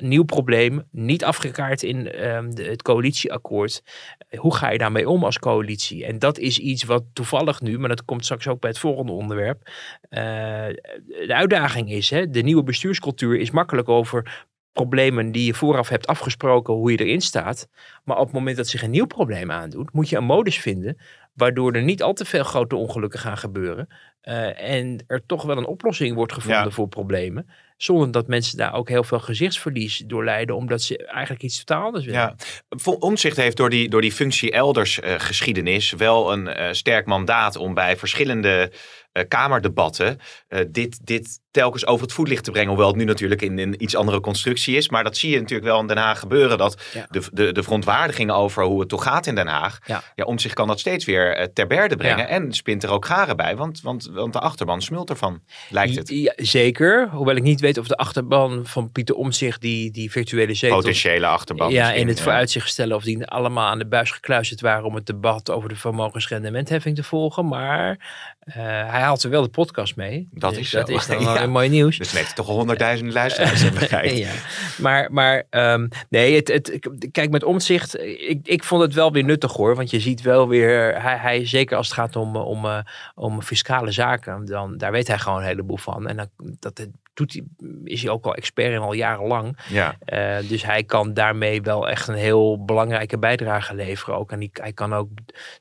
nieuw 0.00 0.24
probleem, 0.24 0.82
niet 0.90 1.24
afgekaart 1.24 1.82
in 1.82 2.10
ehm, 2.12 2.50
de, 2.50 2.64
het 2.64 2.82
coalitieakkoord. 2.82 3.82
Hoe 4.36 4.54
ga 4.56 4.70
je 4.70 4.78
daarmee 4.78 5.08
om 5.08 5.24
als 5.24 5.38
coalitie? 5.38 6.04
En 6.06 6.18
dat 6.18 6.38
is 6.38 6.58
iets 6.58 6.84
wat 6.84 7.02
toevallig 7.12 7.60
nu, 7.60 7.78
maar 7.78 7.88
dat 7.88 8.04
komt 8.04 8.24
straks 8.24 8.48
ook 8.48 8.60
bij 8.60 8.70
het 8.70 8.78
volgende 8.78 9.12
onderwerp, 9.12 9.70
eh, 10.08 10.20
de 11.06 11.34
uitdaging 11.34 11.90
is. 11.90 12.10
Hè? 12.10 12.30
De 12.30 12.42
nieuwe 12.42 12.62
bestuurscultuur 12.62 13.38
is 13.40 13.50
makkelijk 13.50 13.88
over 13.88 14.46
problemen 14.72 15.32
die 15.32 15.44
je 15.46 15.54
vooraf 15.54 15.88
hebt 15.88 16.06
afgesproken, 16.06 16.74
hoe 16.74 16.90
je 16.90 16.96
erin 17.04 17.20
staat. 17.20 17.68
Maar 18.04 18.16
op 18.16 18.24
het 18.24 18.34
moment 18.34 18.56
dat 18.56 18.68
zich 18.68 18.82
een 18.82 18.90
nieuw 18.90 19.06
probleem 19.06 19.50
aandoet, 19.50 19.92
moet 19.92 20.08
je 20.08 20.16
een 20.16 20.24
modus 20.24 20.60
vinden 20.60 20.98
waardoor 21.34 21.72
er 21.72 21.82
niet 21.82 22.02
al 22.02 22.12
te 22.12 22.24
veel 22.24 22.44
grote 22.44 22.76
ongelukken 22.76 23.20
gaan 23.20 23.38
gebeuren. 23.38 23.88
eh, 24.20 24.62
en 24.78 25.04
er 25.06 25.26
toch 25.26 25.42
wel 25.42 25.56
een 25.56 25.66
oplossing 25.66 26.14
wordt 26.14 26.32
gevonden 26.32 26.64
Ja. 26.64 26.70
voor 26.70 26.88
problemen. 26.88 27.46
Zonder 27.82 28.10
dat 28.10 28.26
mensen 28.26 28.56
daar 28.56 28.74
ook 28.74 28.88
heel 28.88 29.04
veel 29.04 29.20
gezichtsverlies 29.20 30.02
door 30.06 30.24
lijden, 30.24 30.56
omdat 30.56 30.82
ze 30.82 31.06
eigenlijk 31.06 31.42
iets 31.42 31.64
totaal 31.64 31.84
anders 31.84 32.04
willen. 32.04 32.20
Ja, 32.20 32.36
Omtzigt 32.98 33.36
heeft 33.36 33.56
door 33.56 33.70
die, 33.70 33.88
door 33.88 34.00
die 34.00 34.12
functie 34.12 34.50
elders 34.52 35.00
eh, 35.00 35.14
geschiedenis 35.18 35.92
wel 35.92 36.32
een 36.32 36.48
eh, 36.48 36.72
sterk 36.72 37.06
mandaat 37.06 37.56
om 37.56 37.74
bij 37.74 37.96
verschillende 37.96 38.72
eh, 39.12 39.24
kamerdebatten 39.28 40.18
dit, 40.68 41.06
dit 41.06 41.40
telkens 41.50 41.86
over 41.86 42.02
het 42.02 42.12
voetlicht 42.14 42.44
te 42.44 42.50
brengen. 42.50 42.68
Hoewel 42.68 42.86
het 42.88 42.96
nu 42.96 43.04
natuurlijk 43.04 43.42
in 43.42 43.58
een 43.58 43.82
iets 43.82 43.96
andere 43.96 44.20
constructie 44.20 44.76
is. 44.76 44.88
Maar 44.88 45.04
dat 45.04 45.16
zie 45.16 45.30
je 45.30 45.38
natuurlijk 45.40 45.68
wel 45.68 45.80
in 45.80 45.86
Den 45.86 45.96
Haag 45.96 46.18
gebeuren. 46.18 46.58
Dat 46.58 46.82
Ja. 46.94 47.06
de, 47.10 47.22
de, 47.32 47.52
de 47.52 47.62
verontwaardiging 47.62 48.30
over 48.30 48.64
hoe 48.64 48.80
het 48.80 48.88
toch 48.88 49.02
gaat 49.02 49.26
in 49.26 49.34
Den 49.34 49.46
Haag. 49.46 49.78
Ja. 49.86 50.02
Ja, 50.14 50.24
Omtzigt 50.24 50.54
kan 50.54 50.66
dat 50.68 50.80
steeds 50.80 51.04
weer 51.04 51.36
eh, 51.36 51.46
ter 51.54 51.66
berde 51.66 51.96
brengen. 51.96 52.18
Ja. 52.18 52.26
En 52.26 52.52
spint 52.52 52.82
er 52.82 52.90
ook 52.90 53.04
garen 53.06 53.36
bij. 53.36 53.56
Want, 53.56 53.80
want, 53.80 54.08
want 54.12 54.32
de 54.32 54.38
achterban 54.40 54.82
smult 54.82 55.10
ervan, 55.10 55.42
lijkt 55.70 55.96
het. 55.96 56.08
Ja, 56.08 56.32
zeker, 56.36 57.08
hoewel 57.12 57.36
ik 57.36 57.42
niet 57.42 57.60
weet 57.60 57.78
of 57.78 57.86
de 57.86 57.96
achterban 57.96 58.66
van 58.66 58.92
Pieter 58.92 59.14
Omtzigt 59.14 59.60
die, 59.60 59.90
die 59.90 60.10
virtuele 60.10 60.54
zetel... 60.54 60.76
Potentiële 60.76 61.26
achterban. 61.26 61.72
Ja, 61.72 61.92
in 61.92 62.08
het 62.08 62.20
vooruitzicht 62.20 62.68
stellen 62.68 62.96
of 62.96 63.02
die 63.02 63.26
allemaal 63.26 63.66
aan 63.68 63.78
de 63.78 63.86
buis 63.86 64.10
gekluisterd 64.10 64.60
waren 64.60 64.84
om 64.84 64.94
het 64.94 65.06
debat 65.06 65.50
over 65.50 65.68
de 65.68 65.76
vermogensrendementheffing 65.76 66.96
te 66.96 67.02
volgen. 67.02 67.48
Maar 67.48 67.88
eh, 68.40 68.54
hij 68.64 69.00
haalt 69.00 69.22
er 69.22 69.30
wel 69.30 69.42
de 69.42 69.48
podcast 69.48 69.96
mee. 69.96 70.28
Dat 70.32 70.50
Dus 70.50 70.60
is 70.60 70.70
dat 70.70 70.88
zo. 70.88 70.94
is 70.94 71.06
dan 71.24 71.24
wel 71.24 71.39
weer 71.40 71.50
mooi 71.50 71.68
nieuws. 71.68 71.98
Dus 71.98 72.12
weet 72.12 72.34
toch 72.34 72.46
honderdduizenden 72.46 73.14
luisteraars 73.14 73.62
hebben 73.62 73.80
gekeken. 73.88 74.16
ja. 74.16 74.32
Maar, 74.78 75.12
maar 75.12 75.46
ehm, 75.50 75.88
nee, 76.08 76.34
het, 76.34 76.48
het, 76.48 76.78
kijk, 77.12 77.30
met 77.30 77.44
omzicht, 77.44 78.00
ik, 78.00 78.40
ik 78.42 78.64
vond 78.64 78.82
het 78.82 78.94
wel 78.94 79.12
weer 79.12 79.24
nuttig 79.24 79.52
hoor. 79.52 79.76
Want 79.76 79.90
je 79.90 80.00
ziet 80.00 80.22
wel 80.22 80.48
weer, 80.48 81.02
hij, 81.02 81.16
hij 81.16 81.46
zeker 81.46 81.76
als 81.76 81.86
het 81.86 81.96
gaat 81.96 82.16
om, 82.16 82.36
om, 82.36 82.64
eh, 82.64 82.78
om 83.14 83.42
fiscale 83.42 83.90
zaken, 83.90 84.44
dan, 84.44 84.76
daar 84.76 84.92
weet 84.92 85.08
hij 85.08 85.18
gewoon 85.18 85.38
een 85.38 85.46
heleboel 85.46 85.76
van. 85.76 86.08
En 86.08 86.16
dan, 86.16 86.28
dat 86.58 86.86
doet 87.14 87.32
hij, 87.32 87.68
is 87.84 88.02
hij 88.02 88.10
ook 88.10 88.24
al 88.24 88.34
expert 88.34 88.72
in 88.72 88.78
al 88.78 88.92
jarenlang. 88.92 89.58
Ja. 89.68 89.96
Eh, 90.04 90.48
dus 90.48 90.62
hij 90.64 90.84
kan 90.84 91.14
daarmee 91.14 91.62
wel 91.62 91.88
echt 91.88 92.08
een 92.08 92.14
heel 92.14 92.64
belangrijke 92.64 93.18
bijdrage 93.18 93.74
leveren. 93.74 94.18
Ook. 94.18 94.32
En 94.32 94.38
die, 94.38 94.50
hij 94.52 94.72
kan 94.72 94.94
ook 94.94 95.08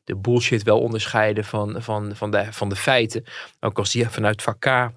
de 0.04 0.16
bullshit 0.16 0.64
wel 0.64 0.80
onderscheiden 0.80 1.44
van, 1.44 1.82
van, 1.82 2.16
van, 2.16 2.32
de, 2.32 2.54
van 2.54 2.70
de 2.70 2.76
feiten. 2.76 3.24
Ook 3.60 3.78
als 3.78 3.92
die 3.92 4.10
vanuit 4.10 4.42
vak 4.42 4.60
K 4.60 4.92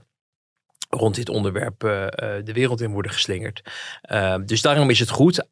rond 0.96 1.14
dit 1.14 1.28
onderwerp 1.28 1.84
eh, 1.84 2.02
eh, 2.04 2.44
de 2.44 2.52
wereld 2.52 2.80
in 2.80 2.92
worden 2.92 3.12
geslingerd. 3.12 3.62
Eh, 4.00 4.36
dus 4.44 4.62
daarom 4.62 4.90
is 4.90 4.98
het 4.98 5.10
goed. 5.10 5.46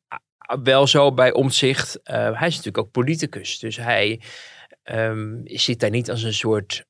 Wel 0.63 0.87
zo 0.87 1.13
bij 1.13 1.33
omzicht. 1.33 2.01
hij 2.03 2.31
is 2.31 2.57
natuurlijk 2.57 2.79
ook 2.79 2.91
politicus. 2.91 3.59
Dus 3.59 3.77
hij 3.77 4.21
ehm, 4.83 5.41
zit 5.45 5.81
daar 5.81 5.91
niet 5.91 6.11
als 6.11 6.23
een 6.23 6.35
soort 6.35 6.85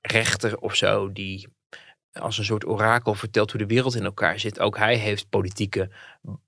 rechter 0.00 0.58
of 0.58 0.74
zo 0.74 1.12
die 1.12 1.48
als 2.12 2.38
een 2.38 2.44
soort 2.44 2.66
orakel 2.66 3.14
vertelt 3.14 3.50
hoe 3.50 3.60
de 3.60 3.66
wereld 3.66 3.94
in 3.94 4.04
elkaar 4.04 4.40
zit. 4.40 4.60
Ook 4.60 4.76
hij 4.76 4.96
heeft 4.96 5.28
politieke 5.28 5.90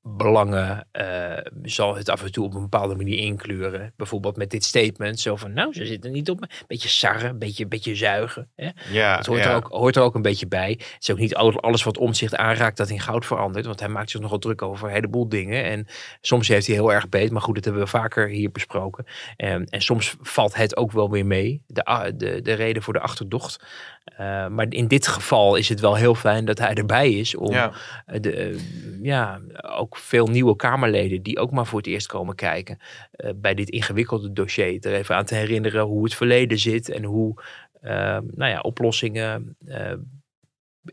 belangen, 0.03 0.87
eh, 0.91 1.38
zal 1.62 1.97
het 1.97 2.09
af 2.09 2.23
en 2.25 2.33
toe 2.33 2.45
op 2.45 2.55
een 2.55 2.61
bepaalde 2.61 2.95
manier 2.95 3.19
inkleuren. 3.19 3.93
Bijvoorbeeld 3.97 4.37
met 4.37 4.51
dit 4.51 4.64
statement, 4.64 5.21
zo 5.21 5.37
van, 5.37 5.53
nou, 5.53 5.73
ze 5.73 5.87
zitten 5.87 6.12
niet 6.12 6.31
op 6.31 6.41
me. 6.41 6.47
Beetje 6.67 6.88
sarren, 6.88 7.31
een 7.31 7.38
beetje, 7.38 7.67
beetje 7.67 7.95
zuigen. 7.95 8.51
Hè? 8.57 8.69
Ja, 8.91 9.17
Het 9.17 9.27
hoort, 9.27 9.43
ja. 9.43 9.51
er 9.51 9.57
ook, 9.57 9.69
hoort 9.69 9.97
er 9.97 10.03
ook 10.03 10.14
een 10.14 10.23
beetje 10.23 10.47
bij. 10.47 10.71
Het 10.71 10.97
is 11.01 11.11
ook 11.11 11.19
niet 11.19 11.35
al- 11.35 11.61
alles 11.61 11.83
wat 11.83 11.99
omzicht 11.99 12.37
aanraakt 12.37 12.77
dat 12.77 12.88
in 12.91 13.01
goud 13.01 13.27
verandert. 13.27 13.67
Want 13.67 13.81
hij 13.81 13.88
maakt 13.88 14.11
zich 14.11 14.21
nogal 14.21 14.38
druk 14.38 14.62
over 14.62 14.88
een 14.88 14.95
heleboel 14.95 15.29
dingen. 15.29 15.64
En 15.64 15.87
soms 16.21 16.49
heeft 16.49 16.67
hij 16.67 16.75
heel 16.77 16.93
erg 16.93 17.09
beet. 17.09 17.31
Maar 17.31 17.43
goed, 17.43 17.55
dat 17.55 17.64
hebben 17.64 17.83
we 17.83 17.88
vaker 17.88 18.29
hier 18.29 18.51
besproken. 18.51 19.05
En, 19.37 19.64
en 19.64 19.81
soms 19.83 20.17
valt 20.21 20.55
het 20.55 20.77
ook 20.77 20.93
wel 20.93 21.11
weer 21.11 21.27
mee. 21.27 21.62
De, 21.67 22.12
de, 22.17 22.43
de 22.43 22.53
reden 22.53 22.83
voor 22.83 22.93
de 22.93 23.01
achterdocht. 23.01 23.64
Eh, 24.05 24.47
maar 24.49 24.67
in 24.69 24.88
dit 24.88 25.07
geval 25.07 25.57
is 25.57 25.69
het 25.69 25.81
wel 25.81 25.95
heel 25.95 26.14
fijn 26.14 26.45
dat 26.45 26.59
hij 26.59 26.75
erbij 26.75 27.11
is. 27.12 27.35
Om 27.37 27.53
Ja. 27.53 27.73
eh, 28.07 28.21
de, 28.21 28.33
eh, 28.33 28.57
ja, 29.03 29.41
ook 29.71 29.97
veel 29.97 30.27
nieuwe 30.27 30.57
Kamerleden 30.57 31.23
die 31.23 31.39
ook 31.39 31.51
maar 31.51 31.67
voor 31.67 31.79
het 31.79 31.87
eerst 31.87 32.07
komen 32.07 32.35
kijken. 32.35 32.79
eh, 33.11 33.31
bij 33.37 33.55
dit 33.55 33.69
ingewikkelde 33.69 34.33
dossier. 34.33 34.87
Er 34.87 34.95
even 34.95 35.15
aan 35.15 35.25
te 35.25 35.35
herinneren 35.35 35.85
hoe 35.85 36.05
het 36.05 36.15
verleden 36.15 36.59
zit. 36.59 36.89
En 36.89 37.05
hoe 37.05 37.43
eh, 37.81 38.19
nou 38.35 38.51
ja, 38.51 38.61
oplossingen 38.61 39.57
eh, 39.67 39.93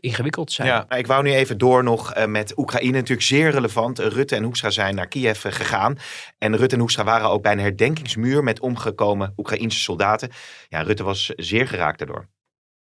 ingewikkeld 0.00 0.52
zijn. 0.52 0.68
Ja, 0.68 0.90
ik 0.90 1.06
wou 1.06 1.22
nu 1.22 1.32
even 1.32 1.58
door 1.58 1.84
nog 1.84 2.12
eh, 2.12 2.26
met 2.26 2.58
Oekraïne. 2.58 2.92
Natuurlijk 2.92 3.26
zeer 3.26 3.50
relevant. 3.50 3.98
Rutte 3.98 4.36
en 4.36 4.42
Hoekstra 4.42 4.70
zijn 4.70 4.94
naar 4.94 5.08
Kiev 5.08 5.42
gegaan. 5.48 5.98
En 6.38 6.56
Rutte 6.56 6.74
en 6.74 6.80
Hoekstra 6.80 7.04
waren 7.04 7.28
ook 7.28 7.42
bij 7.42 7.52
een 7.52 7.58
herdenkingsmuur 7.58 8.42
met 8.42 8.60
omgekomen 8.60 9.32
Oekraïnse 9.36 9.78
soldaten. 9.78 10.30
Ja, 10.68 10.82
Rutte 10.82 11.02
was 11.04 11.32
zeer 11.36 11.68
geraakt 11.68 11.98
daardoor. 11.98 12.28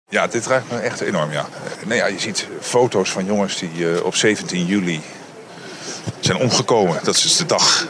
Ja, 0.10 0.28
dit 0.28 0.48
raakt 0.48 0.72
me 0.72 0.78
echt 0.78 1.02
enorm, 1.02 1.32
ja. 1.32 1.48
Nou 1.84 1.96
ja, 1.96 2.06
je 2.06 2.20
ziet 2.20 2.48
foto's 2.60 3.12
van 3.12 3.26
jongens 3.26 3.60
die 3.60 4.04
op 4.06 4.16
17 4.16 4.66
juli 4.66 5.02
zijn 6.30 6.42
omgekomen. 6.42 7.00
Dat 7.04 7.16
is 7.16 7.22
dus 7.22 7.38
de 7.38 7.46
dag 7.46 7.88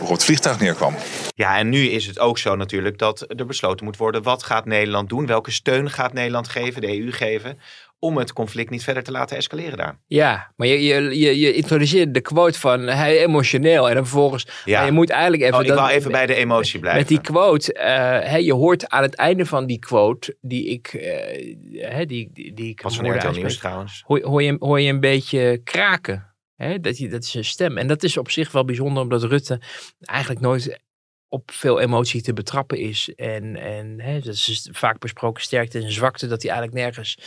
op 0.00 0.08
het 0.08 0.24
vliegtuig 0.24 0.60
neerkwam. 0.60 0.94
Ja, 1.34 1.58
en 1.58 1.68
nu 1.68 1.86
is 1.88 2.06
het 2.06 2.18
ook 2.18 2.38
zo 2.38 2.56
natuurlijk 2.56 2.98
dat 2.98 3.24
er 3.36 3.46
besloten 3.46 3.84
moet 3.84 3.96
worden. 3.96 4.22
Wat 4.22 4.42
gaat 4.42 4.64
Nederland 4.64 5.08
doen? 5.08 5.26
Welke 5.26 5.50
steun 5.50 5.90
gaat 5.90 6.12
Nederland 6.12 6.48
geven, 6.48 6.80
de 6.80 7.00
EU 7.00 7.12
geven? 7.12 7.58
Om 7.98 8.16
het 8.16 8.32
conflict 8.32 8.70
niet 8.70 8.84
verder 8.84 9.02
te 9.02 9.10
laten 9.10 9.36
escaleren 9.36 9.76
daar. 9.76 9.98
Ja, 10.06 10.52
maar 10.56 10.66
je, 10.66 10.82
je, 10.84 11.18
je, 11.18 11.38
je 11.38 11.52
introduceert 11.52 12.14
de 12.14 12.20
quote 12.20 12.60
van 12.60 12.80
hij 12.80 13.18
emotioneel. 13.22 13.88
En 13.88 13.94
dan 13.94 14.06
vervolgens, 14.06 14.46
Ja. 14.64 14.76
maar 14.78 14.86
je 14.86 14.92
moet 14.92 15.10
eigenlijk 15.10 15.42
even... 15.42 15.58
Oh, 15.58 15.64
ik 15.64 15.72
wou 15.72 15.90
even 15.90 16.10
bij 16.10 16.26
de 16.26 16.34
emotie 16.34 16.80
blijven. 16.80 17.00
Met 17.00 17.08
die 17.08 17.20
quote, 17.20 17.72
eh, 17.72 18.30
hè, 18.30 18.36
je 18.36 18.52
hoort 18.52 18.88
aan 18.88 19.02
het 19.02 19.14
einde 19.14 19.46
van 19.46 19.66
die 19.66 19.78
quote, 19.78 20.36
die 20.40 20.66
ik, 20.66 20.86
eh, 20.86 21.90
hè, 21.92 22.06
die, 22.06 22.30
die, 22.32 22.54
die 22.54 22.68
ik 22.68 22.82
Was 22.82 22.96
van 22.96 23.16
RTL 23.16 23.30
Nieuws 23.30 23.58
trouwens. 23.58 24.02
hoor, 24.06 24.22
hoor, 24.22 24.42
je, 24.42 24.56
hoor 24.58 24.80
je 24.80 24.90
een 24.90 25.00
beetje 25.00 25.60
kraken. 25.64 26.33
Dat, 26.56 26.82
dat 27.10 27.24
is 27.24 27.34
een 27.34 27.44
stem. 27.44 27.78
En 27.78 27.86
dat 27.86 28.02
is 28.02 28.16
op 28.16 28.30
zich 28.30 28.52
wel 28.52 28.64
bijzonder, 28.64 29.02
omdat 29.02 29.22
Rutte 29.22 29.60
eigenlijk 30.00 30.40
nooit 30.40 30.80
op 31.28 31.50
veel 31.50 31.80
emotie 31.80 32.22
te 32.22 32.32
betrappen 32.32 32.78
is. 32.78 33.14
En, 33.14 33.56
en 33.56 33.96
dat 33.96 34.34
is 34.34 34.68
vaak 34.72 34.98
besproken 34.98 35.42
sterkte 35.42 35.78
en 35.78 35.92
zwakte, 35.92 36.26
dat 36.26 36.42
hij 36.42 36.50
eigenlijk 36.50 36.82
nergens 36.82 37.18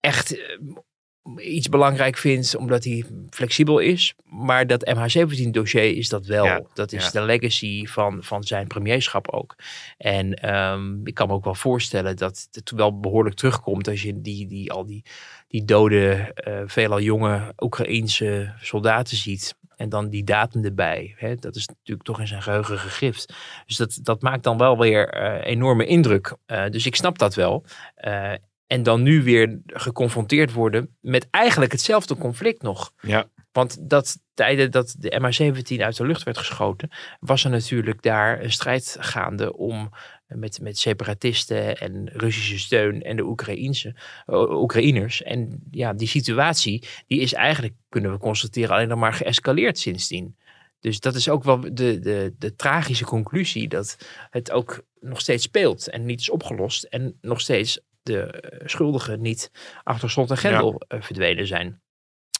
echt 0.00 0.38
eh, 0.38 0.58
iets 1.36 1.68
belangrijk 1.68 2.16
vindt, 2.16 2.56
omdat 2.56 2.84
hij 2.84 3.04
flexibel 3.30 3.78
is. 3.78 4.14
Maar 4.24 4.66
dat 4.66 4.94
MH17-dossier 4.94 5.96
is 5.96 6.08
dat 6.08 6.26
wel. 6.26 6.44
Ja, 6.44 6.62
dat 6.74 6.92
is 6.92 7.04
ja. 7.04 7.10
de 7.10 7.22
legacy 7.22 7.86
van, 7.86 8.22
van 8.22 8.44
zijn 8.44 8.66
premierschap 8.66 9.28
ook. 9.30 9.56
En 9.98 10.34
ehm, 10.34 11.06
ik 11.06 11.14
kan 11.14 11.28
me 11.28 11.34
ook 11.34 11.44
wel 11.44 11.54
voorstellen 11.54 12.16
dat 12.16 12.48
het 12.52 12.70
wel 12.70 13.00
behoorlijk 13.00 13.36
terugkomt 13.36 13.88
als 13.88 14.02
je 14.02 14.20
die, 14.20 14.46
die, 14.46 14.72
al 14.72 14.86
die, 14.86 15.04
die 15.48 15.64
dode, 15.64 16.30
eh, 16.34 16.62
veelal 16.66 17.00
jonge 17.00 17.52
Oekraïense 17.58 18.54
soldaten 18.60 19.16
ziet. 19.16 19.54
En 19.76 19.88
dan 19.88 20.08
die 20.08 20.24
datum 20.24 20.64
erbij. 20.64 21.14
Hè? 21.16 21.34
Dat 21.34 21.56
is 21.56 21.66
natuurlijk 21.66 22.06
toch 22.06 22.20
in 22.20 22.26
zijn 22.26 22.42
geheugen 22.42 22.78
gegrift. 22.78 23.34
Dus 23.66 23.76
dat, 23.76 23.98
dat 24.02 24.22
maakt 24.22 24.42
dan 24.42 24.58
wel 24.58 24.78
weer 24.78 25.08
eh, 25.08 25.50
enorme 25.52 25.86
indruk. 25.86 26.36
Eh, 26.46 26.70
dus 26.70 26.86
ik 26.86 26.96
snap 26.96 27.18
dat 27.18 27.34
wel. 27.34 27.64
En 28.72 28.82
dan 28.82 29.02
nu 29.02 29.22
weer 29.22 29.60
geconfronteerd 29.66 30.52
worden 30.52 30.96
met 31.00 31.26
eigenlijk 31.30 31.72
hetzelfde 31.72 32.16
conflict 32.16 32.62
nog. 32.62 32.92
Ja. 33.00 33.28
Want 33.52 33.90
dat 33.90 34.18
tijden 34.34 34.70
dat 34.70 34.94
de 34.98 35.20
MH17 35.20 35.82
uit 35.82 35.96
de 35.96 36.06
lucht 36.06 36.22
werd 36.22 36.38
geschoten, 36.38 36.90
was 37.20 37.44
er 37.44 37.50
natuurlijk 37.50 38.02
daar 38.02 38.42
een 38.42 38.52
strijd 38.52 38.96
gaande 39.00 39.56
om 39.56 39.90
eh, 40.26 40.36
met, 40.36 40.60
met 40.60 40.78
separatisten 40.78 41.76
en 41.76 42.10
Russische 42.12 42.58
steun 42.58 43.02
en 43.02 43.16
de 43.16 43.24
Oekraïense, 43.24 43.94
eh, 44.26 44.60
Oekraïners. 44.60 45.22
En 45.22 45.62
ja, 45.70 45.92
die 45.92 46.08
situatie 46.08 46.88
die 47.06 47.20
is 47.20 47.32
eigenlijk, 47.32 47.74
kunnen 47.88 48.12
we 48.12 48.18
constateren, 48.18 48.74
alleen 48.74 48.88
nog 48.88 48.98
maar 48.98 49.14
geëscaleerd 49.14 49.78
sindsdien. 49.78 50.36
Dus 50.80 51.00
dat 51.00 51.14
is 51.14 51.28
ook 51.28 51.44
wel 51.44 51.60
de, 51.60 51.98
de, 51.98 52.34
de 52.38 52.54
tragische 52.54 53.04
conclusie 53.04 53.68
dat 53.68 53.96
het 54.30 54.50
ook 54.50 54.84
nog 55.00 55.20
steeds 55.20 55.44
speelt 55.44 55.88
en 55.88 56.04
niet 56.04 56.20
is 56.20 56.30
opgelost. 56.30 56.82
En 56.82 57.18
nog 57.20 57.40
steeds 57.40 57.80
de 58.02 58.42
schuldigen 58.64 59.20
niet 59.20 59.50
achter 59.82 60.10
slot 60.10 60.30
en 60.30 60.36
grendel 60.36 60.82
eh, 60.88 61.00
verdwenen 61.00 61.46
zijn. 61.46 61.80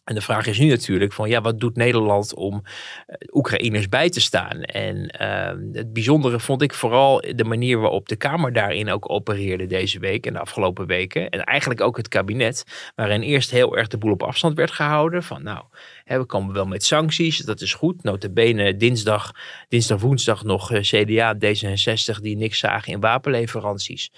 En 0.05 0.15
de 0.15 0.21
vraag 0.21 0.47
is 0.47 0.59
nu 0.59 0.67
natuurlijk 0.67 1.13
van 1.13 1.29
ja, 1.29 1.41
wat 1.41 1.61
doet 1.61 1.77
Nederland 1.77 2.35
om 2.35 2.63
eh, 3.07 3.17
Oekraïners 3.33 3.89
bij 3.89 4.11
te 4.11 4.21
staan? 4.21 4.63
En 4.63 5.07
eh, 5.07 5.55
het 5.73 5.93
bijzondere 5.93 6.41
vond 6.41 6.63
ik 6.63 6.75
vooral 6.75 7.21
de 7.35 7.45
manier 7.45 7.79
waarop 7.79 8.09
de 8.09 8.17
Kamer 8.17 8.53
daarin 8.53 8.91
ook 8.91 9.11
opereerde 9.11 9.67
deze 9.67 9.99
week 9.99 10.27
en 10.27 10.33
de 10.33 10.39
afgelopen 10.39 10.87
weken. 10.87 11.31
En 11.31 11.45
eigenlijk 11.45 11.81
ook 11.81 11.97
het 11.97 12.09
kabinet, 12.09 12.65
waarin 12.95 13.21
eerst 13.21 13.51
heel 13.51 13.77
erg 13.77 13.89
de 13.89 13.99
boel 13.99 14.13
op 14.13 14.23
afstand 14.23 14.57
werd 14.57 14.71
gehouden. 14.71 15.23
Van 15.23 15.43
nou, 15.43 15.65
hè, 16.05 16.19
we 16.19 16.25
komen 16.25 16.55
wel 16.55 16.67
met 16.67 16.85
sancties, 16.85 17.39
dat 17.39 17.61
is 17.61 17.75
goed. 17.75 18.03
Notabene 18.03 18.77
dinsdag, 18.77 19.33
dinsdag 19.69 20.01
woensdag 20.01 20.45
nog 20.45 20.73
eh, 20.73 20.81
CDA, 20.81 21.35
D66 21.35 22.21
die 22.21 22.37
niks 22.37 22.59
zagen 22.59 22.93
in 22.93 23.01
wapenleveranties. 23.01 24.13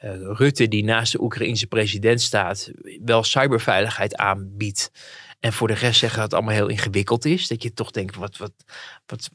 Eh, 0.00 0.10
Rutte 0.20 0.68
die 0.68 0.84
naast 0.84 1.12
de 1.12 1.22
Oekraïense 1.22 1.66
president 1.66 2.20
staat, 2.20 2.70
wel 3.04 3.22
cyberveiligheid 3.22 4.16
aanbiedt. 4.16 4.90
En 5.40 5.52
voor 5.52 5.68
de 5.68 5.74
rest 5.74 5.98
zeggen 5.98 6.20
dat 6.20 6.30
het 6.30 6.34
allemaal 6.34 6.54
heel 6.54 6.68
ingewikkeld 6.68 7.24
is. 7.24 7.48
Dat 7.48 7.62
je 7.62 7.72
toch 7.72 7.90
denkt, 7.90 8.16
wat, 8.16 8.36
wat, 8.36 8.52
wat 9.06 9.30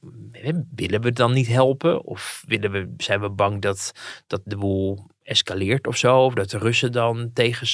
willen 0.75 1.01
we 1.01 1.11
dan 1.11 1.33
niet 1.33 1.47
helpen? 1.47 2.03
Of 2.03 2.43
willen 2.47 2.71
we, 2.71 2.93
zijn 2.97 3.21
we 3.21 3.29
bang 3.29 3.61
dat, 3.61 3.91
dat 4.27 4.41
de 4.45 4.57
boel 4.57 5.07
escaleert 5.23 5.87
of 5.87 5.97
zo? 5.97 6.19
Of 6.19 6.33
dat 6.33 6.49
de 6.49 6.57
Russen 6.57 6.91
dan 6.91 7.31
tegen 7.33 7.67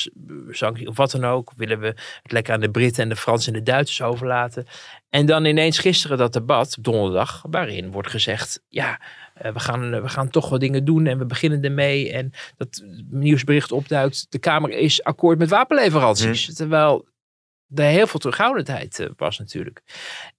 sancties 0.50 0.88
of 0.88 0.98
wat 0.98 1.12
dan 1.12 1.26
ook? 1.26 1.54
Willen 1.56 1.80
we 1.80 1.88
het 2.22 2.32
lekker 2.32 2.54
aan 2.54 2.60
de 2.60 2.72
Britten 2.72 3.04
en 3.04 3.10
de 3.10 3.16
Fransen 3.16 3.54
en 3.54 3.60
de 3.60 3.72
Duitsers 3.72 4.02
overlaten? 4.02 4.66
En 5.10 5.26
dan 5.26 5.46
ineens 5.46 5.80
gisteren 5.80 6.18
dat 6.18 6.34
debat, 6.34 6.78
donderdag, 6.80 7.44
waarin 7.50 7.92
wordt 7.92 8.10
gezegd, 8.10 8.64
ja, 8.68 9.00
eh, 9.40 9.54
we 9.54 9.60
gaan, 9.60 10.02
we 10.02 10.10
gaan 10.10 10.30
toch 10.30 10.50
wat 10.50 10.60
dingen 10.60 10.86
doen 10.86 11.06
en 11.06 11.18
we 11.18 11.26
beginnen 11.26 11.64
ermee. 11.64 12.12
En 12.12 12.32
dat 12.58 12.84
nieuwsbericht 13.10 13.72
opduikt, 13.72 14.26
de 14.30 14.40
Kamer 14.40 14.70
is 14.70 15.04
akkoord 15.04 15.38
met 15.38 15.50
wapenleveranties. 15.50 16.54
Terwijl 16.54 17.08
er 17.76 17.86
heel 17.86 18.08
veel 18.08 18.20
terughoudendheid 18.20 19.00
eh, 19.00 19.08
was 19.16 19.40
natuurlijk. 19.40 19.82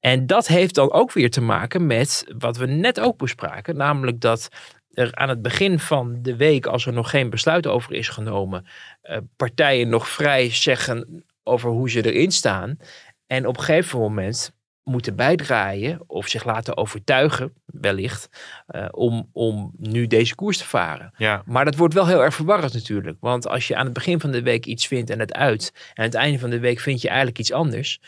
En 0.00 0.26
dat 0.26 0.46
heeft 0.46 0.74
dan 0.74 0.92
ook 0.92 1.12
weer 1.12 1.30
te 1.30 1.40
maken 1.40 1.86
met 1.86 2.24
wat 2.38 2.56
we 2.56 2.66
net 2.66 3.00
ook 3.00 3.18
bespraken. 3.18 3.76
Namelijk 3.76 4.20
dat 4.20 4.48
er 4.90 5.14
aan 5.14 5.28
het 5.28 5.42
begin 5.42 5.78
van 5.78 6.18
de 6.22 6.36
week, 6.36 6.66
als 6.66 6.86
er 6.86 6.92
nog 6.92 7.10
geen 7.10 7.30
besluit 7.30 7.66
over 7.66 7.92
is 7.92 8.08
genomen, 8.08 8.66
eh, 9.02 9.18
partijen 9.36 9.88
nog 9.88 10.08
vrij 10.08 10.50
zeggen 10.50 11.24
over 11.42 11.70
hoe 11.70 11.90
ze 11.90 12.12
erin 12.12 12.32
staan. 12.32 12.78
En 13.26 13.46
op 13.46 13.56
een 13.56 13.64
gegeven 13.64 13.98
moment 13.98 14.52
moeten 14.84 15.16
bijdraaien 15.16 16.00
of 16.06 16.28
zich 16.28 16.44
laten 16.44 16.76
overtuigen, 16.76 17.52
wellicht, 17.64 18.28
eh, 18.66 18.86
om, 18.90 19.28
om 19.32 19.72
nu 19.78 20.06
deze 20.06 20.34
koers 20.34 20.58
te 20.58 20.66
varen. 20.66 21.12
Ja. 21.16 21.42
Maar 21.46 21.64
dat 21.64 21.76
wordt 21.76 21.94
wel 21.94 22.06
heel 22.06 22.22
erg 22.22 22.34
verwarrend 22.34 22.72
natuurlijk. 22.72 23.16
Want 23.20 23.48
als 23.48 23.68
je 23.68 23.76
aan 23.76 23.84
het 23.84 23.92
begin 23.92 24.20
van 24.20 24.30
de 24.30 24.42
week 24.42 24.66
iets 24.66 24.86
vindt 24.86 25.10
en 25.10 25.18
het 25.18 25.34
uit. 25.34 25.72
En 25.74 25.82
aan 25.94 26.04
het 26.04 26.14
einde 26.14 26.38
van 26.38 26.50
de 26.50 26.60
week 26.60 26.80
vind 26.80 27.00
je 27.00 27.08
eigenlijk 27.08 27.38
iets 27.38 27.52
anders. 27.52 28.00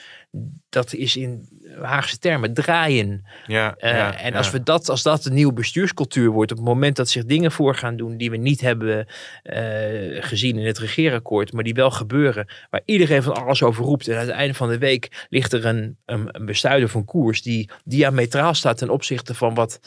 Dat 0.69 0.93
is 0.93 1.17
in 1.17 1.49
Haagse 1.81 2.19
termen 2.19 2.55
draaien. 2.55 3.27
Ja, 3.47 3.75
Eh, 3.77 3.91
ja, 3.91 4.19
en 4.19 4.33
ja. 4.33 4.39
als, 4.39 4.51
we 4.51 4.63
dat, 4.63 4.89
als 4.89 5.03
dat 5.03 5.23
de 5.23 5.31
nieuwe 5.31 5.53
bestuurscultuur 5.53 6.31
wordt. 6.31 6.51
Op 6.51 6.57
het 6.57 6.67
moment 6.67 6.97
dat 6.97 7.09
zich 7.09 7.25
dingen 7.25 7.53
voor 7.53 7.75
gaan 7.75 7.97
doen 7.97 8.17
die 8.17 8.31
we 8.31 8.37
niet 8.37 8.61
hebben 8.61 9.07
eh, 9.43 10.23
gezien 10.23 10.59
in 10.59 10.67
het 10.67 10.79
regeerakkoord. 10.79 11.53
Maar 11.53 11.65
die 11.65 11.75
wel 11.75 11.91
gebeuren. 11.91 12.47
Waar 12.71 12.83
iedereen 12.85 13.23
van 13.23 13.35
alles 13.35 13.63
over 13.63 13.85
roept. 13.85 14.09
En 14.09 14.15
aan 14.15 14.21
het 14.21 14.31
einde 14.31 14.55
van 14.55 14.69
de 14.69 14.79
week 14.79 15.27
ligt 15.29 15.53
er 15.53 15.65
een, 15.67 15.97
een, 16.05 16.29
een 16.31 16.47
bestuider 16.47 16.89
van 16.89 17.05
koers. 17.05 17.43
Die 17.43 17.71
diametraal 17.85 18.55
staat 18.55 18.79
ten 18.79 18.91
opzichte 18.91 19.35
van 19.35 19.55
wat 19.55 19.81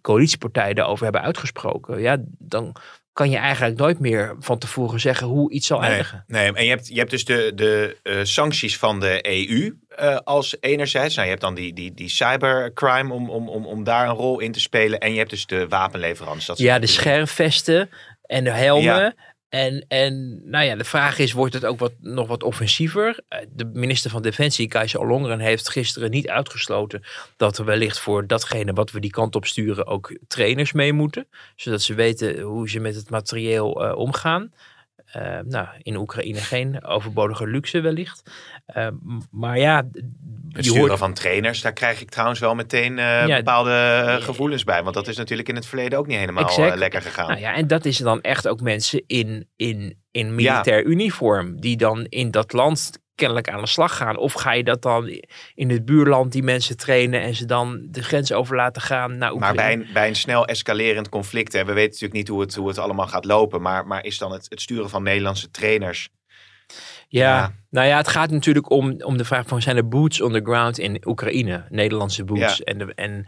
coalitiepartijen 0.00 0.74
daarover 0.74 1.04
hebben 1.04 1.22
uitgesproken. 1.22 2.00
Ja, 2.00 2.16
dan 2.38 2.76
kan 3.12 3.30
je 3.30 3.36
eigenlijk 3.36 3.78
nooit 3.78 3.98
meer 3.98 4.36
van 4.38 4.58
tevoren 4.58 5.00
zeggen 5.00 5.26
hoe 5.26 5.52
iets 5.52 5.66
zal 5.66 5.80
Nee, 5.80 5.88
eindigen. 5.88 6.24
nee, 6.26 6.52
en 6.52 6.64
je 6.64 6.70
hebt, 6.70 6.88
je 6.88 6.98
hebt 6.98 7.10
dus 7.10 7.24
de, 7.24 7.52
de 7.54 7.96
eh, 8.02 8.16
sancties 8.22 8.78
van 8.78 9.00
de 9.00 9.48
EU 9.48 9.76
eh, 9.88 10.16
als 10.16 10.56
enerzijds. 10.60 11.14
Nou, 11.14 11.26
je 11.26 11.32
hebt 11.32 11.44
dan 11.44 11.54
die, 11.54 11.72
die, 11.72 11.94
die 11.94 12.08
cybercrime 12.08 13.12
om, 13.12 13.30
om, 13.30 13.48
om, 13.48 13.66
om 13.66 13.84
daar 13.84 14.08
een 14.08 14.14
rol 14.14 14.40
in 14.40 14.52
te 14.52 14.60
spelen. 14.60 14.98
En 15.00 15.12
je 15.12 15.18
hebt 15.18 15.30
dus 15.30 15.46
de 15.46 15.68
wapenleveranties. 15.68 16.46
Dat 16.46 16.58
Ja, 16.58 16.78
de 16.78 16.86
schermvesten 16.86 17.90
en 18.22 18.44
de 18.44 18.50
helmen. 18.50 18.84
Ja. 18.84 19.14
En, 19.52 19.84
en 19.88 20.42
nou 20.50 20.64
ja, 20.64 20.76
de 20.76 20.84
vraag 20.84 21.18
is, 21.18 21.32
wordt 21.32 21.54
het 21.54 21.64
ook 21.64 21.78
wat, 21.78 21.92
nog 22.00 22.28
wat 22.28 22.42
offensiever? 22.42 23.20
Eh, 23.28 23.38
De 23.50 23.64
minister 23.64 24.10
van 24.10 24.22
Defensie, 24.22 24.68
Kajsa 24.68 24.98
Ollongren, 24.98 25.38
heeft 25.40 25.68
gisteren 25.68 26.10
niet 26.10 26.28
uitgesloten 26.28 27.02
dat 27.36 27.58
er 27.58 27.64
wellicht 27.64 27.98
voor 27.98 28.26
datgene 28.26 28.72
wat 28.72 28.90
we 28.90 29.00
die 29.00 29.10
kant 29.10 29.34
op 29.34 29.46
sturen 29.46 29.86
ook 29.86 30.16
trainers 30.28 30.72
mee 30.72 30.92
moeten. 30.92 31.26
Zodat 31.56 31.82
ze 31.82 31.94
weten 31.94 32.40
hoe 32.40 32.68
ze 32.70 32.80
met 32.80 32.94
het 32.94 33.10
materieel 33.10 33.84
eh, 33.84 33.96
omgaan. 33.96 34.52
Eh, 35.12 35.38
nou, 35.44 35.66
in 35.82 35.96
Oekraïne 35.96 36.38
geen 36.38 36.84
overbodige 36.84 37.46
luxe 37.46 37.80
wellicht. 37.80 38.30
M- 38.74 39.18
maar 39.30 39.58
ja, 39.58 39.76
Het 39.76 39.84
je 40.50 40.62
sturen 40.62 40.86
hoort, 40.88 40.98
van 40.98 41.14
trainers, 41.14 41.60
daar 41.60 41.72
krijg 41.72 42.00
ik 42.00 42.10
trouwens 42.10 42.40
wel 42.40 42.54
meteen 42.54 42.98
eh, 42.98 43.26
Ja, 43.26 43.36
bepaalde 43.36 44.18
gevoelens 44.20 44.64
bij. 44.64 44.82
Want 44.82 44.94
dat 44.94 45.08
is 45.08 45.16
natuurlijk 45.16 45.48
in 45.48 45.54
het 45.54 45.66
verleden 45.66 45.98
ook 45.98 46.06
niet 46.06 46.18
helemaal 46.18 46.76
lekker 46.76 47.02
gegaan. 47.02 47.28
Nou 47.28 47.40
ja, 47.40 47.54
en 47.54 47.66
dat 47.66 47.84
is 47.84 47.98
dan 47.98 48.20
echt 48.20 48.48
ook 48.48 48.60
mensen 48.60 49.02
in, 49.06 49.48
in, 49.56 49.98
in 50.10 50.34
militair 50.34 50.84
uniform. 50.84 51.60
Die 51.60 51.76
dan 51.76 52.04
in 52.08 52.30
dat 52.30 52.52
land 52.52 53.01
kennelijk 53.22 53.48
aan 53.50 53.60
de 53.60 53.66
slag 53.66 53.96
gaan. 53.96 54.16
Of 54.16 54.32
ga 54.32 54.52
je 54.52 54.64
dat 54.64 54.82
dan 54.82 55.22
in 55.54 55.70
het 55.70 55.84
buurland 55.84 56.32
die 56.32 56.42
mensen 56.42 56.76
trainen 56.76 57.20
en 57.20 57.34
ze 57.34 57.44
dan 57.44 57.86
de 57.90 58.02
grens 58.02 58.32
over 58.32 58.56
laten 58.56 58.82
gaan 58.82 59.18
naar 59.18 59.34
Maar 59.36 59.50
Oekraïne? 59.50 59.56
bij 59.56 59.86
een, 59.86 59.92
bij 59.92 60.08
een 60.08 60.16
snel 60.16 60.46
escalerend 60.46 61.08
conflict, 61.08 61.52
hè, 61.52 61.64
we 61.64 61.72
weten 61.72 61.90
natuurlijk 61.90 62.12
niet 62.12 62.28
hoe 62.28 62.40
het, 62.40 62.54
hoe 62.54 62.68
het 62.68 62.78
allemaal 62.78 63.06
gaat 63.06 63.24
lopen. 63.24 63.62
Maar, 63.62 63.86
maar 63.86 64.04
is 64.04 64.18
dan 64.18 64.32
het, 64.32 64.46
het 64.48 64.60
sturen 64.60 64.90
van 64.90 65.02
Nederlandse 65.02 65.50
trainers. 65.50 66.08
Ja, 67.08 67.36
Ja. 67.36 67.52
nou 67.70 67.86
ja, 67.86 67.96
het 67.96 68.08
gaat 68.08 68.30
natuurlijk 68.30 68.70
om, 68.70 68.94
om 69.02 69.16
de 69.16 69.24
vraag 69.24 69.46
van 69.46 69.62
zijn 69.62 69.76
er 69.76 69.88
boots 69.88 70.20
on 70.20 70.32
the 70.32 70.40
ground 70.42 70.78
in 70.78 71.02
Oekraïne? 71.06 71.64
Nederlandse 71.68 72.24
boots. 72.24 72.56
Ja. 72.56 72.64
En, 72.64 72.78
de, 72.78 72.92
en 72.94 73.26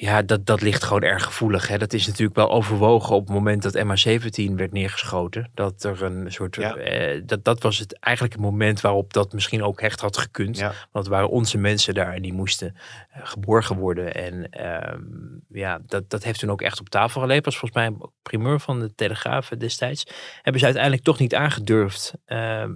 Ja, 0.00 0.22
dat, 0.22 0.46
dat 0.46 0.60
ligt 0.60 0.84
gewoon 0.84 1.02
erg 1.02 1.24
gevoelig. 1.24 1.68
Hè. 1.68 1.78
Dat 1.78 1.92
is 1.92 2.06
natuurlijk 2.06 2.36
wel 2.36 2.50
overwogen 2.50 3.14
op 3.14 3.26
het 3.26 3.34
moment 3.34 3.62
dat 3.62 3.76
MH17 3.78 4.54
werd 4.54 4.72
neergeschoten. 4.72 5.50
Dat 5.54 5.84
er 5.84 6.02
een 6.02 6.32
soort. 6.32 6.56
Ja. 6.56 6.74
eh, 6.76 7.22
dat, 7.26 7.44
dat 7.44 7.62
was 7.62 7.78
het 7.78 7.98
eigenlijk 7.98 8.34
het 8.34 8.44
moment 8.44 8.80
waarop 8.80 9.12
dat 9.12 9.32
misschien 9.32 9.62
ook 9.62 9.80
hecht 9.80 10.00
had 10.00 10.16
gekund. 10.18 10.58
Ja. 10.58 10.66
Want 10.66 11.04
het 11.06 11.08
waren 11.14 11.30
onze 11.30 11.58
mensen 11.58 11.94
daar 11.94 12.12
en 12.14 12.22
die 12.22 12.32
moesten 12.32 12.76
eh, 13.10 13.20
geborgen 13.24 13.76
worden. 13.76 14.14
En 14.14 14.48
ehm, 14.50 15.02
ja, 15.48 15.80
dat, 15.86 16.10
dat 16.10 16.24
heeft 16.24 16.38
toen 16.38 16.50
ook 16.50 16.62
echt 16.62 16.80
op 16.80 16.88
tafel 16.88 17.20
gelegen. 17.20 17.44
Was 17.44 17.58
volgens 17.58 17.80
mij 17.80 18.08
primeur 18.22 18.60
van 18.60 18.80
de 18.80 18.94
Telegraaf 18.94 19.48
destijds. 19.48 20.06
Hebben 20.34 20.58
ze 20.58 20.64
uiteindelijk 20.64 21.04
toch 21.04 21.18
niet 21.18 21.34
aangedurfd. 21.34 22.12
Ehm, 22.24 22.74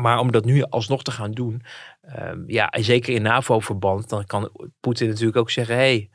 maar 0.00 0.18
om 0.18 0.32
dat 0.32 0.44
nu 0.44 0.62
alsnog 0.62 1.02
te 1.02 1.10
gaan 1.10 1.32
doen. 1.32 1.62
ehm, 2.02 2.42
ja, 2.46 2.68
en 2.68 2.84
zeker 2.84 3.14
in 3.14 3.22
NAVO-verband, 3.22 4.08
dan 4.08 4.24
kan 4.26 4.50
Poetin 4.80 5.08
natuurlijk 5.08 5.36
ook 5.36 5.50
zeggen: 5.50 5.74
hey, 5.74 6.10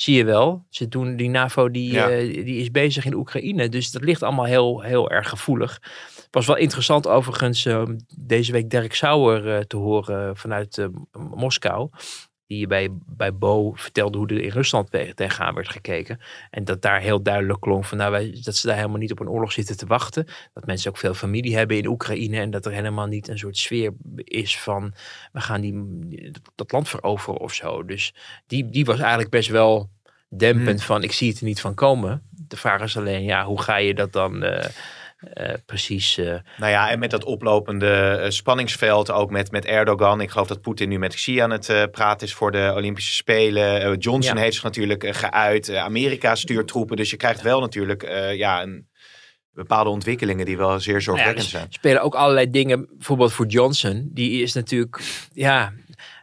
zie 0.00 0.16
je 0.16 0.24
wel, 0.24 0.64
ze 0.68 0.88
doen 0.88 1.16
die 1.16 1.28
NAVO 1.28 1.70
die, 1.70 1.92
Ja. 1.92 2.10
eh, 2.10 2.44
die 2.44 2.60
is 2.60 2.70
bezig 2.70 3.04
in 3.04 3.14
Oekraïne. 3.14 3.68
Dus 3.68 3.90
dat 3.90 4.02
ligt 4.02 4.22
allemaal 4.22 4.44
heel, 4.44 4.80
heel 4.80 5.10
erg 5.10 5.28
gevoelig. 5.28 5.78
Het 6.14 6.28
was 6.30 6.46
wel 6.46 6.56
interessant 6.56 7.06
overigens 7.06 7.66
ehm, 7.66 7.96
deze 8.18 8.52
week 8.52 8.70
Dirk 8.70 8.94
Sauer 8.94 9.54
eh, 9.54 9.60
te 9.60 9.76
horen 9.76 10.36
vanuit 10.36 10.78
eh, 10.78 10.86
Moskou. 11.34 11.88
Die 12.50 12.66
bij, 12.66 12.88
bij 13.06 13.34
Bo 13.34 13.72
vertelde 13.72 14.18
hoe 14.18 14.26
er 14.26 14.40
in 14.40 14.50
Rusland 14.50 14.90
tegen- 14.90 15.14
tegenaan 15.14 15.54
werd 15.54 15.68
gekeken. 15.68 16.20
En 16.50 16.64
dat 16.64 16.82
daar 16.82 17.00
heel 17.00 17.22
duidelijk 17.22 17.60
klonk 17.60 17.84
van 17.84 17.98
nou, 17.98 18.10
wij, 18.10 18.40
dat 18.42 18.56
ze 18.56 18.66
daar 18.66 18.76
helemaal 18.76 18.98
niet 18.98 19.12
op 19.12 19.20
een 19.20 19.28
oorlog 19.28 19.52
zitten 19.52 19.76
te 19.76 19.86
wachten. 19.86 20.26
Dat 20.54 20.66
mensen 20.66 20.90
ook 20.90 20.96
veel 20.96 21.14
familie 21.14 21.56
hebben 21.56 21.76
in 21.76 21.86
Oekraïne. 21.86 22.40
En 22.40 22.50
dat 22.50 22.66
er 22.66 22.72
helemaal 22.72 23.06
niet 23.06 23.28
een 23.28 23.38
soort 23.38 23.56
sfeer 23.56 23.92
is 24.16 24.58
van 24.58 24.92
we 25.32 25.40
gaan 25.40 25.60
die, 25.60 26.30
dat 26.54 26.72
land 26.72 26.88
veroveren 26.88 27.40
of 27.40 27.54
zo. 27.54 27.84
Dus 27.84 28.14
die, 28.46 28.70
die 28.70 28.84
was 28.84 28.98
eigenlijk 28.98 29.30
best 29.30 29.48
wel 29.48 29.90
dempend 30.28 30.82
van 30.82 31.02
ik 31.02 31.12
zie 31.12 31.28
het 31.28 31.38
er 31.38 31.44
niet 31.44 31.60
van 31.60 31.74
komen. 31.74 32.22
De 32.30 32.56
vraag 32.56 32.82
is 32.82 32.96
alleen, 32.96 33.22
ja, 33.22 33.44
hoe 33.44 33.62
ga 33.62 33.76
je 33.76 33.94
dat 33.94 34.12
dan 34.12 34.42
eh, 34.42 34.68
eh, 35.20 35.54
precies... 35.66 36.18
eh, 36.18 36.34
Nou 36.58 36.70
ja, 36.70 36.90
en 36.90 36.98
met 36.98 37.10
dat 37.10 37.24
oplopende 37.24 37.90
eh, 38.22 38.30
spanningsveld, 38.30 39.10
ook 39.10 39.30
met, 39.30 39.50
met 39.50 39.64
Erdogan. 39.64 40.20
Ik 40.20 40.30
geloof 40.30 40.46
dat 40.46 40.60
Poetin 40.60 40.88
nu 40.88 40.98
met 40.98 41.14
Xi 41.14 41.38
aan 41.38 41.50
het 41.50 41.88
praten 41.90 42.26
is 42.26 42.34
voor 42.34 42.52
de 42.52 42.72
Olympische 42.76 43.14
Spelen. 43.14 43.98
Johnson 43.98 44.36
Ja. 44.36 44.40
heeft 44.42 44.54
zich 44.54 44.62
natuurlijk 44.64 45.16
geuit. 45.16 45.74
Amerika 45.74 46.34
stuurt 46.34 46.68
troepen. 46.68 46.96
Dus 46.96 47.10
je 47.10 47.16
krijgt 47.16 47.42
wel 47.42 47.60
natuurlijk 47.60 48.02
ja, 48.34 48.62
een, 48.62 48.88
bepaalde 49.52 49.90
ontwikkelingen 49.90 50.46
die 50.46 50.56
wel 50.56 50.80
zeer 50.80 50.86
Nou 50.86 50.94
ja, 50.96 51.00
zorgwekkend 51.00 51.44
er 51.44 51.50
zijn. 51.50 51.66
spelen 51.70 52.02
ook 52.02 52.14
allerlei 52.14 52.50
dingen. 52.50 52.88
Bijvoorbeeld 52.96 53.32
voor 53.32 53.46
Johnson. 53.46 54.10
Die 54.12 54.42
is 54.42 54.52
natuurlijk, 54.52 55.00
ja, 55.32 55.72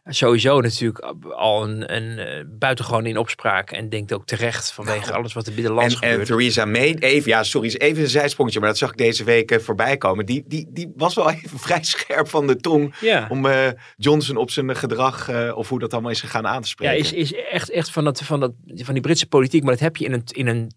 sowieso 0.08 0.62
natuurlijk 0.62 1.14
al 1.36 1.64
een, 1.64 1.95
een 1.95 2.20
eh, 2.20 2.43
buitengewoon 2.47 3.05
in 3.05 3.18
opspraak. 3.18 3.72
En 3.72 3.89
denkt 3.89 4.14
ook 4.14 4.26
terecht 4.26 4.72
vanwege 4.72 5.14
alles 5.14 5.34
wat 5.34 5.47
er 5.47 5.53
binnenlands 5.53 5.95
En, 5.95 6.01
en 6.01 6.10
gebeurt. 6.10 6.28
Theresa 6.28 6.66
May, 6.66 6.95
even, 6.99 7.30
ja, 7.30 7.43
sorry, 7.43 7.76
even 7.78 8.03
een 8.03 8.10
zijsprongetje, 8.10 8.60
maar 8.60 8.70
dat 8.70 8.78
zag 8.78 8.89
ik 8.89 8.97
deze 8.97 9.24
week 9.24 9.51
eh, 9.51 9.60
voorbij 9.60 9.97
komen. 9.97 10.26
Die, 10.26 10.43
die, 10.47 10.68
die 10.70 10.91
was 10.95 11.16
wel 11.16 11.32
even 11.43 11.60
vrij 11.60 11.84
scherp 11.84 12.28
van 12.30 12.47
de 12.47 12.55
tong 12.55 12.95
ja. 12.99 13.28
om 13.30 13.45
eh, 13.45 13.68
Johnson 13.97 14.38
op 14.38 14.51
zijn 14.51 14.76
gedrag, 14.76 15.30
of 15.53 15.70
hoe 15.70 15.80
dat 15.80 15.93
allemaal 15.93 16.12
is 16.12 16.22
gegaan, 16.22 16.47
aan 16.47 16.62
te 16.62 16.68
Ja, 16.68 16.74
spreken. 16.74 16.97
is, 16.97 17.14
is 17.14 17.34
echt, 17.34 17.70
echt 17.70 17.91
van, 17.91 18.03
dat, 18.03 18.22
van, 18.22 18.39
dat, 18.39 18.51
van 18.76 18.93
die 18.93 19.03
Britse 19.03 19.28
politiek. 19.28 19.64
Maar 19.64 19.72
dat 19.72 19.82
heb 19.82 19.97
je 19.97 20.05
in 20.05 20.14
een, 20.14 20.24
in 20.26 20.47
een 20.47 20.72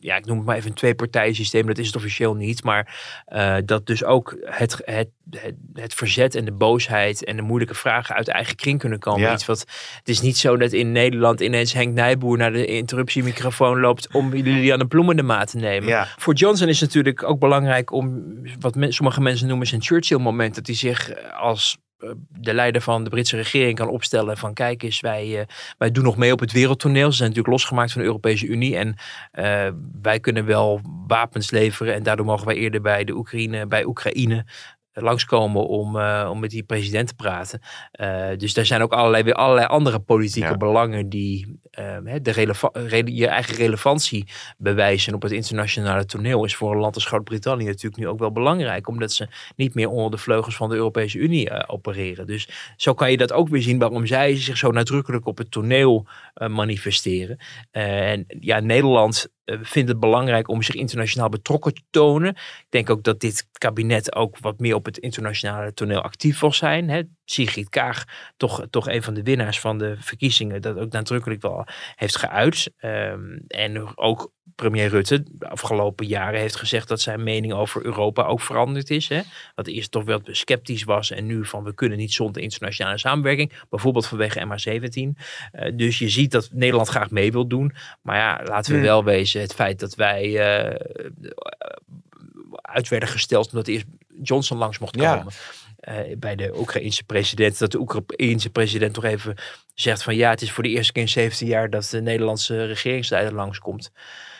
ja, 0.00 0.16
ik 0.16 0.26
noem 0.26 0.36
het 0.36 0.46
maar 0.46 0.56
even 0.56 0.68
een 0.68 0.76
twee-partijen 0.76 1.34
systeem. 1.34 1.66
Dat 1.66 1.78
is 1.78 1.86
het 1.86 1.96
officieel 1.96 2.34
niet. 2.34 2.64
Maar 2.64 2.96
eh, 3.26 3.56
dat 3.64 3.86
dus 3.86 4.04
ook 4.04 4.36
het, 4.40 4.80
het, 4.84 5.08
het, 5.30 5.54
het 5.72 5.94
verzet 5.94 6.34
en 6.34 6.44
de 6.44 6.52
boosheid 6.52 7.24
en 7.24 7.36
de 7.36 7.42
moeilijke 7.42 7.74
vragen 7.74 8.14
uit 8.14 8.26
de 8.26 8.32
eigen 8.32 8.56
kring 8.56 8.78
kunnen 8.78 8.98
komen. 8.98 9.20
Ja. 9.20 9.32
Iets 9.32 9.46
wat, 9.46 9.60
het 9.98 10.08
is 10.08 10.20
niet 10.20 10.36
zo 10.36 10.56
dat 10.56 10.72
in 10.72 10.92
Nederland 10.92 11.40
ineens 11.40 11.72
Henk 11.72 11.94
Nijboer 11.94 12.36
naar 12.36 12.52
de 12.52 12.66
interruptiemicrofoon 12.66 13.80
loopt 13.80 14.12
om 14.12 14.30
Liliane 14.34 14.86
Ploemen 14.86 15.16
de 15.16 15.22
maat 15.22 15.50
te 15.50 15.56
nemen. 15.56 15.88
Ja. 15.88 16.08
Voor 16.16 16.34
Johnson 16.34 16.68
is 16.68 16.80
het 16.80 16.88
natuurlijk 16.88 17.22
ook 17.22 17.38
belangrijk 17.38 17.92
om 17.92 18.24
wat 18.60 18.74
men- 18.74 18.92
sommige 18.92 19.20
mensen 19.20 19.46
noemen 19.46 19.66
zijn 19.66 19.82
Churchill-moment. 19.82 20.54
Dat 20.54 20.66
hij 20.66 20.76
zich 20.76 21.30
als 21.32 21.78
de 22.28 22.54
leider 22.54 22.82
van 22.82 23.04
de 23.04 23.10
Britse 23.10 23.36
regering 23.36 23.76
kan 23.78 23.88
opstellen 23.88 24.36
van 24.36 24.54
kijk 24.54 24.82
eens, 24.82 25.00
wij, 25.00 25.40
eh, 25.40 25.46
wij 25.78 25.90
doen 25.90 26.04
nog 26.04 26.16
mee 26.16 26.32
op 26.32 26.40
het 26.40 26.52
wereldtoneel. 26.52 27.10
Ze 27.10 27.16
zijn 27.16 27.28
natuurlijk 27.28 27.54
losgemaakt 27.54 27.92
van 27.92 28.00
de 28.00 28.06
Europese 28.06 28.46
Unie 28.46 28.76
en 28.76 28.94
eh, 29.30 29.68
wij 30.02 30.20
kunnen 30.20 30.44
wel 30.46 30.80
wapens 31.06 31.50
leveren 31.50 31.94
en 31.94 32.02
daardoor 32.02 32.26
mogen 32.26 32.46
wij 32.46 32.56
eerder 32.56 32.80
bij 32.80 33.04
de 33.04 33.14
Oekraïne, 33.16 33.66
bij 33.66 33.84
Oekraïne 33.84 34.44
eh, 34.92 35.02
langskomen 35.02 35.66
om, 35.66 35.98
eh, 35.98 36.28
om 36.30 36.40
met 36.40 36.50
die 36.50 36.62
president 36.62 37.08
te 37.08 37.14
praten. 37.14 37.60
Eh, 37.92 38.28
dus 38.36 38.54
daar 38.54 38.66
zijn 38.66 38.82
ook 38.82 38.92
allerlei, 38.92 39.22
weer 39.22 39.34
allerlei 39.34 39.66
andere 39.66 39.98
politieke 39.98 40.48
Ja. 40.50 40.56
belangen 40.56 41.08
die 41.08 41.46
eh, 41.46 41.69
de 42.22 42.30
releva- 42.30 42.70
rele- 42.72 43.14
je 43.14 43.26
eigen 43.26 43.54
relevantie 43.54 44.26
bewijzen 44.58 45.14
op 45.14 45.22
het 45.22 45.32
internationale 45.32 46.04
toneel. 46.04 46.44
Is 46.44 46.56
voor 46.56 46.72
een 46.72 46.80
land 46.80 46.94
als 46.94 47.06
Groot-Brittannië 47.06 47.64
natuurlijk 47.64 47.96
nu 47.96 48.08
ook 48.08 48.18
wel 48.18 48.32
belangrijk, 48.32 48.88
omdat 48.88 49.12
ze 49.12 49.28
niet 49.56 49.74
meer 49.74 49.88
onder 49.88 50.10
de 50.10 50.18
vleugels 50.18 50.56
van 50.56 50.68
de 50.68 50.74
Europese 50.74 51.18
Unie 51.18 51.50
eh, 51.50 51.74
opereren. 51.74 52.26
Dus 52.26 52.48
zo 52.76 52.94
kan 52.94 53.10
je 53.10 53.16
dat 53.16 53.32
ook 53.32 53.48
weer 53.48 53.62
zien 53.62 53.78
waarom 53.78 54.06
zij 54.06 54.36
zich 54.36 54.56
zo 54.56 54.70
nadrukkelijk 54.70 55.26
op 55.26 55.38
het 55.38 55.50
toneel 55.50 56.06
eh, 56.34 56.48
manifesteren. 56.48 57.38
Eh, 57.70 58.10
en 58.10 58.24
ja, 58.40 58.60
Nederland 58.60 59.28
eh, 59.44 59.58
vindt 59.62 59.88
het 59.88 60.00
belangrijk 60.00 60.48
om 60.48 60.62
zich 60.62 60.74
internationaal 60.74 61.28
betrokken 61.28 61.74
te 61.74 61.82
tonen. 61.90 62.30
Ik 62.34 62.66
denk 62.68 62.90
ook 62.90 63.02
dat 63.02 63.20
dit 63.20 63.48
kabinet 63.52 64.14
ook 64.14 64.38
wat 64.38 64.58
meer 64.58 64.74
op 64.74 64.84
het 64.84 64.98
internationale 64.98 65.74
toneel 65.74 66.00
actief 66.00 66.40
wil 66.40 66.52
zijn. 66.52 66.88
Hè. 66.88 67.02
Sigrid 67.30 67.68
Kaag, 67.68 68.04
toch, 68.36 68.66
toch 68.70 68.88
een 68.88 69.02
van 69.02 69.14
de 69.14 69.22
winnaars 69.22 69.60
van 69.60 69.78
de 69.78 69.96
verkiezingen, 69.98 70.62
dat 70.62 70.78
ook 70.78 70.92
nadrukkelijk 70.92 71.42
wel 71.42 71.66
heeft 71.96 72.16
geuit. 72.16 72.72
Ehm, 72.78 73.38
en 73.48 73.96
ook 73.98 74.30
premier 74.60 74.88
Rutte 74.88 75.22
de 75.28 75.48
afgelopen 75.48 76.06
jaren 76.06 76.40
heeft 76.40 76.56
gezegd 76.56 76.88
dat 76.88 77.00
zijn 77.00 77.22
mening 77.22 77.52
over 77.52 77.84
Europa 77.84 78.22
ook 78.22 78.40
veranderd 78.40 78.90
is. 78.90 79.08
Hè? 79.08 79.20
Dat 79.54 79.66
eerst 79.66 79.90
toch 79.90 80.04
wel 80.04 80.20
sceptisch 80.24 80.84
was 80.84 81.10
en 81.10 81.26
nu 81.26 81.44
van 81.44 81.64
we 81.64 81.74
kunnen 81.74 81.98
niet 81.98 82.12
zonder 82.12 82.42
internationale 82.42 82.98
samenwerking. 82.98 83.52
Bijvoorbeeld 83.70 84.06
vanwege 84.06 84.46
MH17. 84.46 85.18
Eh, 85.52 85.72
dus 85.76 85.98
je 85.98 86.08
ziet 86.08 86.30
dat 86.30 86.48
Nederland 86.52 86.88
graag 86.88 87.10
mee 87.10 87.32
wil 87.32 87.46
doen. 87.46 87.74
Maar 88.02 88.16
ja, 88.16 88.40
laten 88.44 88.74
we 88.74 88.80
wel 88.80 89.04
wezen. 89.04 89.40
Het 89.40 89.54
feit 89.54 89.80
dat 89.80 89.94
wij 89.94 90.38
eh, 90.38 90.74
uit 92.62 92.88
werden 92.88 93.08
gesteld 93.08 93.50
omdat 93.50 93.68
eerst 93.68 93.86
Johnson 94.22 94.58
langs 94.58 94.78
mocht 94.78 94.96
Ja. 94.96 95.24
Eh, 95.80 96.16
bij 96.18 96.36
de 96.36 96.58
Oekraïense 96.58 97.04
president. 97.04 97.58
Dat 97.58 97.72
de 97.72 97.78
Oekraïense 97.78 98.50
president 98.50 98.94
toch 98.94 99.04
even 99.04 99.34
zegt 99.74 100.02
van 100.02 100.16
ja, 100.16 100.30
het 100.30 100.42
is 100.42 100.52
voor 100.52 100.62
de 100.62 100.68
eerste 100.68 100.92
keer 100.92 101.02
in 101.02 101.08
17 101.08 101.46
jaar 101.46 101.70
dat 101.70 101.88
de 101.90 102.00
Nederlandse 102.00 102.64
regeringsleider 102.64 103.34
langskomt. 103.34 103.90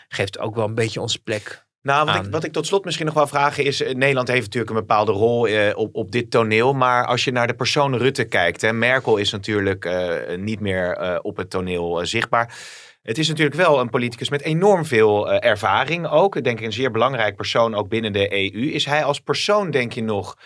Geeft 0.09 0.39
ook 0.39 0.55
wel 0.55 0.65
een 0.65 0.75
beetje 0.75 1.01
onze 1.01 1.23
plek. 1.23 1.69
Nou, 1.83 2.07
wat 2.07 2.25
ik, 2.25 2.31
wat 2.31 2.45
ik 2.45 2.53
tot 2.53 2.67
slot 2.67 2.85
misschien 2.85 3.07
nog 3.07 3.15
wel 3.15 3.27
vragen 3.27 3.65
is... 3.65 3.83
eh, 3.83 3.95
Nederland 3.95 4.29
heeft 4.29 4.45
natuurlijk 4.45 4.71
een 4.71 4.77
bepaalde 4.77 5.13
rol 5.13 5.47
eh, 5.47 5.77
op, 5.77 5.95
op 5.95 6.13
dit 6.13 6.31
toneel. 6.31 6.73
Maar 6.73 7.07
als 7.07 7.25
je 7.25 7.33
naar 7.33 7.47
de 7.47 7.55
persoon 7.55 7.97
Rutte 7.97 8.25
kijkt... 8.25 8.61
Hè, 8.61 8.73
Merkel 8.73 9.17
is 9.17 9.31
natuurlijk 9.33 9.85
eh, 9.85 10.37
niet 10.37 10.61
meer 10.61 10.97
eh, 10.97 11.19
op 11.23 11.37
het 11.37 11.51
toneel 11.51 12.07
zichtbaar. 12.07 12.55
Het 13.03 13.19
is 13.19 13.29
natuurlijk 13.29 13.57
wel 13.57 13.81
een 13.81 13.91
politicus 13.91 14.31
met 14.31 14.43
enorm 14.43 14.85
veel 14.85 15.33
ervaring 15.33 16.09
ook. 16.09 16.37
Ik 16.37 16.45
denk 16.45 16.61
een 16.61 16.73
zeer 16.73 16.91
belangrijk 16.91 17.37
persoon 17.37 17.75
ook 17.75 17.89
binnen 17.89 18.13
de 18.13 18.33
EU. 18.33 18.71
Is 18.71 18.85
hij 18.85 19.05
als 19.05 19.21
persoon, 19.21 19.71
denk 19.71 19.93
je 19.93 20.03
nog... 20.03 20.37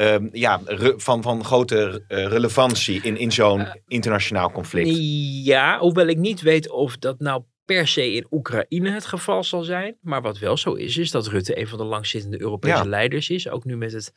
ehm, 0.00 0.28
ja, 0.32 0.60
re- 0.64 0.94
van, 0.96 1.22
van 1.22 1.44
grote 1.44 2.04
eh, 2.08 2.26
relevantie 2.26 3.00
in, 3.02 3.16
in 3.16 3.32
zo'n 3.32 3.66
internationaal 3.86 4.50
conflict? 4.52 4.96
Ja, 5.44 5.78
hoewel 5.78 6.06
ik 6.06 6.16
niet 6.18 6.40
weet 6.40 6.70
of 6.70 6.96
dat 6.98 7.18
nou 7.20 7.42
per 7.64 7.88
se 7.88 8.12
in 8.12 8.26
Oekraïne 8.30 8.90
het 8.90 9.06
geval 9.06 9.44
zal 9.44 9.62
zijn. 9.62 9.96
Maar 10.00 10.22
wat 10.22 10.38
wel 10.38 10.56
zo 10.56 10.72
is, 10.74 10.96
is 10.96 11.10
dat 11.10 11.26
Rutte 11.26 11.58
een 11.58 11.66
van 11.68 11.78
de 11.78 11.84
langzittende 11.84 12.40
Europese 12.40 12.76
Ja. 12.82 12.88
leiders 12.88 13.30
is. 13.30 13.48
Ook 13.48 13.64
nu 13.64 13.76
met 13.76 13.92
het 13.92 14.12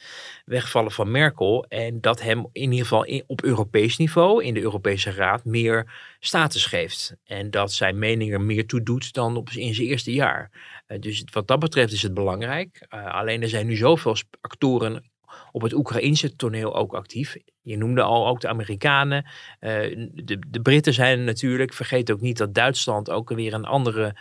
wegvallen 0.46 0.92
van 0.92 1.12
Merkel. 1.12 1.66
En 1.70 2.02
dat 2.02 2.22
hem 2.22 2.48
in 2.52 2.62
ieder 2.62 2.78
geval 2.80 3.04
in- 3.06 3.24
op 3.28 3.44
Europees 3.44 3.98
niveau, 3.98 4.44
in 4.44 4.54
de 4.54 4.62
Europese 4.62 5.12
Raad, 5.12 5.46
meer 5.46 5.92
status 6.20 6.66
geeft. 6.66 7.16
En 7.26 7.52
dat 7.52 7.72
zijn 7.74 8.00
mening 8.00 8.34
er 8.34 8.42
meer 8.42 8.66
toe 8.68 8.84
doet 8.84 9.14
dan 9.14 9.38
op, 9.38 9.50
in 9.50 9.74
zijn 9.76 9.88
eerste 9.88 10.14
jaar. 10.14 10.52
Eh, 10.88 11.00
dus 11.00 11.24
wat 11.32 11.48
dat 11.48 11.60
betreft 11.60 11.94
is 11.94 12.02
het 12.02 12.14
belangrijk. 12.14 12.86
Eh, 12.90 13.06
alleen 13.14 13.42
er 13.42 13.50
zijn 13.50 13.68
nu 13.68 13.76
zoveel 13.76 14.16
actoren 14.42 15.12
op 15.52 15.62
het 15.62 15.74
Oekraïnse 15.74 16.36
toneel 16.36 16.76
ook 16.76 16.94
actief. 16.94 17.38
Je 17.62 17.78
noemde 17.78 18.02
al 18.02 18.28
ook 18.28 18.42
de 18.42 18.48
Amerikanen. 18.48 19.26
eh, 19.60 20.08
de, 20.14 20.40
de 20.48 20.62
Britten 20.62 20.94
zijn 20.94 21.24
natuurlijk. 21.24 21.74
Vergeet 21.74 22.12
ook 22.12 22.22
niet 22.22 22.38
dat 22.38 22.54
Duitsland 22.54 23.10
ook 23.10 23.30
weer 23.30 23.54
een 23.54 23.66
andere 23.66 24.16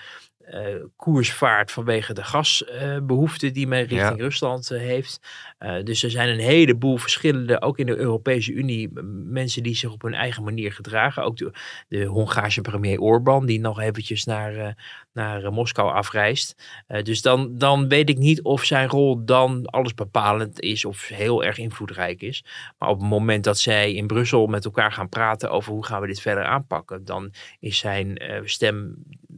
eh, 0.52 0.74
koers 0.96 1.32
vaart 1.32 1.70
vanwege 1.70 2.12
de 2.14 2.24
gasbehoeften 2.24 3.52
die 3.52 3.66
men 3.66 3.78
richting 3.78 4.00
Ja. 4.00 4.24
Rusland 4.24 4.70
eh, 4.70 4.78
heeft. 4.80 5.20
Eh, 5.58 5.82
dus 5.82 6.02
er 6.02 6.10
zijn 6.10 6.28
een 6.28 6.38
heleboel 6.38 6.96
verschillende, 6.96 7.60
ook 7.60 7.78
in 7.78 7.86
de 7.86 7.96
Europese 7.96 8.52
Unie, 8.52 8.90
mensen 9.26 9.62
die 9.62 9.74
zich 9.74 9.92
op 9.92 10.02
hun 10.02 10.14
eigen 10.14 10.42
manier 10.44 10.72
gedragen. 10.72 11.22
Ook 11.24 11.36
de, 11.36 11.50
de 11.88 12.04
Hongaarse 12.04 12.60
premier 12.60 13.00
Orbán, 13.00 13.46
die 13.46 13.60
nog 13.60 13.80
eventjes 13.80 14.24
naar, 14.24 14.56
eh, 14.56 14.68
naar 15.12 15.44
eh, 15.44 15.50
Moskou 15.50 15.92
afreist. 15.92 16.54
Eh, 16.86 17.02
dus 17.02 17.22
dan, 17.22 17.58
dan 17.58 17.88
weet 17.88 18.08
ik 18.08 18.18
niet 18.18 18.42
of 18.42 18.64
zijn 18.64 18.88
rol 18.88 19.24
dan 19.24 19.66
alles 19.66 19.94
bepalend 19.94 20.60
is 20.60 20.84
of 20.84 21.08
heel 21.08 21.44
erg 21.44 21.58
invloedrijk 21.58 22.22
is. 22.22 22.44
Maar 22.78 22.88
op 22.88 23.00
het 23.00 23.08
moment 23.08 23.44
dat 23.44 23.58
zij 23.58 23.92
in 23.92 24.06
Brussel 24.06 24.46
met 24.46 24.64
elkaar 24.64 24.92
gaan 24.92 25.08
praten 25.08 25.50
over 25.50 25.72
hoe 25.72 25.84
gaan 25.84 26.00
we 26.00 26.06
dit 26.06 26.20
verder 26.20 26.44
aanpakken, 26.44 27.04
dan 27.04 27.32
is 27.60 27.78
zijn 27.78 28.16
eh, 28.16 28.40
stem, 28.44 28.94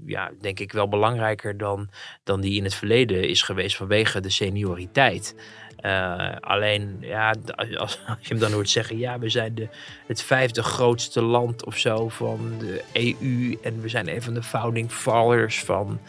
ja, 0.06 0.30
denk 0.40 0.60
ik 0.60 0.72
wel 0.72 0.88
belangrijker 1.04 1.56
dan, 1.56 1.88
dan 2.22 2.40
die 2.40 2.56
in 2.56 2.64
het 2.64 2.74
verleden 2.74 3.28
is 3.28 3.42
geweest 3.42 3.76
vanwege 3.76 4.20
de 4.20 4.30
senioriteit. 4.30 5.34
Eh, 5.76 6.36
alleen, 6.40 6.96
ja, 7.00 7.34
als, 7.56 7.98
als 8.08 8.18
je 8.20 8.28
hem 8.28 8.38
dan 8.38 8.52
hoort 8.52 8.70
zeggen, 8.70 8.98
ja, 8.98 9.18
we 9.18 9.28
zijn 9.28 9.54
de, 9.54 9.68
het 10.06 10.22
vijfde 10.22 10.62
grootste 10.62 11.22
land 11.22 11.64
of 11.64 11.78
zo 11.78 12.08
van 12.08 12.52
de 12.58 12.82
EU 12.92 13.58
en 13.62 13.80
we 13.80 13.88
zijn 13.88 14.08
een 14.08 14.22
van 14.22 14.34
de 14.34 14.42
founding 14.42 14.90
fathers 14.90 15.60
van 15.60 16.00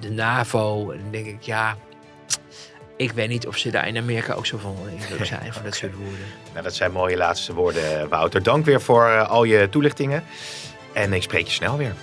de 0.00 0.10
NAVO. 0.10 0.90
En 0.90 0.98
dan 1.02 1.10
denk 1.10 1.26
ik, 1.26 1.42
ja, 1.42 1.76
ik 2.96 3.12
weet 3.12 3.28
niet 3.28 3.46
of 3.46 3.56
ze 3.56 3.70
daar 3.70 3.88
in 3.88 3.96
Amerika 3.96 4.32
ook 4.34 4.46
zo 4.46 4.58
van 4.58 4.76
indruk 4.90 5.26
zijn 5.26 5.52
van 5.52 5.62
dat 5.62 5.74
soort 5.80 5.94
woorden. 5.94 6.26
Nou, 6.52 6.64
dat 6.64 6.74
zijn 6.74 6.92
mooie 6.92 7.16
laatste 7.16 7.54
woorden, 7.54 8.08
Wouter. 8.08 8.42
Dank 8.42 8.64
weer 8.64 8.80
voor 8.80 9.06
eh, 9.06 9.30
al 9.30 9.44
je 9.44 9.68
toelichtingen. 9.68 10.24
En 10.92 11.12
ik 11.12 11.22
spreek 11.22 11.46
je 11.46 11.52
snel 11.52 11.76
weer. 11.76 11.94